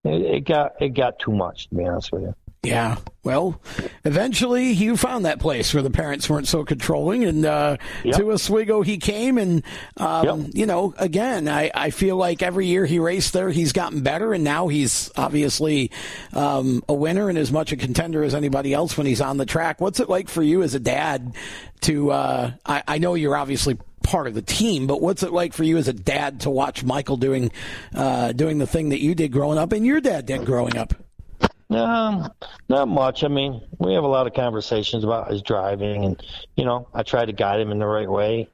[0.04, 2.36] it, it got it got too much to be honest with you.
[2.62, 2.98] Yeah.
[3.24, 3.62] Well,
[4.04, 8.18] eventually you found that place where the parents weren't so controlling, and uh, yep.
[8.18, 9.64] to Oswego he came, and
[9.96, 10.50] um, yep.
[10.54, 14.34] you know, again, I, I feel like every year he raced there, he's gotten better,
[14.34, 15.92] and now he's obviously
[16.34, 19.46] um, a winner and as much a contender as anybody else when he's on the
[19.46, 19.80] track.
[19.80, 21.36] What's it like for you as a dad
[21.82, 22.12] to?
[22.12, 25.64] Uh, I, I know you're obviously part of the team, but what's it like for
[25.64, 27.52] you as a dad to watch Michael doing
[27.94, 30.94] uh, doing the thing that you did growing up and your dad did growing up?
[31.70, 32.32] Um,
[32.68, 33.24] not much.
[33.24, 36.24] I mean, we have a lot of conversations about his driving, and
[36.56, 38.50] you know, I try to guide him in the right way.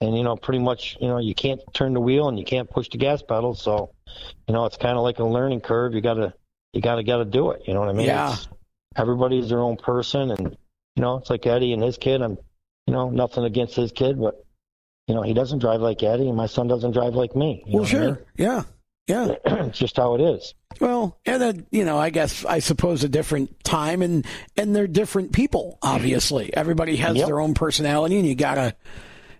[0.00, 2.68] And you know, pretty much, you know, you can't turn the wheel and you can't
[2.68, 3.90] push the gas pedal, so
[4.48, 5.94] you know, it's kind of like a learning curve.
[5.94, 6.34] You gotta,
[6.72, 7.62] you gotta, gotta do it.
[7.66, 8.06] You know what I mean?
[8.06, 8.32] Yeah.
[8.32, 8.48] It's,
[8.96, 10.56] everybody's their own person, and
[10.96, 12.22] you know, it's like Eddie and his kid.
[12.22, 12.38] I'm,
[12.86, 14.44] you know, nothing against his kid, but
[15.06, 17.62] you know, he doesn't drive like Eddie, and my son doesn't drive like me.
[17.68, 18.18] well, sure, I mean?
[18.36, 18.62] yeah,
[19.06, 20.54] yeah, it's just how it is.
[20.80, 24.26] Well, and then you know, I guess I suppose a different time, and
[24.56, 25.78] and they're different people.
[25.82, 27.26] Obviously, everybody has yep.
[27.26, 28.74] their own personality, and you gotta,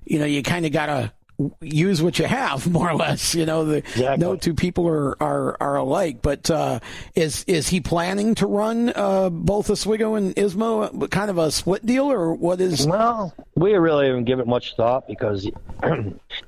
[0.05, 1.13] you know, you kind of gotta
[1.61, 4.25] use what you have more or less you know the exactly.
[4.25, 6.23] no two people are are, are alike.
[6.23, 6.81] But uh,
[7.15, 11.85] is is he planning to run uh, both Oswego and ISMA kind of a split
[11.85, 12.87] deal or what is?
[12.87, 15.49] Well we really haven't given it much thought because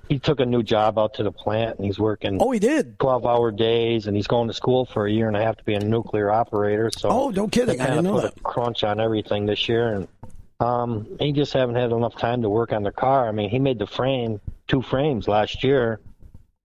[0.09, 2.99] he, took a new job out to the plant and he's working oh he did?
[2.99, 5.65] 12 hour days and he's going to school for a year and a half to
[5.65, 6.91] be a nuclear operator.
[6.97, 7.81] So oh no kidding.
[7.81, 8.37] I didn't know put that.
[8.39, 10.09] a crunch on everything this year and
[10.61, 13.29] um, he just haven't had enough time to work on the car.
[13.29, 16.01] I mean, he made the frame, two frames last year,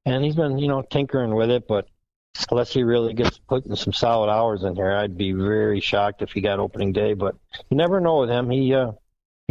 [0.05, 1.68] and he's been, you know, tinkering with it.
[1.68, 1.88] But
[2.49, 6.31] unless he really gets putting some solid hours in here, I'd be very shocked if
[6.31, 7.13] he got opening day.
[7.13, 7.35] But
[7.69, 8.49] you never know with him.
[8.49, 8.93] He uh,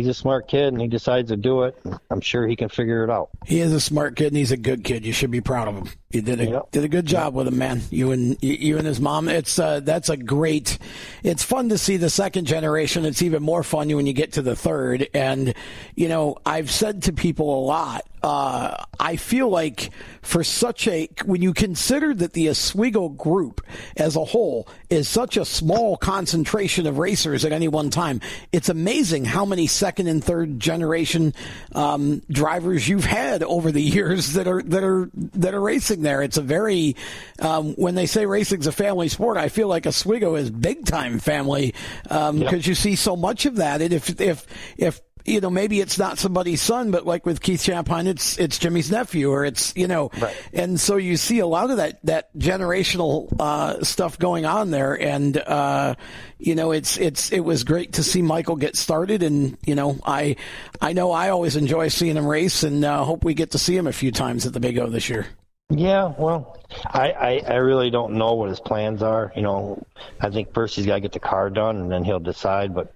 [0.01, 1.77] he's a smart kid and he decides to do it.
[2.11, 3.31] I'm sure he can figure it out.
[3.47, 5.05] He is a smart kid and he's a good kid.
[5.05, 5.89] You should be proud of him.
[6.11, 6.71] You did a Yep.
[6.73, 7.83] did a good job with him, man.
[7.91, 9.29] You and you and his mom.
[9.29, 10.79] It's uh, that's a great.
[11.23, 13.05] It's fun to see the second generation.
[13.05, 15.09] It's even more fun when you get to the third.
[15.15, 15.55] And
[15.95, 18.07] you know, I've said to people a lot.
[18.23, 19.91] Uh, I feel like
[20.21, 23.65] for such a when you consider that the Oswego group
[23.97, 28.21] as a whole is such a small concentration of racers at any one time,
[28.53, 31.33] it's amazing how many second and third generation
[31.75, 36.23] um, drivers you've had over the years that are that are that are racing there.
[36.23, 36.97] It's a very
[37.39, 41.19] um, when they say racing's a family sport, I feel like Oswego is big time
[41.19, 43.81] family because you see so much of that.
[43.81, 47.63] And if if if you know, maybe it's not somebody's son, but like with Keith
[47.63, 50.37] Champagne, it's it's Jimmy's nephew, or it's you know, Right.
[50.53, 54.95] and so you see a lot of that that generational uh, stuff going on there,
[55.01, 55.95] and uh,
[56.39, 59.99] you know, it's it's it was great to see Michael get started, and you know,
[60.05, 60.37] I
[60.81, 63.77] I know I always enjoy seeing him race, and uh, hope we get to see
[63.77, 65.27] him a few times at the Big O this year.
[65.73, 69.33] Yeah, well, I, I, I really don't know what his plans are.
[69.37, 69.87] You know,
[70.21, 72.75] I think first he's got to get the car done and then he'll decide.
[72.75, 72.93] But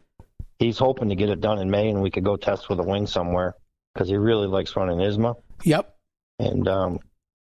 [0.59, 2.83] he's hoping to get it done in May and we could go test with a
[2.83, 3.55] wing somewhere
[3.93, 5.35] because he really likes running ISMA.
[5.65, 5.95] Yep.
[6.39, 6.99] And, um,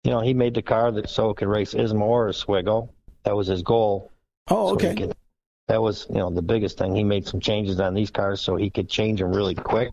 [0.03, 2.89] you know, he made the car that so it could race ISMA or Swiggle.
[3.23, 4.11] That was his goal.
[4.49, 4.95] Oh, So okay.
[4.95, 5.15] could-
[5.67, 6.95] that was, you know, the biggest thing.
[6.95, 9.91] He made some changes on these cars so he could change them really quick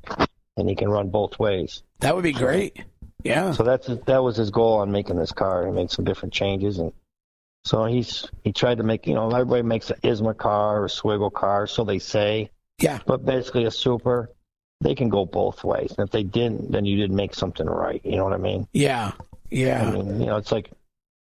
[0.57, 1.83] and he can run both ways.
[1.99, 2.85] That would be great.
[3.25, 3.51] Yeah.
[3.53, 5.67] So that's that was his goal on making this car.
[5.67, 6.93] He made some different changes, and
[7.65, 10.89] so he's he tried to make you know everybody makes an ISMA car or a
[10.89, 12.51] Swiggle car, so they say,
[12.85, 12.99] Yeah.
[13.07, 14.31] but basically a super,
[14.81, 15.95] they can go both ways.
[15.97, 18.01] And if they didn't, then you didn't make something right.
[18.05, 18.69] You know what I mean?
[18.73, 19.13] Yeah.
[19.51, 19.89] Yeah.
[19.89, 20.71] I mean, you know, it's like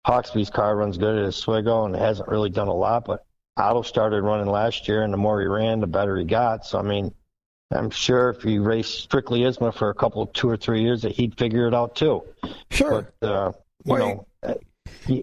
[0.08, 3.26] Hawksby's car runs good at Oswego and hasn't really done a lot, but
[3.58, 6.66] Otto started running last year, and the more he ran, the better he got.
[6.66, 7.14] So I mean,
[7.72, 11.12] I'm sure if he raced strictly ISMA for a couple, two or three years, that
[11.12, 12.24] he'd figure it out too.
[12.72, 13.08] Sure.
[13.20, 13.52] But uh,
[13.86, 14.00] you Wait.
[14.00, 14.28] know,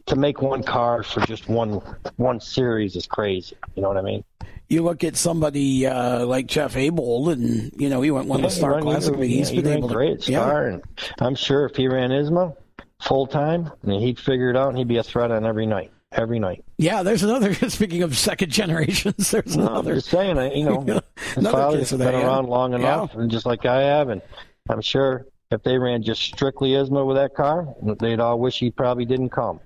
[0.07, 1.81] to make one car for just one
[2.17, 3.57] one series is crazy.
[3.75, 4.25] You know what I mean?
[4.69, 8.49] you look at somebody uh, like Jeff Abold, and you know he went won the
[8.49, 9.95] Yeah, Star ran- Classic, he- he's he been able to.
[9.95, 10.45] great yeah.
[10.45, 10.83] Star, and
[11.19, 12.55] I'm sure if he ran ISMA
[13.03, 15.67] full time, I mean, he'd figure it out, and he'd be a threat on every
[15.67, 15.91] night.
[16.13, 16.65] Every night.
[16.77, 17.53] Yeah, there's another.
[17.69, 19.95] Speaking of second generations, there's No, I'm another.
[19.97, 20.81] just saying, I- you know,
[21.35, 22.27] his father's been that, yeah.
[22.27, 24.23] around long enough, and just like I have, and
[24.69, 28.71] I'm sure if they ran just strictly ISMA with that car, they'd all wish he
[28.71, 29.61] probably didn't come.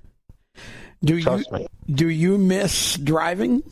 [1.02, 1.66] Do you me.
[1.86, 3.62] do you miss driving?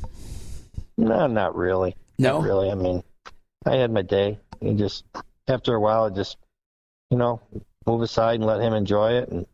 [0.98, 1.96] No, not really.
[2.18, 2.40] No?
[2.40, 2.70] Not really.
[2.70, 3.02] I mean,
[3.64, 4.38] I had my day.
[4.60, 5.04] and just
[5.48, 6.36] after a while, I just
[7.10, 7.40] you know
[7.86, 9.28] move aside and let him enjoy it.
[9.28, 9.46] And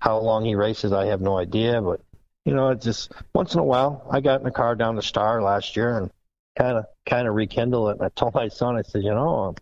[0.00, 1.80] how long he races, I have no idea.
[1.80, 2.02] But
[2.44, 5.02] you know, it's just once in a while, I got in the car down the
[5.02, 6.10] Star last year and
[6.58, 7.98] kind of kind of rekindle it.
[7.98, 9.54] And I told my son, I said, you know,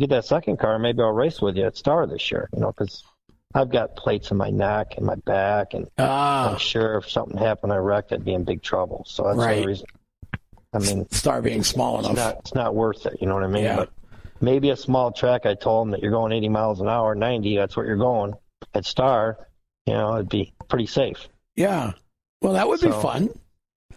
[0.00, 2.48] you get that second car, maybe I'll race with you at Star this year.
[2.54, 3.02] You know, because
[3.54, 7.38] I've got plates in my neck and my back, and I'm Ah, sure if something
[7.38, 9.04] happened, I wrecked, I'd be in big trouble.
[9.06, 9.60] So that's Right.
[9.62, 9.86] the reason.
[10.74, 12.16] I mean, Star being small it's enough.
[12.34, 13.16] not it's not worth it.
[13.20, 13.64] You know what I mean?
[13.64, 13.76] Yeah.
[13.76, 13.90] But
[14.40, 15.46] maybe a small track.
[15.46, 17.56] I told him that you're going 80 miles an hour, 90.
[17.56, 18.34] That's what you're going
[18.74, 19.38] at Star.
[19.86, 21.28] You know, it'd be pretty safe.
[21.54, 21.92] yeah.
[22.42, 23.30] Well, that would be fun.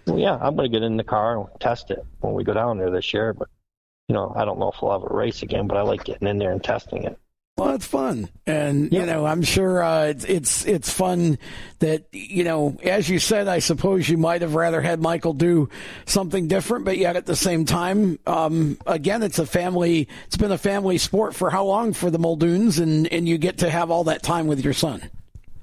[0.07, 2.53] Well, yeah, I'm going to get in the car and test it when we go
[2.53, 3.34] down there this year.
[3.34, 3.49] But
[4.10, 5.68] you know, I don't know if we'll have a race again.
[5.68, 7.18] But I like getting in there and testing it.
[7.57, 11.38] Well, it's fun, and you know, I'm sure uh, it's it's it's fun
[11.80, 15.68] that you know, as you said, I suppose you might have rather had Michael do
[16.06, 20.07] something different, but yet at the same time, um, again, it's a family.
[20.27, 23.57] It's been a family sport for how long for the Muldoons, and and you get
[23.57, 25.10] to have all that time with your son.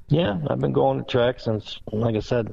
[0.08, 2.52] Yeah, I've been going to track since, like I said,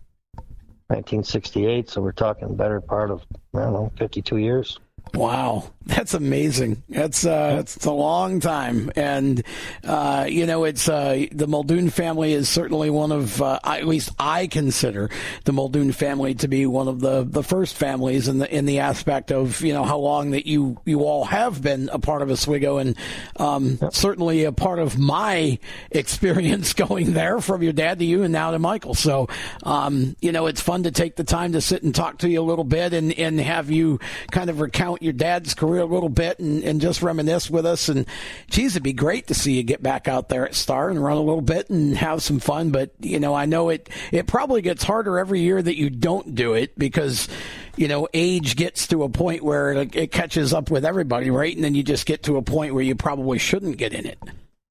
[0.88, 1.90] 1968.
[1.90, 4.80] So we're talking better part of I don't know 52 years.
[5.14, 6.82] Wow, that's amazing.
[6.90, 9.44] That's uh, it's a long time, and
[9.84, 14.10] uh, you know, it's uh, the Muldoon family is certainly one of, uh, at least
[14.18, 15.12] I consider
[15.44, 18.80] the Muldoon family to be one of the, the first families in the in the
[18.80, 22.32] aspect of you know how long that you you all have been a part of
[22.32, 22.98] Oswego, and
[23.36, 25.60] um, certainly a part of my
[25.92, 28.96] experience going there from your dad to you and now to Michael.
[28.96, 29.28] So,
[29.62, 32.42] um, you know, it's fun to take the time to sit and talk to you
[32.42, 34.00] a little bit and and have you
[34.32, 37.90] kind of recount your dad's career a little bit and, and just reminisce with us.
[37.90, 38.06] And
[38.50, 41.18] geez, it'd be great to see you get back out there at Star and run
[41.18, 42.72] a little bit and have some fun.
[42.72, 46.36] But you know, I know it it probably gets harder every year that you don't
[46.36, 47.28] do it because
[47.76, 51.56] you know age gets to a point where it, it catches up with everybody, right?
[51.56, 54.20] And then you just get to a point where you probably shouldn't get in it.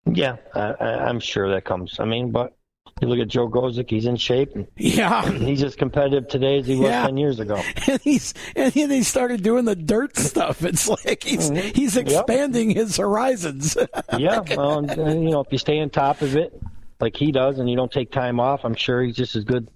[0.06, 2.00] Yeah, I, I'm sure that comes.
[2.00, 2.56] I mean, but
[3.00, 4.54] You look at Joe Gosek; he's in shape.
[4.76, 7.06] Yeah, he's as competitive today as he was Yeah.
[7.06, 7.56] ten years ago.
[7.88, 10.62] and he's and he started doing the dirt stuff.
[10.64, 11.74] It's like he's Mhm.
[11.76, 12.06] he's Yep.
[12.06, 13.76] expanding his horizons.
[14.18, 16.60] yeah, well, and, uh, you know, if you stay on top of it
[17.00, 19.68] like he does, and you don't take time off, I'm sure he's just as good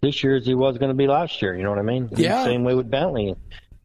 [0.00, 1.54] this year as he was going to be last year.
[1.56, 2.08] You know what I mean?
[2.16, 2.42] Yeah.
[2.44, 3.36] Same way with Bentley.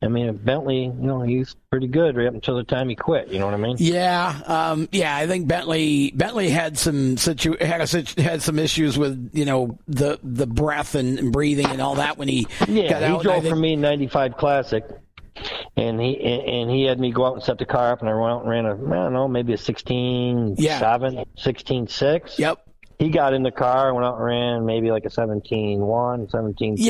[0.02, 3.30] I mean, Bentley, you know, he's pretty good right up until the time he quit.
[3.30, 3.78] You know what I mean?
[3.80, 5.16] Yeah, um, yeah.
[5.16, 9.80] I think Bentley Bentley had some situ- had a, had some issues with you know
[9.88, 13.24] the the breath and, breathing and all that when he Yeah, got he out.
[13.24, 14.84] drove think- for me in '95 Classic,
[15.76, 18.14] and he and he had me go out and set the car up, and I
[18.14, 20.78] went out and ran a I don't know maybe a 16 Yeah.
[20.80, 22.38] 7, 16 6.
[22.38, 22.60] Yep.
[23.00, 26.30] He got in the car, and went out and ran maybe like a 17 1,
[26.30, 26.84] 17 2.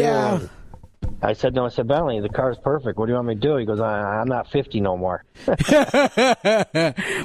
[1.21, 1.65] I said no.
[1.65, 2.99] I said Bentley, the car's perfect.
[2.99, 3.57] What do you want me to do?
[3.57, 5.23] He goes, I, I'm not 50 no more.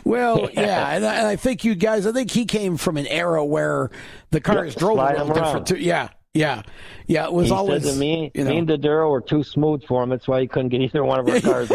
[0.05, 2.07] well, yeah, and, I, and I think you guys.
[2.07, 3.91] I think he came from an era where
[4.31, 5.77] the cars Yeah, drove a little different too.
[5.77, 6.63] Yeah, yeah,
[7.07, 7.27] yeah.
[7.27, 10.09] It was He always said to me, you me and were too smooth for him.
[10.09, 11.71] That's why he couldn't get either one of our cars.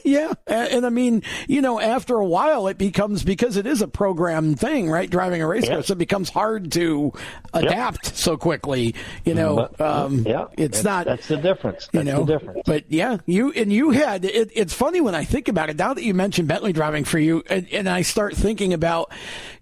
[0.04, 3.82] yeah, and, and I mean, you know, after a while, it becomes because it is
[3.82, 5.08] a program thing, right?
[5.08, 5.82] Driving a race car, Yeah.
[5.82, 7.12] so it becomes hard to
[7.52, 8.94] adapt so quickly.
[9.24, 11.06] You know, um, yeah, it's that's- not.
[11.06, 11.88] That's the difference.
[11.92, 12.62] you That's know, the difference.
[12.66, 15.76] but yeah, you and you had it, it's funny when I think about it.
[15.76, 19.12] Now that you mentioned Bentley driving for you, and, and I start thinking about,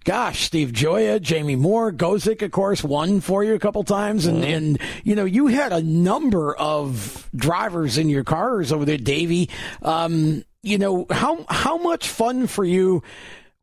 [0.07, 4.37] gosh, Steve Gioia, Jamie Moore, Gosek, of course, won for you a couple times, and
[4.37, 4.53] Mm-hmm.
[4.53, 9.49] and you know you had a number of drivers in your cars over there, Davey.
[9.81, 13.03] Um, you know how how much fun for you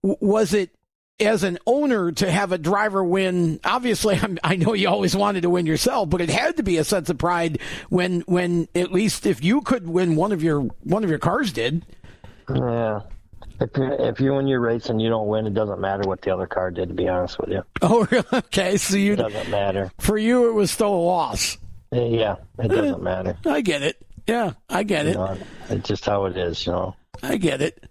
[0.03, 0.71] w- was it?
[1.21, 5.43] As an owner, to have a driver win, obviously, I'm, I know you always wanted
[5.43, 8.91] to win yourself, but it had to be a sense of pride when, when at
[8.91, 11.87] least if you could win one of your one of your cars did.
[12.53, 13.01] Yeah.
[13.61, 15.47] If you if you when you're racing, you don't win.
[15.47, 16.89] It doesn't matter what the other car did.
[16.89, 18.77] To be honest with you, Oh, okay.
[18.77, 19.91] So you, it doesn't matter.
[19.99, 21.57] for you, it was still a loss.
[21.93, 23.37] Yeah, it doesn't matter.
[23.47, 24.05] I get it.
[24.27, 25.15] Yeah, I get You it.
[25.15, 25.37] know,
[25.69, 26.67] it's just how it is.
[26.67, 26.97] You know.
[27.23, 27.83] I get it.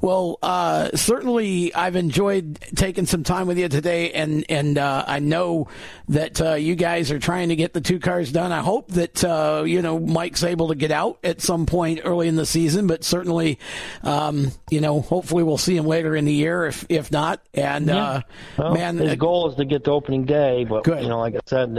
[0.00, 5.20] Well, uh, certainly, I've enjoyed taking some time with you today, and and uh, I
[5.20, 5.68] know
[6.08, 8.50] that uh, you guys are trying to get the two cars done.
[8.50, 12.28] I hope that uh, you know Mike's able to get out at some point early
[12.28, 13.58] in the season, but certainly,
[14.02, 16.66] um, you know, hopefully we'll see him later in the year.
[16.66, 18.22] If if not, and uh,
[18.58, 21.02] Well, man, his uh, goal is to get to opening day, but Good.
[21.02, 21.76] you know, like I said,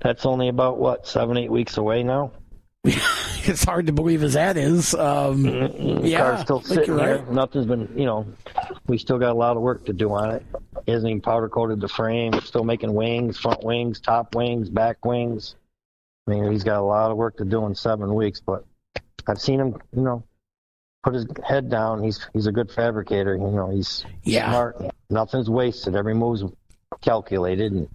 [0.00, 2.32] that's only about what seven, eight weeks away now.
[2.84, 4.94] it's hard to believe as that is.
[4.94, 7.16] Um, The yeah, car's still sitting you're here.
[7.18, 7.30] right.
[7.32, 8.26] Nothing's been, you know,
[8.86, 10.46] we still got a lot of work to do on it.
[10.86, 12.32] He hasn't even powder coated the frame.
[12.32, 15.56] We're still making wings, front wings, top wings, back wings.
[16.26, 18.64] I mean, he's got a lot of work to do in seven weeks, but
[19.26, 20.22] I've seen him, you know,
[21.02, 22.02] put his head down.
[22.02, 23.36] He's he's a good fabricator.
[23.36, 24.50] You know, he's Yeah.
[24.50, 24.76] smart.
[25.10, 25.96] Nothing's wasted.
[25.96, 26.44] Every move's
[27.02, 27.88] calculated, and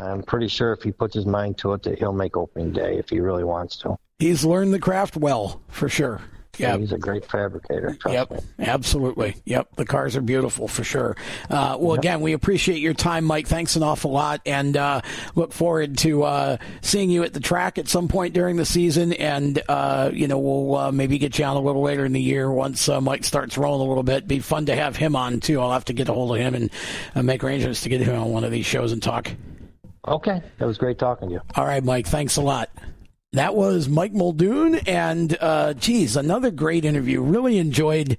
[0.00, 2.98] I'm pretty sure if he puts his mind to it, that he'll make opening day
[2.98, 3.96] if he really wants to.
[4.22, 6.20] He's learned the craft well, for sure.
[6.56, 6.76] Yeah.
[6.76, 7.96] He's a great fabricator.
[8.06, 8.38] Yep, me.
[8.60, 9.34] absolutely.
[9.46, 11.16] Yep, the cars are beautiful for sure.
[11.50, 13.48] Uh, well, again, we appreciate your time, Mike.
[13.48, 15.00] Thanks an awful lot, and uh,
[15.34, 19.12] look forward to uh, seeing you at the track at some point during the season.
[19.12, 22.22] And uh, you know, we'll uh, maybe get you on a little later in the
[22.22, 24.28] year once uh, Mike starts rolling a little bit.
[24.28, 25.60] Be fun to have him on too.
[25.60, 26.70] I'll have to get a hold of him and
[27.16, 29.32] uh, make arrangements to get him on one of these shows and talk.
[30.06, 31.40] Okay, it was great talking to you.
[31.56, 32.06] All right, Mike.
[32.06, 32.70] Thanks a lot.
[33.34, 37.22] That was Mike Muldoon, and uh, geez, another great interview.
[37.22, 38.18] Really enjoyed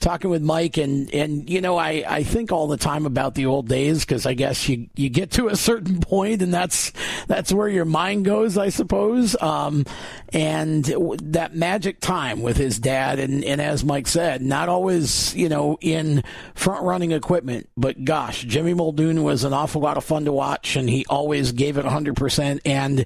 [0.00, 3.44] talking with Mike, and and you know, I, I think all the time about the
[3.44, 6.92] old days because I guess you you get to a certain point, and that's
[7.26, 9.36] that's where your mind goes, I suppose.
[9.42, 9.84] Um,
[10.32, 10.82] and
[11.24, 15.76] that magic time with his dad, and and as Mike said, not always you know
[15.82, 16.24] in
[16.54, 20.74] front running equipment, but gosh, Jimmy Muldoon was an awful lot of fun to watch,
[20.76, 23.04] and he always gave it hundred percent, and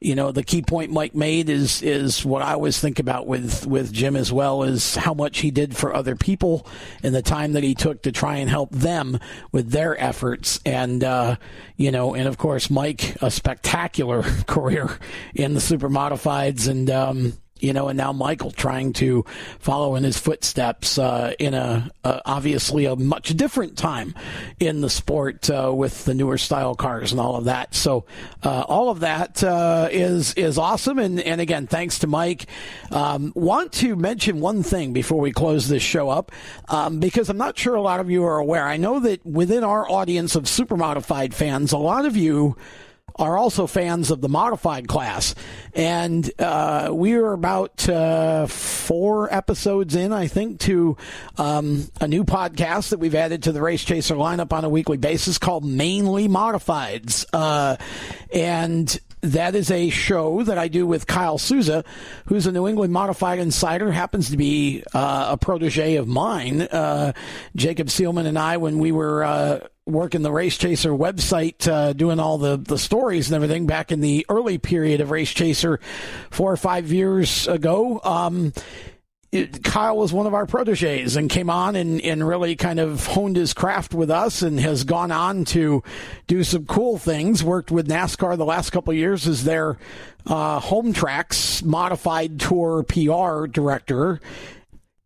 [0.00, 3.66] you know the key point Mike made is is what I always think about with
[3.66, 6.66] with Jim as well is how much he did for other people
[7.02, 9.18] and the time that he took to try and help them
[9.52, 10.58] with their efforts.
[10.64, 11.36] And uh,
[11.76, 14.98] you know and of course Mike a spectacular career
[15.34, 19.24] in the super modifieds and um, you know, and now Michael trying to
[19.58, 24.14] follow in his footsteps uh, in a uh, obviously a much different time
[24.58, 27.74] in the sport uh, with the newer style cars and all of that.
[27.74, 28.04] So
[28.42, 30.98] uh, all of that uh, is is awesome.
[30.98, 32.46] And and again, thanks to Mike.
[32.90, 36.32] Um, want to mention one thing before we close this show up
[36.68, 38.66] um, because I'm not sure a lot of you are aware.
[38.66, 42.56] I know that within our audience of super modified fans, a lot of you
[43.20, 45.34] are also fans of the modified class.
[45.74, 50.96] And uh, we are about uh, four episodes in, I think, to
[51.36, 54.96] um, a new podcast that we've added to the Race Chaser lineup on a weekly
[54.96, 57.26] basis called Mainly Modifieds.
[57.32, 57.76] Uh,
[58.32, 61.84] and that is a show that I do with Kyle Souza,
[62.26, 66.62] who's a New England modified insider, happens to be uh, a protege of mine.
[66.62, 67.12] Uh,
[67.54, 72.20] Jacob Seelman and I, when we were uh, working the Race Chaser website, uh, doing
[72.20, 75.80] all the, the stories and everything back in the early period of Race Chaser
[76.30, 78.00] four or five years ago.
[78.02, 78.52] Um,
[79.32, 83.06] it, Kyle was one of our proteges and came on and, and really kind of
[83.06, 85.84] honed his craft with us and has gone on to
[86.26, 87.44] do some cool things.
[87.44, 89.78] Worked with NASCAR the last couple years as their
[90.26, 94.20] uh, home tracks modified tour PR director.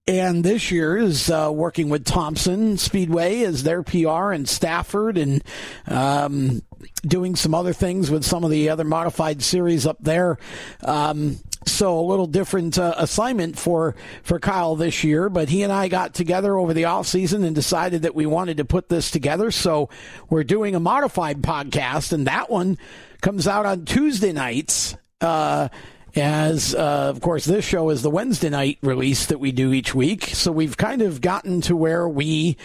[0.06, 5.42] And this year is uh, working with Thompson Speedway as their PR and Stafford and
[5.86, 6.62] um,
[7.06, 10.38] doing some other things with some of the other modified series up there.
[10.82, 11.38] Um,
[11.68, 15.88] so a little different uh, assignment for for Kyle this year, but he and I
[15.88, 19.50] got together over the off season and decided that we wanted to put this together.
[19.50, 19.88] So
[20.28, 22.78] we're doing a modified podcast, and that one
[23.20, 24.96] comes out on Tuesday nights.
[25.20, 25.68] Uh,
[26.16, 29.94] as uh, of course this show is the Wednesday night release that we do each
[29.94, 30.26] week.
[30.26, 32.56] So we've kind of gotten to where we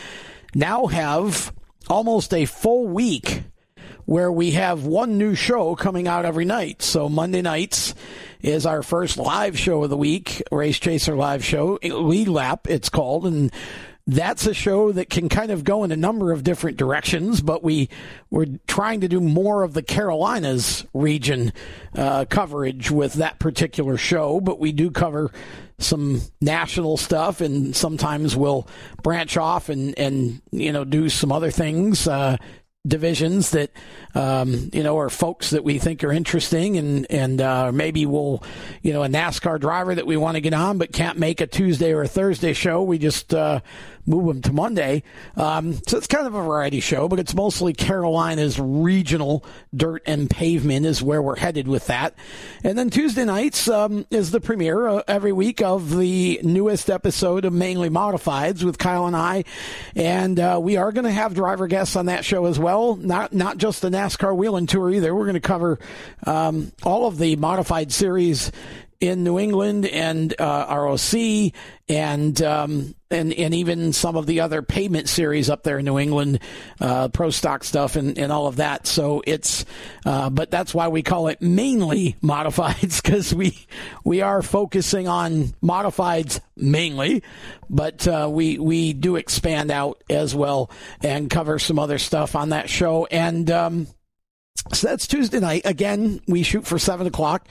[0.54, 1.52] now have
[1.88, 3.44] almost a full week
[4.10, 6.82] where we have one new show coming out every night.
[6.82, 7.94] So Monday nights
[8.42, 12.90] is our first live show of the week, Race Chaser live show, Lead Lap it's
[12.90, 13.52] called, and
[14.08, 17.64] that's a show that can kind of go in a number of different directions, but
[17.64, 17.90] we
[18.32, 21.54] we're trying to do more of the Carolinas region
[21.96, 24.42] uh, coverage with that particular show.
[24.42, 25.32] But we do cover
[25.78, 28.68] some national stuff, and sometimes we'll
[29.04, 32.08] branch off and and you know do some other things.
[32.08, 32.38] Uh,
[32.88, 33.72] divisions that
[34.16, 38.42] um, you know are folks that we think are interesting and and uh, maybe we'll
[38.82, 41.48] you know a NASCAR driver that we want to get on but can't make a
[41.48, 42.82] Tuesday or a Thursday show.
[42.82, 43.60] We just uh,
[44.06, 45.04] move them to Monday
[45.36, 49.44] um, so it's kind of a variety show but it's mostly Carolina's regional
[49.76, 52.14] dirt and pavement is where we're headed with that
[52.64, 57.46] and then Tuesday nights um, is the premiere uh, every week of the newest episode
[57.46, 59.44] of Mainly Modifieds with Kyle and I
[59.96, 62.96] and uh, we are going to have driver guests on that show as well.
[62.96, 65.14] Not not just the NASCAR Whelen Tour either.
[65.14, 65.80] We're going to cover
[66.26, 68.52] um, all of the modified series
[69.00, 71.54] in New England and uh, ROC
[71.88, 75.98] and um, and and even some of the other payment series up there in New
[75.98, 76.40] England,
[76.82, 78.88] uh, pro stock stuff and, and all of that.
[78.88, 79.66] So it's,
[80.06, 83.58] uh, but that's why we call it mainly modifieds because we
[84.04, 87.24] we are focusing on modifieds mainly,
[87.70, 90.70] but uh, we we do expand out as well
[91.02, 93.50] and cover some other stuff on that show and.
[93.50, 93.88] Um,
[94.74, 95.64] so that's Tuesday night.
[95.66, 97.48] Again, we shoot for 7 o'clock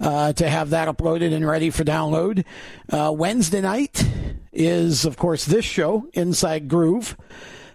[0.00, 2.44] uh, to have that uploaded and ready for download.
[2.90, 4.04] Uh, Wednesday night
[4.52, 7.16] is, of course, this show, Inside Groove.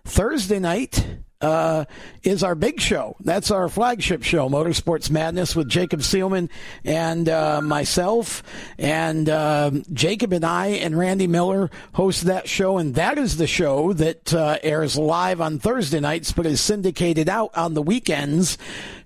[0.06, 1.06] Thursday night
[1.42, 1.86] uh,
[2.24, 3.16] is our big show.
[3.22, 6.50] That's our flagship show, Motorsports Madness, with Jacob Seelman
[6.84, 8.44] and uh, myself.
[8.78, 13.48] And uh, Jacob and I and Randy Miller host that show, and that is the
[13.48, 18.58] show that uh, airs live on Thursday nights, but is syndicated out on the weekends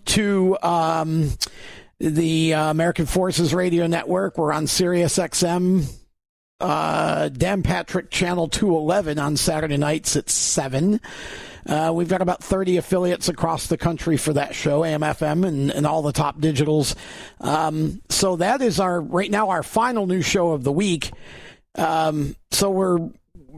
[0.06, 0.58] to.
[0.62, 1.32] Um,
[2.00, 4.38] the uh, American Forces Radio Network.
[4.38, 5.86] We're on Sirius XM
[6.64, 11.00] uh, Dan Patrick Channel 211 on Saturday nights at 7.
[11.66, 15.88] Uh, we've got about 30 affiliates across the country for that show, AM/FM, and, and
[15.88, 16.96] all the top digitals.
[17.40, 21.12] Um, so that is our right now our final new show of the week.
[21.76, 23.10] Um, so we're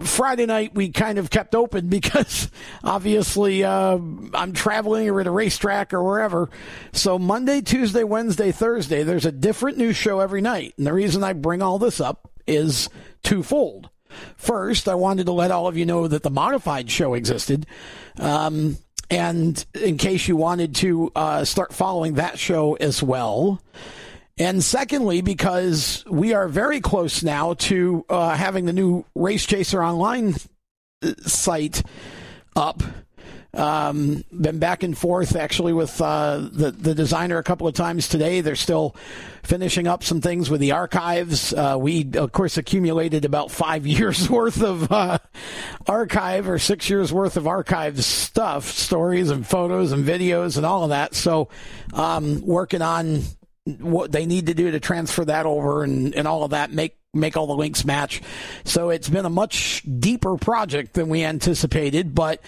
[0.03, 2.49] Friday night we kind of kept open because
[2.83, 3.97] obviously uh,
[4.33, 6.49] I'm traveling or at a racetrack or wherever.
[6.91, 10.73] So Monday, Tuesday, Wednesday, Thursday, there's a different new show every night.
[10.77, 12.89] And the reason I bring all this up is
[13.23, 13.89] twofold.
[14.37, 17.65] First, I wanted to let all of you know that the modified show existed.
[18.19, 18.77] Um,
[19.09, 23.61] and in case you wanted to uh, start following that show as well.
[24.37, 29.83] And secondly, because we are very close now to uh, having the new Race Chaser
[29.83, 30.35] Online
[31.01, 31.83] uh, site
[32.55, 32.83] up.
[33.55, 38.09] Um, been back and forth actually with uh, the the designer a couple of times
[38.09, 38.41] today.
[38.41, 38.95] They're still
[39.43, 41.53] finishing up some things with the archives.
[41.53, 45.19] Uh, we of course accumulated about five years worth of uh,
[45.87, 50.83] archive or six years worth of archive stuff, stories and photos and videos and all
[50.83, 51.15] of that.
[51.15, 51.49] So
[51.93, 53.21] um, working on
[53.79, 56.97] what they need to do to transfer that over and, and all of that make
[57.15, 58.21] make all the links match.
[58.63, 62.41] So it's been a much deeper project than we anticipated, but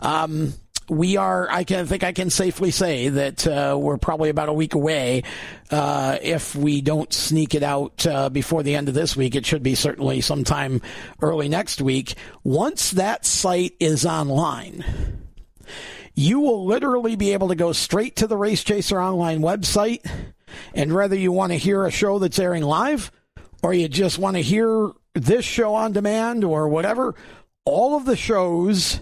[0.00, 0.54] um,
[0.88, 1.48] we are.
[1.50, 5.22] I can think I can safely say that uh, we're probably about a week away.
[5.70, 9.46] Uh, if we don't sneak it out uh, before the end of this week, it
[9.46, 10.82] should be certainly sometime
[11.22, 12.14] early next week.
[12.42, 14.84] Once that site is online,
[16.14, 20.08] you will literally be able to go straight to the Race Chaser Online website,
[20.74, 23.10] and whether you want to hear a show that's airing live
[23.64, 27.14] or you just want to hear this show on demand or whatever,
[27.64, 29.00] all of the shows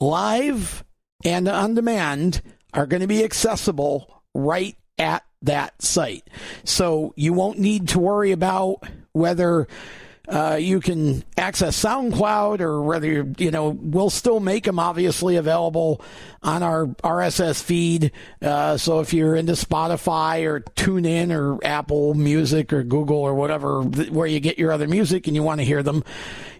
[0.00, 0.84] live
[1.24, 2.42] and on demand
[2.74, 6.28] are going to be accessible right at that site.
[6.64, 8.82] So you won't need to worry about
[9.12, 9.68] whether
[10.30, 16.00] uh, you can access SoundCloud or whether you know we'll still make them obviously available
[16.40, 18.12] on our RSS feed.
[18.40, 23.82] Uh, so if you're into Spotify or TuneIn or Apple Music or Google or whatever
[23.82, 26.04] where you get your other music and you want to hear them,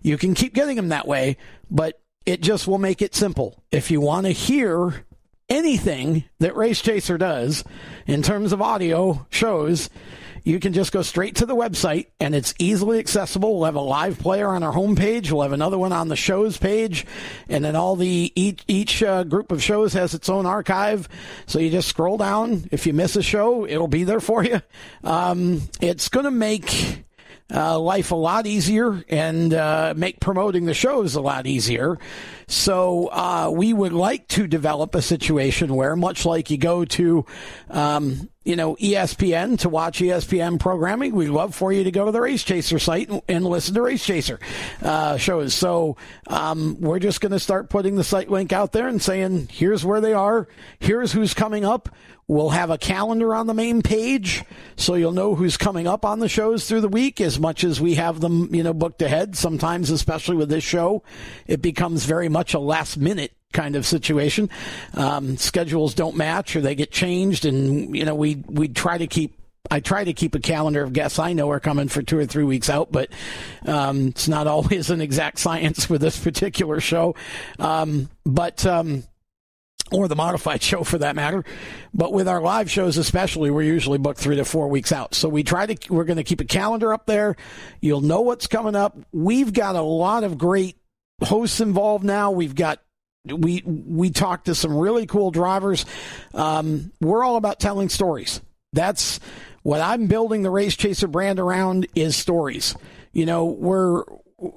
[0.02, 1.36] you can keep getting them that way.
[1.70, 3.62] But it just will make it simple.
[3.70, 5.04] If you want to hear
[5.48, 7.62] anything that Race Chaser does
[8.06, 9.90] in terms of audio shows,
[10.44, 13.56] you can just go straight to the website and it's easily accessible.
[13.56, 15.30] We'll have a live player on our homepage.
[15.30, 17.06] We'll have another one on the shows page.
[17.48, 21.08] And then all the, each, each uh, group of shows has its own archive.
[21.46, 22.68] So you just scroll down.
[22.70, 24.60] If you miss a show, it'll be there for you.
[25.04, 27.04] Um, it's going to make,
[27.52, 31.98] uh, life a lot easier and uh, make promoting the shows a lot easier.
[32.50, 37.24] So uh, we would like to develop a situation where, much like you go to,
[37.70, 42.10] um, you know, ESPN to watch ESPN programming, we'd love for you to go to
[42.10, 44.40] the Race Chaser site and, and listen to Race Chaser
[44.82, 45.54] uh, shows.
[45.54, 45.96] So
[46.26, 49.84] um, we're just going to start putting the site link out there and saying, here's
[49.84, 50.48] where they are,
[50.80, 51.88] here's who's coming up.
[52.30, 54.44] We'll have a calendar on the main page,
[54.76, 57.20] so you'll know who's coming up on the shows through the week.
[57.20, 61.02] As much as we have them, you know, booked ahead, sometimes, especially with this show,
[61.48, 64.48] it becomes very much a last minute kind of situation.
[64.94, 69.06] Um, schedules don't match or they get changed, and you know, we we try to
[69.06, 69.40] keep
[69.70, 72.26] I try to keep a calendar of guests I know are coming for two or
[72.26, 73.10] three weeks out, but
[73.66, 77.14] um, it's not always an exact science with this particular show.
[77.58, 79.04] Um, but um,
[79.92, 81.44] or the modified show for that matter.
[81.92, 85.14] But with our live shows, especially, we're usually booked three to four weeks out.
[85.14, 87.36] So we try to, we're going to keep a calendar up there.
[87.80, 88.96] You'll know what's coming up.
[89.12, 90.76] We've got a lot of great
[91.22, 92.30] hosts involved now.
[92.30, 92.80] We've got,
[93.24, 95.86] we, we talked to some really cool drivers.
[96.34, 98.40] Um, we're all about telling stories.
[98.72, 99.20] That's
[99.62, 102.74] what I'm building the Race Chaser brand around is stories.
[103.12, 104.04] You know, we're,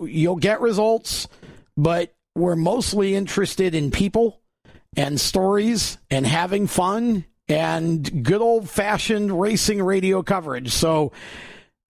[0.01, 1.27] you'll get results,
[1.75, 4.39] but we're mostly interested in people
[4.95, 10.71] and stories and having fun and good old fashioned racing radio coverage.
[10.71, 11.11] So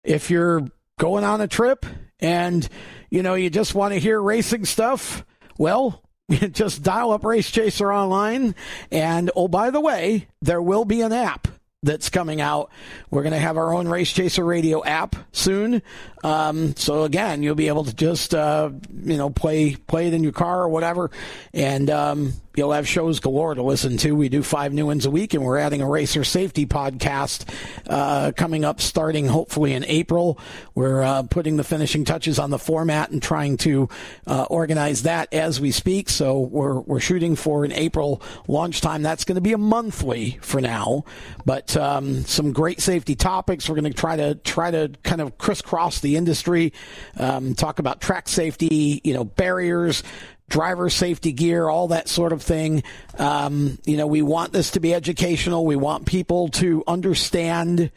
[0.03, 0.68] if you're
[0.99, 1.85] going on a trip
[2.22, 2.68] and
[3.10, 5.26] you know you just want to hear racing stuff,
[5.57, 6.03] well,
[6.52, 8.56] just dial up Race Chaser online
[8.91, 11.48] and oh by the way, there will be an app
[11.84, 12.69] that's coming out.
[13.10, 15.81] We're going to have our own Race Chaser Radio app soon.
[16.23, 18.69] Um, so again, you'll be able to just uh,
[19.03, 21.10] you know play play it in your car or whatever,
[21.53, 24.15] and um, you'll have shows galore to listen to.
[24.15, 27.52] We do five new ones a week, and we're adding a racer safety podcast
[27.88, 30.39] uh, coming up, starting hopefully in April.
[30.76, 33.89] We're uh, putting the finishing touches on the format and trying to
[34.27, 36.10] uh, organize that as we speak.
[36.10, 39.02] So we're we're shooting for an April launch time.
[39.02, 41.06] That's going to be a monthly for now,
[41.45, 43.68] but um, some great safety topics.
[43.68, 46.73] We're going to try to try to kind of crisscross the industry,
[47.17, 50.03] um, talk about track safety, you know, barriers,
[50.49, 52.83] driver safety gear, all that sort of thing.
[53.17, 55.65] Um, you know, we want this to be educational.
[55.65, 57.91] We want people to understand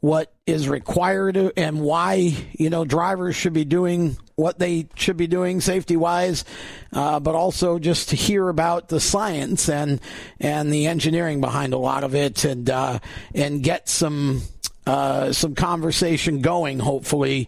[0.00, 5.26] what is required and why you know drivers should be doing what they should be
[5.26, 6.44] doing safety wise,
[6.92, 10.00] uh, but also just to hear about the science and
[10.38, 12.98] and the engineering behind a lot of it, and uh,
[13.34, 14.42] and get some
[14.88, 17.46] uh, some conversation going, hopefully,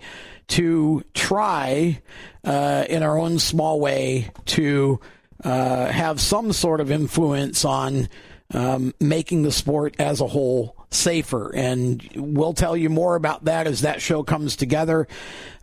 [0.49, 2.03] to try
[2.45, 5.01] uh, in our own small way to
[5.43, 8.09] uh, have some sort of influence on
[8.53, 11.55] um, making the sport as a whole safer.
[11.55, 15.07] And we'll tell you more about that as that show comes together.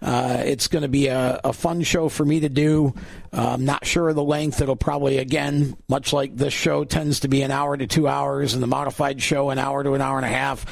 [0.02, 2.94] Uh, it's going to be a, a, fun show for me to do.
[3.34, 4.62] Uh, I'm not sure of the length.
[4.62, 8.54] It'll probably, again, much like this show tends to be an hour to two hours,
[8.54, 10.66] and the modified show an hour to an hour and a half.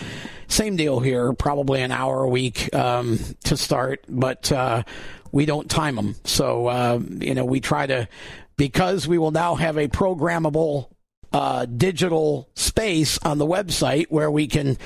[0.48, 4.84] Same deal here, probably an hour a week um, to start, but uh,
[5.32, 6.16] we don't time them.
[6.24, 8.08] So, uh, you know, we try to,
[8.56, 10.92] because we will now have a programmable
[11.36, 14.78] uh, digital space on the website where we can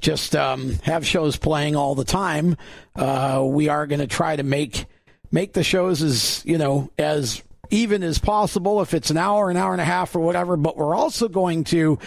[0.00, 2.58] just um, have shows playing all the time.
[2.94, 4.84] Uh, we are going to try to make
[5.32, 9.56] make the shows as you know as even as possible if it's an hour, an
[9.56, 10.58] hour and a half, or whatever.
[10.58, 11.98] But we're also going to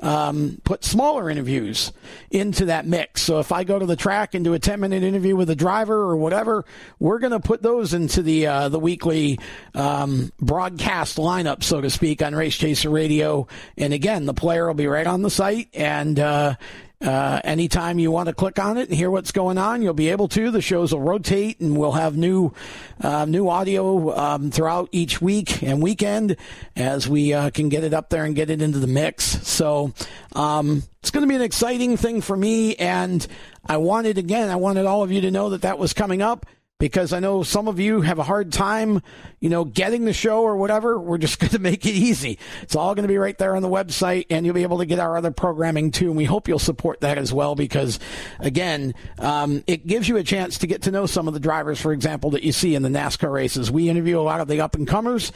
[0.00, 1.92] um, put smaller interviews
[2.30, 3.22] into that mix.
[3.22, 5.56] So if I go to the track and do a 10 minute interview with a
[5.56, 6.64] driver or whatever,
[6.98, 9.38] we're going to put those into the uh, the weekly
[9.74, 13.46] um, broadcast lineup, so to speak, on Race Chaser Radio.
[13.76, 16.18] And again, the player will be right on the site and.
[16.18, 16.54] Uh,
[17.00, 20.08] uh, anytime you want to click on it and hear what's going on, you'll be
[20.08, 20.50] able to.
[20.50, 22.52] The shows will rotate, and we'll have new
[23.00, 26.36] uh, new audio um, throughout each week and weekend
[26.74, 29.24] as we uh, can get it up there and get it into the mix.
[29.46, 29.92] So
[30.34, 33.24] um, it's going to be an exciting thing for me, and
[33.64, 36.46] I wanted again, I wanted all of you to know that that was coming up
[36.78, 39.02] because I know some of you have a hard time,
[39.40, 40.98] you know, getting the show or whatever.
[40.98, 42.38] We're just going to make it easy.
[42.62, 44.86] It's all going to be right there on the website, and you'll be able to
[44.86, 46.08] get our other programming too.
[46.08, 47.98] And we hope you'll support that as well because,
[48.38, 51.80] again, um, it gives you a chance to get to know some of the drivers,
[51.80, 53.70] for example, that you see in the NASCAR races.
[53.70, 55.32] We interview a lot of the up and comers,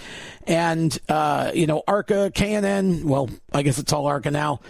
[0.46, 3.08] and uh, you know, ARCA, K&N.
[3.08, 4.60] Well, I guess it's all ARCA now,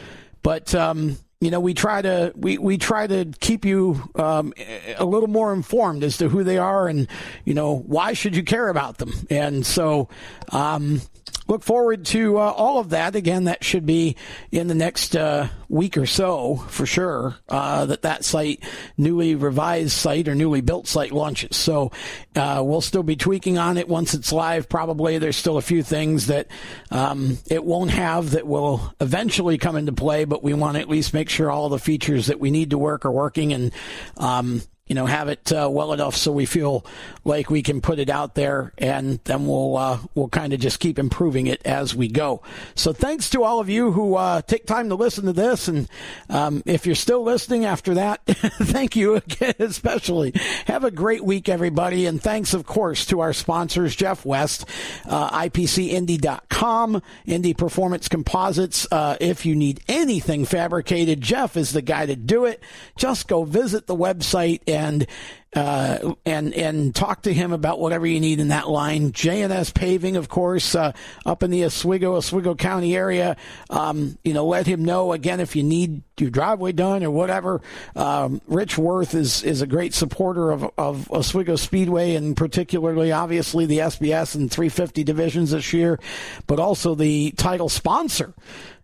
[0.43, 0.75] but.
[0.75, 4.55] Um, you know, we try to we, we try to keep you um,
[4.97, 7.09] a little more informed as to who they are and
[7.45, 9.13] you know why should you care about them.
[9.29, 10.09] And so,
[10.51, 11.01] um,
[11.49, 13.17] look forward to uh, all of that.
[13.17, 14.17] Again, that should be
[14.51, 17.37] in the next uh, week or so for sure.
[17.49, 18.63] Uh, that that site,
[18.97, 21.57] newly revised site or newly built site launches.
[21.57, 21.91] So
[22.37, 24.69] uh, we'll still be tweaking on it once it's live.
[24.69, 26.49] Probably there's still a few things that
[26.91, 30.89] um, it won't have that will eventually come into play, but we want to at
[30.89, 33.73] least make sure all the features that we need to work are working and.
[34.17, 34.63] Um,
[34.93, 36.85] you know, have it uh, well enough so we feel
[37.25, 40.81] like we can put it out there, and then we'll uh, we'll kind of just
[40.81, 42.43] keep improving it as we go.
[42.75, 45.89] So thanks to all of you who uh, take time to listen to this, and
[46.29, 50.35] um, if you're still listening after that, thank you again, especially.
[50.67, 54.67] Have a great week, everybody, and thanks, of course, to our sponsors, Jeff West,
[55.07, 58.87] uh, IPCIndy.com, Indy Performance Composites.
[58.93, 62.63] Uh, if you need anything fabricated, Jeff is the guy to do it.
[62.95, 65.07] Just go visit the website and and
[65.55, 69.13] uh, and and talk to him about whatever you need in that line.
[69.13, 70.93] JNS Paving, of course, uh,
[71.27, 73.37] up in the Oswego, Oswego County area.
[73.69, 77.61] Um, you know, let him know again if you need your driveway done or whatever.
[77.97, 83.67] Um, Rich Worth is is a great supporter of of Oswego Speedway and particularly, obviously,
[83.67, 86.01] the SBS and 350 divisions this year,
[86.47, 88.33] but also the title sponsor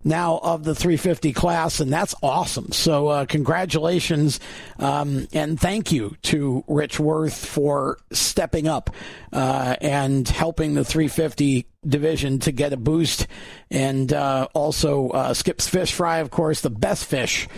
[0.05, 2.73] now of the 350 class, and that's awesome.
[2.73, 4.41] So, uh, congratulations
[4.79, 8.91] um, and thank you to Rich Worth for stepping up
[9.33, 13.27] uh, and helping the 350 division to get a boost.
[13.71, 17.49] And uh, also, uh, Skip's Fish Fry, of course, the best fish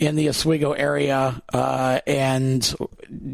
[0.00, 2.74] in the Oswego area, uh, and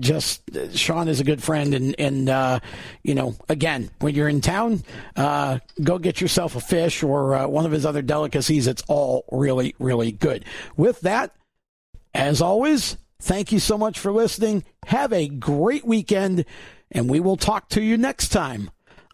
[0.01, 0.43] just
[0.75, 2.59] Sean is a good friend, and and uh,
[3.05, 4.83] you know, again, when you're in town,
[5.15, 8.67] uh, go get yourself a fish or uh, one of his other delicacies.
[8.67, 10.45] It's all really really good.
[10.77, 11.37] With that,
[12.13, 14.65] as always, thank you so much for listening.
[14.87, 16.45] Have a great weekend,
[16.91, 18.71] and we will talk to you next time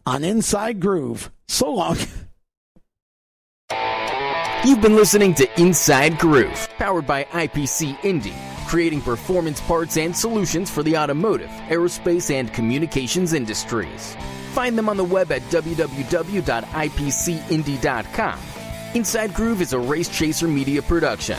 [0.06, 1.30] on Inside Groove.
[1.48, 1.96] So long.
[4.64, 8.34] You've been listening to Inside Groove, powered by IPC Indy,
[8.68, 14.16] creating performance parts and solutions for the automotive, aerospace, and communications industries.
[14.52, 18.38] Find them on the web at www.ipcindy.com.
[18.94, 21.38] Inside Groove is a Race Chaser media production.